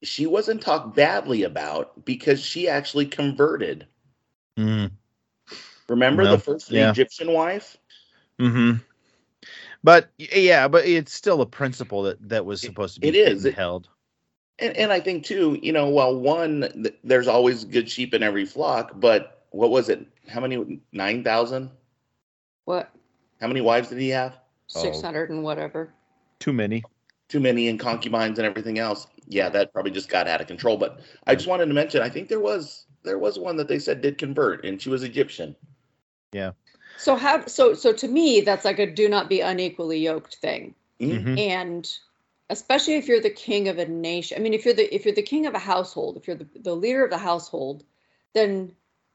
she 0.04 0.26
wasn't 0.28 0.62
talked 0.62 0.96
badly 0.96 1.44
about 1.44 2.06
because 2.06 2.42
she 2.42 2.68
actually 2.68 3.06
converted. 3.06 3.88
Mm, 4.58 4.92
Remember 5.90 6.24
Well, 6.24 6.38
the 6.38 6.44
first 6.44 6.72
yeah. 6.72 6.92
Egyptian 6.92 7.34
wife? 7.34 7.78
hmm 8.40 8.74
But 9.84 10.10
yeah, 10.18 10.68
but 10.68 10.86
it's 10.86 11.14
still 11.14 11.42
a 11.42 11.46
principle 11.46 12.04
that 12.04 12.30
that 12.30 12.46
was 12.46 12.62
supposed 12.62 12.96
to 12.96 13.02
be 13.02 13.08
it 13.10 13.16
is. 13.16 13.46
It- 13.46 13.54
held. 13.56 13.90
And, 14.60 14.76
and 14.78 14.92
I 14.92 15.00
think 15.00 15.26
too, 15.26 15.60
you 15.62 15.74
know, 15.74 15.90
well, 15.90 16.16
one, 16.16 16.70
th- 16.74 16.96
there's 17.04 17.28
always 17.28 17.66
good 17.66 17.90
sheep 17.90 18.14
in 18.14 18.24
every 18.24 18.46
flock, 18.46 18.92
but 18.96 19.44
what 19.50 19.70
was 19.70 19.90
it? 19.90 20.06
How 20.28 20.40
many? 20.40 20.82
Nine 20.92 21.24
thousand? 21.24 21.72
what 22.66 22.92
How 23.40 23.48
many 23.48 23.62
wives 23.62 23.90
did 23.90 24.00
he 24.00 24.10
have? 24.10 24.38
Oh. 24.76 24.82
600 24.82 25.30
and 25.30 25.44
whatever 25.44 25.94
Too 26.40 26.54
many. 26.54 26.84
Too 27.30 27.40
many 27.40 27.68
and 27.68 27.80
concubines 27.80 28.40
and 28.40 28.46
everything 28.46 28.80
else. 28.80 29.08
Yeah, 29.28 29.50
that 29.50 29.74
probably 29.74 29.92
just 29.92 30.10
got 30.10 30.28
out 30.28 30.42
of 30.42 30.48
control. 30.48 30.78
But 30.78 31.02
I 31.28 31.36
just 31.36 31.48
wanted 31.48 31.66
to 31.68 31.74
mention, 31.74 32.02
I 32.02 32.10
think 32.10 32.30
there 32.30 32.40
was 32.40 32.86
there 33.04 33.20
was 33.20 33.38
one 33.38 33.56
that 33.58 33.68
they 33.68 33.80
said 33.80 34.02
did 34.02 34.18
convert, 34.18 34.66
and 34.66 34.82
she 34.82 34.90
was 34.90 35.04
Egyptian. 35.04 35.56
Yeah. 36.34 36.52
So 36.98 37.16
how 37.16 37.46
so 37.46 37.74
so 37.74 37.94
to 37.94 38.08
me 38.08 38.42
that's 38.42 38.66
like 38.66 38.80
a 38.80 38.92
do 38.92 39.10
not 39.10 39.30
be 39.30 39.42
unequally 39.42 40.00
yoked 40.00 40.36
thing 40.36 40.76
Mhm. 41.02 41.24
Mhm. 41.24 41.40
and 41.40 41.98
especially 42.50 42.96
if 42.96 43.08
you're 43.08 43.22
the 43.22 43.30
king 43.30 43.68
of 43.68 43.78
a 43.78 43.86
nation 43.86 44.38
i 44.38 44.42
mean 44.42 44.54
if 44.54 44.66
you're 44.66 44.74
the 44.74 44.94
if 44.94 45.06
you're 45.06 45.16
the 45.16 45.22
king 45.22 45.46
of 45.46 45.54
a 45.54 45.60
household 45.60 46.18
if 46.18 46.28
you're 46.28 46.36
the, 46.36 46.48
the 46.62 46.76
leader 46.76 47.04
of 47.04 47.10
the 47.10 47.18
household 47.18 47.84
then 48.34 48.72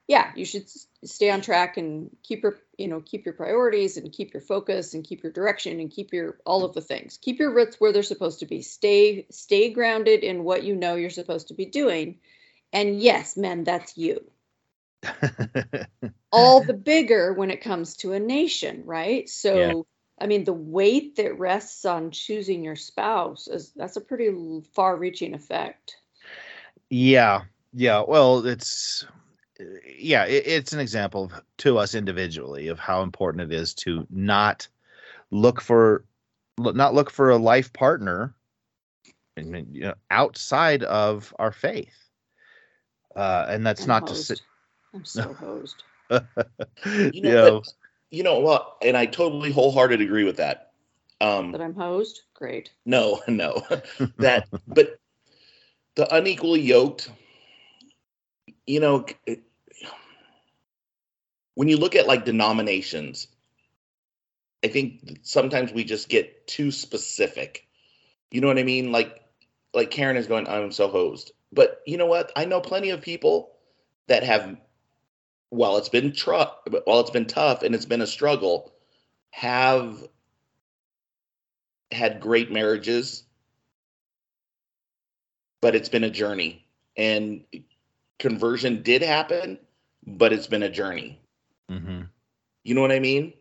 yeah 0.07 0.31
you 0.35 0.45
should 0.45 0.69
stay 1.03 1.29
on 1.29 1.41
track 1.41 1.77
and 1.77 2.09
keep 2.23 2.43
your 2.43 2.57
you 2.77 2.87
know 2.87 3.01
keep 3.01 3.25
your 3.25 3.33
priorities 3.33 3.97
and 3.97 4.11
keep 4.11 4.33
your 4.33 4.41
focus 4.41 4.93
and 4.93 5.03
keep 5.03 5.23
your 5.23 5.31
direction 5.31 5.79
and 5.79 5.91
keep 5.91 6.13
your 6.13 6.37
all 6.45 6.63
of 6.63 6.73
the 6.73 6.81
things 6.81 7.17
keep 7.21 7.39
your 7.39 7.53
roots 7.53 7.77
where 7.79 7.93
they're 7.93 8.03
supposed 8.03 8.39
to 8.39 8.45
be 8.45 8.61
stay 8.61 9.25
stay 9.29 9.69
grounded 9.69 10.23
in 10.23 10.43
what 10.43 10.63
you 10.63 10.75
know 10.75 10.95
you're 10.95 11.09
supposed 11.09 11.47
to 11.47 11.53
be 11.53 11.65
doing 11.65 12.17
and 12.73 13.01
yes 13.01 13.37
men 13.37 13.63
that's 13.63 13.97
you 13.97 14.21
all 16.31 16.63
the 16.63 16.73
bigger 16.73 17.33
when 17.33 17.51
it 17.51 17.61
comes 17.61 17.95
to 17.97 18.13
a 18.13 18.19
nation, 18.19 18.83
right? 18.85 19.27
So, 19.29 19.57
Yeah. 19.57 19.73
I 20.21 20.27
mean, 20.27 20.43
the 20.43 20.53
weight 20.53 21.15
that 21.15 21.39
rests 21.39 21.83
on 21.83 22.11
choosing 22.11 22.63
your 22.63 22.75
spouse 22.75 23.47
is 23.47 23.71
that's 23.75 23.97
a 23.97 24.01
pretty 24.01 24.61
far-reaching 24.73 25.33
effect. 25.33 25.97
yeah, 26.89 27.41
yeah. 27.73 28.03
Well, 28.07 28.45
it's 28.45 29.05
yeah, 29.97 30.25
it, 30.25 30.43
it's 30.45 30.73
an 30.73 30.79
example 30.79 31.25
of, 31.25 31.41
to 31.57 31.77
us 31.77 31.95
individually 31.95 32.67
of 32.67 32.79
how 32.79 33.01
important 33.01 33.51
it 33.51 33.55
is 33.55 33.73
to 33.75 34.05
not 34.09 34.67
look 35.31 35.59
for 35.59 36.05
not 36.57 36.93
look 36.93 37.09
for 37.09 37.31
a 37.31 37.37
life 37.37 37.73
partner 37.73 38.35
I 39.37 39.41
mean, 39.41 39.67
you 39.71 39.81
know, 39.81 39.93
outside 40.09 40.83
of 40.83 41.33
our 41.39 41.51
faith. 41.51 42.09
Uh, 43.15 43.45
and 43.49 43.65
that's 43.65 43.83
I'm 43.83 43.87
not 43.87 44.07
to 44.07 44.15
say, 44.15 44.35
I'm 44.93 45.05
so 45.05 45.33
hosed. 45.33 45.83
You 46.09 46.21
you 47.13 47.21
know, 47.21 47.31
know, 47.31 47.61
but, 47.61 47.73
you 48.11 48.23
know 48.23 48.39
what? 48.39 48.77
And 48.83 48.97
I 48.97 49.05
totally 49.07 49.51
wholeheartedly 49.51 50.05
agree 50.05 50.23
with 50.25 50.37
that. 50.37 50.71
Um, 51.21 51.51
That 51.53 51.61
I'm 51.61 51.75
hosed. 51.75 52.23
Great. 52.33 52.71
no, 52.85 53.21
no, 53.27 53.63
that, 54.19 54.47
but 54.67 54.99
the 55.95 56.13
unequally 56.15 56.61
yoked, 56.61 57.11
you 58.67 58.79
know, 58.79 59.05
it- 59.25 59.43
when 61.55 61.67
you 61.69 61.77
look 61.77 61.95
at 61.95 62.07
like 62.07 62.25
denominations, 62.25 63.27
I 64.63 64.67
think 64.67 65.19
sometimes 65.23 65.71
we 65.73 65.83
just 65.83 66.09
get 66.09 66.47
too 66.47 66.71
specific. 66.71 67.67
You 68.31 68.41
know 68.41 68.47
what 68.47 68.59
I 68.59 68.63
mean? 68.63 68.91
Like, 68.91 69.21
like 69.73 69.91
Karen 69.91 70.17
is 70.17 70.27
going, 70.27 70.47
I'm 70.47 70.71
so 70.71 70.87
hosed. 70.89 71.31
But 71.51 71.81
you 71.85 71.97
know 71.97 72.05
what? 72.05 72.31
I 72.35 72.45
know 72.45 72.61
plenty 72.61 72.89
of 72.91 73.01
people 73.01 73.51
that 74.07 74.23
have, 74.23 74.57
while 75.51 75.77
it's 75.77 75.89
been 75.89 76.13
tr- 76.13 76.33
while 76.85 77.01
it's 77.01 77.11
been 77.11 77.27
tough 77.27 77.63
and 77.63 77.75
it's 77.75 77.85
been 77.85 78.01
a 78.01 78.07
struggle, 78.07 78.73
have 79.31 80.07
had 81.91 82.21
great 82.21 82.51
marriages, 82.51 83.23
but 85.61 85.75
it's 85.75 85.89
been 85.89 86.03
a 86.05 86.11
journey. 86.11 86.65
And 86.97 87.45
conversion 88.19 88.83
did 88.83 89.01
happen, 89.03 89.59
but 90.07 90.33
it's 90.33 90.47
been 90.47 90.63
a 90.63 90.69
journey. 90.69 91.21
mhm. 91.69 92.09
You 92.63 92.75
know 92.75 92.81
what 92.81 92.91
I 92.91 92.99
mean? 92.99 93.33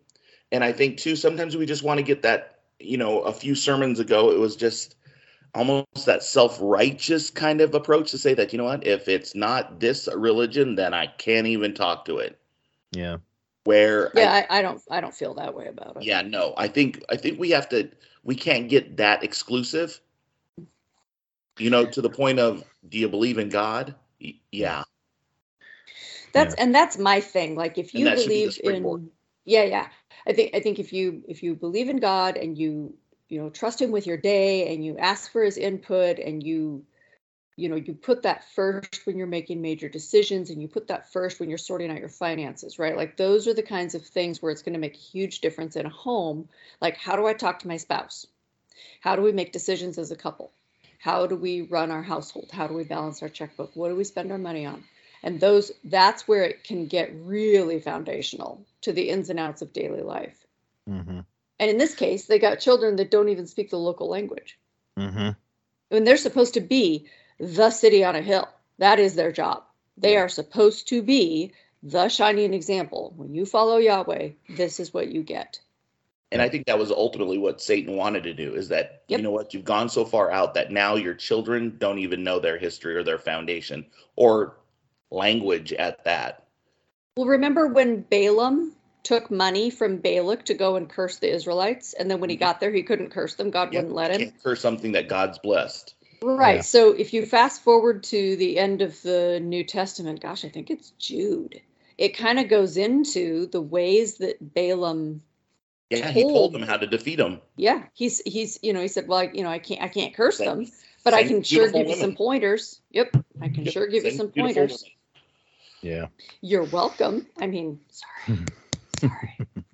And 0.52 0.64
I 0.64 0.72
think 0.72 0.98
too, 0.98 1.16
sometimes 1.16 1.56
we 1.56 1.66
just 1.66 1.82
want 1.82 1.98
to 1.98 2.04
get 2.04 2.22
that, 2.22 2.60
you 2.78 2.98
know, 2.98 3.20
a 3.22 3.32
few 3.32 3.54
sermons 3.54 4.00
ago, 4.00 4.30
it 4.30 4.38
was 4.38 4.56
just 4.56 4.96
almost 5.54 6.06
that 6.06 6.22
self 6.22 6.58
righteous 6.60 7.30
kind 7.30 7.60
of 7.60 7.74
approach 7.74 8.10
to 8.12 8.18
say 8.18 8.34
that, 8.34 8.52
you 8.52 8.58
know 8.58 8.64
what, 8.64 8.86
if 8.86 9.08
it's 9.08 9.34
not 9.34 9.80
this 9.80 10.08
religion, 10.14 10.76
then 10.76 10.94
I 10.94 11.06
can't 11.08 11.46
even 11.46 11.74
talk 11.74 12.04
to 12.06 12.18
it. 12.18 12.38
yeah, 12.92 13.18
Where, 13.64 14.12
Yeah, 14.14 14.32
I, 14.50 14.58
I 14.58 14.62
don't 14.62 14.82
I 14.90 15.00
don't 15.00 15.14
feel 15.14 15.34
that 15.34 15.54
way 15.54 15.66
about 15.68 15.96
it. 15.98 16.04
yeah, 16.04 16.22
no, 16.22 16.54
I 16.56 16.68
think, 16.68 17.02
I 17.10 17.16
think 17.16 17.38
we 17.40 17.50
have 17.50 17.68
to, 17.70 17.90
we 18.24 18.36
can't 18.36 18.68
get 18.68 18.96
that 18.98 19.24
exclusive, 19.24 20.00
you 21.58 21.70
know, 21.70 21.86
to 21.86 22.02
the 22.02 22.10
point 22.10 22.38
of, 22.40 22.64
do 22.88 22.98
you 22.98 23.08
believe 23.08 23.38
in 23.38 23.48
God? 23.50 23.94
Y- 24.22 24.34
Yeah. 24.52 24.84
That's 26.34 26.54
and 26.56 26.74
that's 26.74 26.98
my 26.98 27.20
thing. 27.20 27.56
Like 27.56 27.78
if 27.78 27.94
you 27.94 28.04
that 28.06 28.18
should 28.20 28.28
be 28.28 28.42
believe 28.42 28.58
in 28.64 29.10
yeah, 29.46 29.64
yeah. 29.64 29.88
I 30.26 30.34
think 30.34 30.54
I 30.54 30.60
think 30.60 30.78
if 30.78 30.92
you 30.92 31.24
if 31.28 31.42
you 31.42 31.56
believe 31.56 31.88
in 31.90 31.98
God 31.98 32.38
and 32.38 32.58
you 32.58 32.94
you 33.30 33.40
know 33.40 33.48
trust 33.48 33.80
him 33.80 33.92
with 33.92 34.06
your 34.06 34.16
day 34.18 34.74
and 34.74 34.84
you 34.84 34.98
ask 34.98 35.32
for 35.32 35.42
his 35.42 35.56
input 35.56 36.18
and 36.18 36.42
you 36.42 36.84
you 37.56 37.68
know 37.68 37.76
you 37.76 37.94
put 37.94 38.22
that 38.22 38.44
first 38.54 39.06
when 39.06 39.16
you're 39.16 39.26
making 39.26 39.62
major 39.62 39.88
decisions 39.88 40.50
and 40.50 40.60
you 40.60 40.68
put 40.68 40.88
that 40.88 41.10
first 41.10 41.40
when 41.40 41.48
you're 41.48 41.58
sorting 41.58 41.90
out 41.90 42.00
your 42.00 42.08
finances 42.08 42.78
right? 42.78 42.96
Like 42.96 43.16
those 43.16 43.48
are 43.48 43.54
the 43.54 43.62
kinds 43.62 43.94
of 43.94 44.04
things 44.04 44.42
where 44.42 44.52
it's 44.52 44.62
going 44.62 44.74
to 44.74 44.80
make 44.80 44.94
a 44.94 44.98
huge 44.98 45.40
difference 45.40 45.76
in 45.76 45.86
a 45.86 45.90
home. 45.90 46.48
Like 46.80 46.96
how 46.96 47.16
do 47.16 47.26
i 47.26 47.32
talk 47.32 47.60
to 47.60 47.68
my 47.68 47.76
spouse? 47.76 48.26
How 49.00 49.16
do 49.16 49.22
we 49.22 49.32
make 49.32 49.52
decisions 49.52 49.96
as 49.96 50.10
a 50.10 50.16
couple? 50.16 50.50
How 50.98 51.26
do 51.26 51.36
we 51.36 51.62
run 51.62 51.90
our 51.90 52.02
household? 52.02 52.50
How 52.52 52.66
do 52.66 52.74
we 52.74 52.84
balance 52.84 53.22
our 53.22 53.28
checkbook? 53.28 53.74
What 53.74 53.88
do 53.88 53.96
we 53.96 54.04
spend 54.04 54.32
our 54.32 54.38
money 54.38 54.66
on? 54.66 54.84
And 55.22 55.38
those 55.38 55.70
that's 55.84 56.26
where 56.26 56.42
it 56.44 56.64
can 56.64 56.86
get 56.86 57.14
really 57.14 57.78
foundational 57.78 58.64
to 58.82 58.92
the 58.92 59.08
ins 59.08 59.30
and 59.30 59.38
outs 59.38 59.62
of 59.62 59.72
daily 59.72 60.02
life. 60.02 60.46
Hmm 60.86 61.20
and 61.60 61.70
in 61.70 61.78
this 61.78 61.94
case 61.94 62.26
they 62.26 62.40
got 62.40 62.58
children 62.58 62.96
that 62.96 63.12
don't 63.12 63.28
even 63.28 63.46
speak 63.46 63.70
the 63.70 63.78
local 63.78 64.08
language. 64.08 64.58
Hmm 64.98 65.30
when 65.90 66.04
they're 66.04 66.16
supposed 66.16 66.54
to 66.54 66.60
be 66.60 67.06
the 67.38 67.70
city 67.70 68.02
on 68.02 68.16
a 68.16 68.22
hill. 68.22 68.48
That 68.78 68.98
is 68.98 69.14
their 69.14 69.32
job. 69.32 69.64
They 69.98 70.16
are 70.16 70.28
supposed 70.28 70.88
to 70.88 71.02
be 71.02 71.52
the 71.82 72.08
shining 72.08 72.54
example. 72.54 73.12
When 73.16 73.34
you 73.34 73.44
follow 73.44 73.76
yahweh 73.76 74.30
this 74.48 74.80
is 74.80 74.94
what 74.94 75.08
you 75.08 75.22
get. 75.22 75.60
And 76.32 76.40
I 76.40 76.48
think 76.48 76.66
that 76.66 76.78
was 76.78 76.92
ultimately 76.92 77.38
what 77.38 77.60
Satan 77.60 77.96
wanted 77.96 78.22
to 78.22 78.32
do 78.32 78.54
is 78.54 78.68
that, 78.68 79.02
Yep. 79.08 79.18
you 79.18 79.24
know 79.24 79.32
what, 79.32 79.52
you've 79.52 79.64
gone 79.64 79.88
so 79.88 80.04
far 80.04 80.30
out 80.30 80.54
that 80.54 80.70
now 80.70 80.94
your 80.94 81.14
children 81.14 81.76
don't 81.78 81.98
even 81.98 82.22
know 82.22 82.38
their 82.38 82.56
history 82.56 82.94
or 82.94 83.02
their 83.02 83.18
foundation 83.18 83.84
or 84.14 84.56
language 85.10 85.72
at 85.72 86.04
that. 86.04 86.46
well 87.16 87.26
remember 87.26 87.66
when 87.66 88.02
balaam 88.02 88.76
took 89.02 89.30
money 89.30 89.70
from 89.70 89.96
balak 89.96 90.44
to 90.44 90.54
go 90.54 90.76
and 90.76 90.88
curse 90.88 91.18
the 91.18 91.32
israelites 91.32 91.94
and 91.94 92.10
then 92.10 92.20
when 92.20 92.30
he 92.30 92.36
mm-hmm. 92.36 92.44
got 92.44 92.60
there 92.60 92.72
he 92.72 92.82
couldn't 92.82 93.10
curse 93.10 93.34
them 93.34 93.50
god 93.50 93.72
Yeah, 93.72 93.80
wouldn't 93.80 93.94
let 93.94 94.10
him 94.10 94.20
can't 94.20 94.42
curse 94.42 94.60
something 94.60 94.92
that 94.92 95.08
God's 95.08 95.38
blessed. 95.38 95.94
Right. 96.22 96.56
Yeah. 96.56 96.62
So 96.62 96.92
if 96.92 97.14
you 97.14 97.24
fast 97.24 97.62
forward 97.62 98.04
to 98.04 98.36
the 98.36 98.58
end 98.58 98.82
of 98.82 99.00
the 99.02 99.40
New 99.40 99.64
Testament, 99.64 100.20
gosh, 100.20 100.44
I 100.44 100.48
think 100.48 100.70
it's 100.70 100.90
Jude. 100.98 101.60
It 101.96 102.16
kind 102.16 102.38
of 102.38 102.48
goes 102.48 102.76
into 102.76 103.46
the 103.46 103.60
ways 103.60 104.18
that 104.18 104.54
Balaam 104.54 105.22
Yeah, 105.90 106.10
he 106.10 106.22
Told. 106.22 106.34
told 106.34 106.52
them 106.52 106.62
how 106.62 106.76
to 106.76 106.86
defeat 106.86 107.16
them. 107.16 107.40
Yeah, 107.56 107.82
he's 107.94 108.20
he's 108.20 108.58
you 108.62 108.72
know 108.72 108.80
he 108.80 108.88
said, 108.88 109.08
well, 109.08 109.24
you 109.24 109.42
know, 109.42 109.50
I 109.50 109.58
can't 109.58 109.82
I 109.82 109.88
can't 109.88 110.14
curse 110.14 110.38
them, 110.38 110.66
but 111.04 111.14
I 111.14 111.24
can 111.24 111.42
sure 111.42 111.70
beautiful 111.70 111.80
give 111.80 111.88
you 111.88 111.96
some 111.96 112.14
pointers. 112.14 112.80
Yep, 112.90 113.16
I 113.40 113.48
can 113.48 113.64
Yep, 113.64 113.72
sure 113.72 113.86
give 113.86 114.04
you 114.04 114.10
some 114.12 114.28
pointers. 114.28 114.84
women. 114.84 114.96
Yeah. 115.82 116.06
You're 116.42 116.64
welcome. 116.64 117.26
I 117.40 117.46
mean, 117.46 117.80
sorry, 117.88 118.44
sorry. 119.00 119.38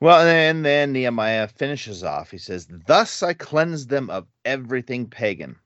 Well, 0.00 0.26
and 0.26 0.62
then 0.64 0.92
Nehemiah 0.92 1.48
finishes 1.48 2.04
off. 2.04 2.30
He 2.30 2.36
says, 2.36 2.68
Thus 2.86 3.22
I 3.22 3.32
cleansed 3.32 3.88
them 3.88 4.10
of 4.10 4.26
everything 4.44 5.06
pagan, 5.06 5.56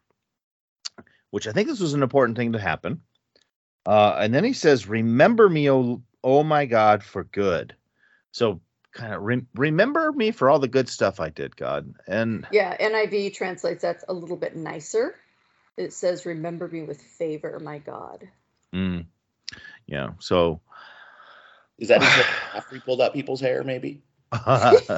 which 1.31 1.49
I 1.49 1.53
think 1.53 1.67
this 1.67 1.81
was 1.81 1.95
an 1.95 2.05
important 2.05 2.39
thing 2.39 2.53
to 2.53 2.61
happen. 2.61 3.01
Uh, 3.85 4.17
and 4.21 4.33
then 4.33 4.45
he 4.45 4.53
says, 4.53 4.87
Remember 4.87 5.49
me, 5.49 5.69
O, 5.71 6.03
o 6.23 6.43
my 6.45 6.67
God, 6.67 7.03
for 7.03 7.25
good. 7.25 7.75
So, 8.31 8.61
kind 8.93 9.13
of 9.13 9.23
re- 9.23 9.47
remember 9.57 10.13
me 10.13 10.31
for 10.31 10.49
all 10.49 10.61
the 10.61 10.69
good 10.69 10.89
stuff 10.89 11.19
I 11.19 11.31
did, 11.31 11.57
God. 11.57 11.93
And 12.07 12.47
Yeah, 12.53 12.77
NIV 12.77 13.35
translates 13.35 13.83
that's 13.83 14.05
a 14.09 14.13
little 14.13 14.37
bit 14.37 14.55
nicer. 14.55 15.17
It 15.77 15.93
says, 15.93 16.27
"Remember 16.27 16.69
me 16.69 16.83
with 16.83 17.01
favor, 17.01 17.59
my 17.61 17.79
God." 17.79 18.29
mm, 18.75 19.05
yeah, 19.87 20.11
so 20.19 20.61
Is 21.79 21.89
that 21.89 22.03
after 22.55 22.75
he 22.75 22.81
pulled 22.81 23.01
out 23.01 23.13
people's 23.13 23.41
hair? 23.41 23.63
Maybe. 23.65 24.03
Sassy. 24.33 24.91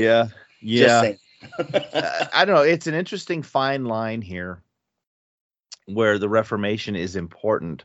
yeah, 0.00 0.26
Just 0.26 0.32
yeah. 0.60 1.00
saying. 1.00 1.18
I 1.58 2.28
I 2.32 2.44
don't 2.44 2.54
know. 2.54 2.62
It's 2.62 2.86
an 2.86 2.94
interesting 2.94 3.42
fine 3.42 3.84
line 3.84 4.22
here 4.22 4.62
where 5.86 6.18
the 6.18 6.28
Reformation 6.28 6.96
is 6.96 7.16
important. 7.16 7.84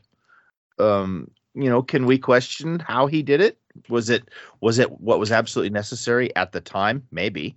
Um, 0.78 1.30
you 1.54 1.68
know, 1.68 1.82
can 1.82 2.06
we 2.06 2.18
question 2.18 2.78
how 2.78 3.06
he 3.06 3.22
did 3.22 3.40
it? 3.40 3.58
Was 3.88 4.10
it 4.10 4.28
was 4.60 4.78
it 4.78 5.00
what 5.00 5.18
was 5.18 5.32
absolutely 5.32 5.70
necessary 5.70 6.34
at 6.36 6.52
the 6.52 6.60
time? 6.60 7.06
Maybe. 7.10 7.56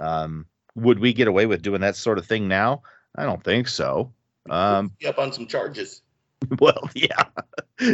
Um, 0.00 0.46
would 0.74 0.98
we 0.98 1.12
get 1.12 1.28
away 1.28 1.46
with 1.46 1.62
doing 1.62 1.80
that 1.80 1.96
sort 1.96 2.18
of 2.18 2.26
thing 2.26 2.48
now? 2.48 2.82
I 3.16 3.24
don't 3.24 3.42
think 3.42 3.68
so. 3.68 4.12
Um, 4.48 4.92
up 5.06 5.18
on 5.18 5.32
some 5.32 5.46
charges. 5.46 6.02
well, 6.60 6.88
yeah, 6.94 7.24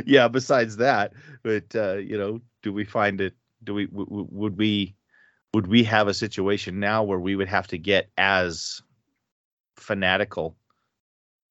yeah. 0.06 0.28
Besides 0.28 0.76
that, 0.76 1.12
but 1.42 1.74
uh, 1.74 1.94
you 1.94 2.18
know, 2.18 2.40
do 2.62 2.72
we 2.72 2.84
find 2.84 3.20
it? 3.20 3.34
Do 3.62 3.74
we 3.74 3.86
w- 3.86 4.06
w- 4.06 4.28
would 4.30 4.56
we 4.56 4.94
would 5.54 5.66
we 5.66 5.84
have 5.84 6.08
a 6.08 6.14
situation 6.14 6.80
now 6.80 7.02
where 7.04 7.18
we 7.18 7.36
would 7.36 7.48
have 7.48 7.66
to 7.68 7.78
get 7.78 8.10
as 8.18 8.82
fanatical, 9.76 10.56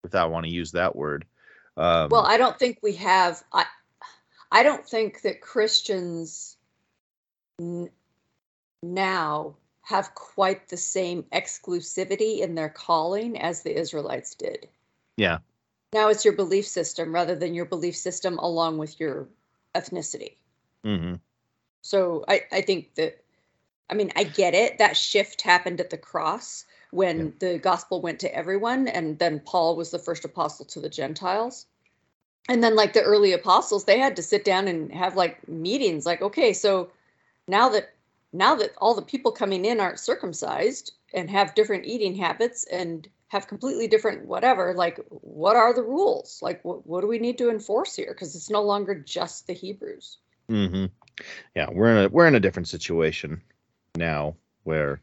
if 0.03 0.13
I 0.13 0.25
want 0.25 0.45
to 0.45 0.51
use 0.51 0.73
that 0.73 0.95
word? 0.95 1.25
Um, 1.77 2.09
Well, 2.09 2.25
I 2.25 2.37
don't 2.37 2.59
think 2.59 2.79
we 2.83 2.93
have. 2.95 3.43
I, 3.51 3.65
I 4.51 4.63
don't 4.63 4.87
think 4.87 5.21
that 5.21 5.41
Christians 5.41 6.57
n- 7.59 7.89
now 8.83 9.55
have 9.81 10.13
quite 10.15 10.69
the 10.69 10.77
same 10.77 11.23
exclusivity 11.33 12.39
in 12.39 12.55
their 12.55 12.69
calling 12.69 13.37
as 13.39 13.63
the 13.63 13.75
Israelites 13.75 14.35
did. 14.35 14.69
Yeah. 15.17 15.39
Now 15.93 16.09
it's 16.09 16.25
your 16.25 16.33
belief 16.33 16.67
system 16.67 17.13
rather 17.13 17.35
than 17.35 17.53
your 17.53 17.65
belief 17.65 17.95
system 17.95 18.37
along 18.39 18.77
with 18.79 18.99
your 18.99 19.27
ethnicity. 19.75 20.37
mhm. 20.83 21.19
So 21.81 22.23
I, 22.27 22.43
I 22.51 22.61
think 22.61 22.95
that, 22.95 23.23
I 23.89 23.93
mean, 23.93 24.11
I 24.15 24.23
get 24.23 24.53
it. 24.55 24.77
That 24.79 24.97
shift 24.97 25.41
happened 25.41 25.79
at 25.79 25.89
the 25.89 25.97
cross 25.97 26.65
when 26.91 27.33
the 27.39 27.59
gospel 27.59 28.01
went 28.01 28.19
to 28.21 28.35
everyone, 28.35 28.87
and 28.87 29.19
then 29.19 29.39
Paul 29.41 29.75
was 29.75 29.91
the 29.91 29.99
first 29.99 30.25
apostle 30.25 30.65
to 30.67 30.79
the 30.79 30.89
Gentiles. 30.89 31.65
And 32.49 32.63
then, 32.63 32.75
like 32.75 32.93
the 32.93 33.03
early 33.03 33.33
apostles, 33.33 33.85
they 33.85 33.99
had 33.99 34.15
to 34.17 34.23
sit 34.23 34.43
down 34.45 34.67
and 34.67 34.91
have 34.93 35.15
like 35.15 35.47
meetings. 35.47 36.05
Like, 36.05 36.21
okay, 36.21 36.53
so 36.53 36.91
now 37.47 37.69
that 37.69 37.93
now 38.33 38.55
that 38.55 38.71
all 38.77 38.95
the 38.95 39.01
people 39.01 39.31
coming 39.31 39.65
in 39.65 39.79
aren't 39.79 39.99
circumcised 39.99 40.93
and 41.13 41.29
have 41.29 41.55
different 41.55 41.85
eating 41.85 42.15
habits 42.15 42.65
and 42.65 43.07
have 43.33 43.47
completely 43.47 43.87
different 43.87 44.27
whatever, 44.27 44.75
like, 44.75 44.99
what 45.09 45.55
are 45.55 45.73
the 45.73 45.81
rules? 45.81 46.39
Like, 46.43 46.63
what 46.63 46.85
what 46.85 47.01
do 47.01 47.07
we 47.07 47.17
need 47.17 47.39
to 47.39 47.49
enforce 47.49 47.95
here? 47.95 48.09
Because 48.09 48.35
it's 48.35 48.51
no 48.51 48.61
longer 48.61 48.93
just 48.93 49.47
the 49.47 49.53
Hebrews. 49.53 50.19
mm-hmm. 50.49 50.85
Yeah, 51.55 51.67
we're 51.71 51.91
in 51.91 52.05
a 52.05 52.09
we're 52.09 52.27
in 52.27 52.35
a 52.35 52.39
different 52.39 52.67
situation 52.67 53.41
now 53.95 54.35
where 54.63 55.01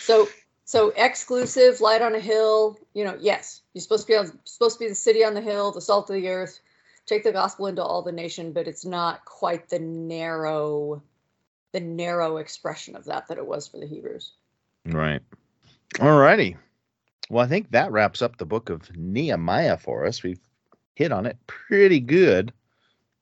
So 0.00 0.28
so 0.64 0.94
exclusive, 0.96 1.82
light 1.82 2.00
on 2.00 2.14
a 2.14 2.20
hill. 2.20 2.78
You 2.94 3.04
know, 3.04 3.18
yes, 3.20 3.60
you're 3.74 3.82
supposed 3.82 4.06
to 4.06 4.12
be 4.12 4.16
on, 4.16 4.38
supposed 4.44 4.78
to 4.78 4.84
be 4.84 4.88
the 4.88 4.94
city 4.94 5.22
on 5.22 5.34
the 5.34 5.42
hill, 5.42 5.70
the 5.70 5.82
salt 5.82 6.08
of 6.08 6.16
the 6.16 6.28
earth. 6.28 6.60
Take 7.04 7.22
the 7.22 7.32
gospel 7.32 7.66
into 7.66 7.82
all 7.82 8.02
the 8.02 8.12
nation, 8.12 8.52
but 8.52 8.66
it's 8.66 8.86
not 8.86 9.26
quite 9.26 9.68
the 9.68 9.78
narrow, 9.78 11.02
the 11.72 11.80
narrow 11.80 12.38
expression 12.38 12.96
of 12.96 13.04
that 13.06 13.28
that 13.28 13.38
it 13.38 13.46
was 13.46 13.68
for 13.68 13.78
the 13.78 13.86
Hebrews. 13.86 14.32
right. 14.86 15.20
All 16.00 16.18
righty. 16.18 16.56
Well, 17.30 17.44
I 17.44 17.48
think 17.48 17.70
that 17.70 17.92
wraps 17.92 18.22
up 18.22 18.36
the 18.36 18.46
book 18.46 18.70
of 18.70 18.94
Nehemiah 18.96 19.76
for 19.76 20.06
us. 20.06 20.22
We've 20.22 20.40
hit 20.94 21.12
on 21.12 21.26
it 21.26 21.36
pretty 21.46 22.00
good. 22.00 22.52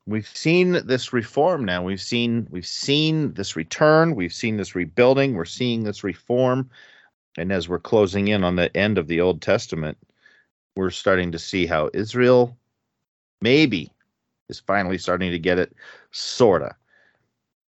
We've 0.07 0.29
seen 0.29 0.73
this 0.87 1.13
reform 1.13 1.65
now. 1.65 1.83
We've 1.83 2.01
seen 2.01 2.47
we've 2.51 2.67
seen 2.67 3.33
this 3.35 3.57
return. 3.57 4.15
We've 4.15 4.33
seen 4.33 4.57
this 4.57 4.77
rebuilding. 4.77 5.35
We're 5.35 5.45
seeing 5.45 5.83
this 5.83 6.05
reform. 6.05 6.71
And 7.37 7.53
as 7.53 7.69
we're 7.69 7.81
closing 7.81 8.29
in 8.29 8.45
on 8.45 8.57
the 8.57 8.75
end 8.77 8.99
of 8.99 9.09
the 9.09 9.21
Old 9.21 9.43
Testament, 9.43 9.99
we're 10.77 10.91
starting 10.91 11.33
to 11.33 11.39
see 11.39 11.67
how 11.67 11.91
Israel 11.93 12.57
maybe 13.41 13.91
is 14.49 14.61
finally 14.61 14.99
starting 14.99 15.33
to 15.33 15.39
get 15.39 15.59
it, 15.59 15.75
sorta. 16.13 16.77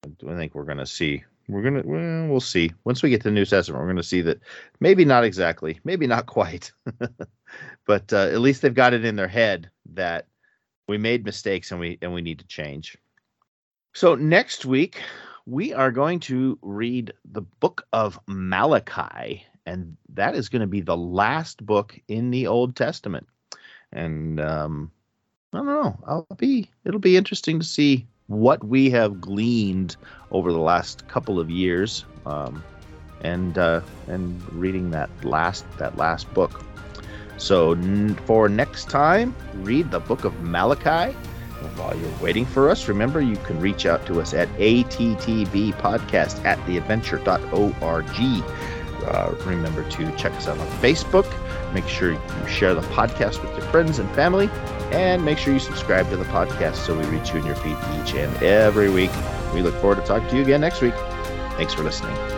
I 0.06 0.36
think 0.36 0.54
we're 0.54 0.64
going 0.64 0.78
to 0.78 0.86
see. 0.86 1.24
We're 1.48 1.62
to, 1.82 1.88
well, 1.88 2.28
we'll 2.28 2.40
see. 2.42 2.72
Once 2.84 3.02
we 3.02 3.10
get 3.10 3.22
to 3.22 3.30
the 3.30 3.34
New 3.34 3.46
Testament, 3.46 3.82
we're 3.82 3.94
to 3.94 4.04
see 4.04 4.22
that 4.22 4.42
maybe 4.80 5.06
not 5.06 5.24
exactly, 5.24 5.80
maybe 5.86 6.06
not 6.06 6.26
quite, 6.26 6.72
but 7.86 8.12
uh, 8.12 8.28
at 8.28 8.42
least 8.42 8.62
they've 8.62 8.74
got 8.74 8.94
it 8.94 9.06
in 9.06 9.16
their 9.16 9.30
head 9.30 9.70
that 9.94 10.28
we 10.88 10.98
made 10.98 11.24
mistakes 11.24 11.72
and 11.72 11.80
we 11.80 11.98
and 12.02 12.14
we 12.14 12.22
need 12.22 12.40
to 12.40 12.48
change. 12.48 12.98
So 13.94 14.16
next 14.16 14.66
week 14.66 15.02
we 15.46 15.74
are 15.74 15.92
going 15.92 16.20
to 16.20 16.60
read 16.62 17.14
the 17.32 17.42
book 17.42 17.88
of 17.94 18.20
Malachi, 18.28 19.46
and 19.66 19.96
that 20.14 20.36
is 20.36 20.50
going 20.50 20.62
to 20.62 20.68
be 20.68 20.82
the 20.82 20.98
last 20.98 21.66
book 21.66 21.98
in 22.10 22.30
the 22.30 22.48
Old 22.48 22.76
Testament. 22.76 23.26
And 23.94 24.42
um, 24.42 24.92
I 25.54 25.58
don't 25.58 25.66
know. 25.66 26.00
I'll 26.06 26.28
be. 26.38 26.70
It'll 26.84 27.00
be 27.00 27.16
interesting 27.16 27.60
to 27.60 27.66
see 27.66 28.06
what 28.28 28.64
we 28.64 28.90
have 28.92 29.20
gleaned 29.20 29.98
over 30.32 30.52
the 30.52 30.60
last 30.60 31.08
couple 31.08 31.40
of 31.40 31.50
years, 31.50 32.06
um, 32.26 32.64
and 33.22 33.58
uh, 33.58 33.82
and 34.08 34.42
reading 34.54 34.92
that 34.92 35.10
last 35.24 35.66
that 35.78 35.98
last 35.98 36.32
book. 36.34 36.64
So 37.38 37.72
n- 37.74 38.16
for 38.26 38.50
next 38.50 38.90
time, 38.90 39.36
read 39.54 39.92
the 39.92 40.00
book 40.00 40.24
of 40.24 40.40
Malachi. 40.42 41.16
And 41.62 41.78
while 41.78 41.96
you're 41.98 42.18
waiting 42.22 42.46
for 42.46 42.70
us, 42.70 42.88
remember 42.88 43.20
you 43.22 43.36
can 43.38 43.60
reach 43.60 43.86
out 43.86 44.06
to 44.08 44.22
us 44.22 44.34
at 44.34 44.48
attbpodcast 44.58 46.46
at 46.46 46.60
theadventure.org. 46.60 48.44
Uh, 49.08 49.36
remember 49.46 49.90
to 49.90 50.12
check 50.18 50.34
us 50.34 50.48
out 50.48 50.58
on 50.60 50.68
Facebook. 50.82 51.26
Make 51.74 51.88
sure 51.88 52.12
you 52.14 52.20
share 52.48 52.74
the 52.74 52.82
podcast 52.82 53.42
with 53.42 53.52
your 53.52 53.66
friends 53.72 54.00
and 54.00 54.10
family. 54.14 54.50
And 54.92 55.24
make 55.24 55.38
sure 55.38 55.54
you 55.54 55.60
subscribe 55.60 56.10
to 56.10 56.18
the 56.18 56.26
podcast 56.26 56.76
so 56.76 56.98
we 56.98 57.06
reach 57.06 57.32
you 57.34 57.40
in 57.40 57.46
your 57.46 57.56
feed 57.56 57.78
each 58.02 58.14
and 58.14 58.36
every 58.42 58.90
week. 58.90 59.12
We 59.54 59.62
look 59.62 59.76
forward 59.76 59.96
to 59.96 60.02
talking 60.06 60.28
to 60.30 60.36
you 60.36 60.42
again 60.44 60.62
next 60.62 60.82
week. 60.82 60.96
Thanks 61.58 61.74
for 61.74 61.84
listening. 61.84 62.37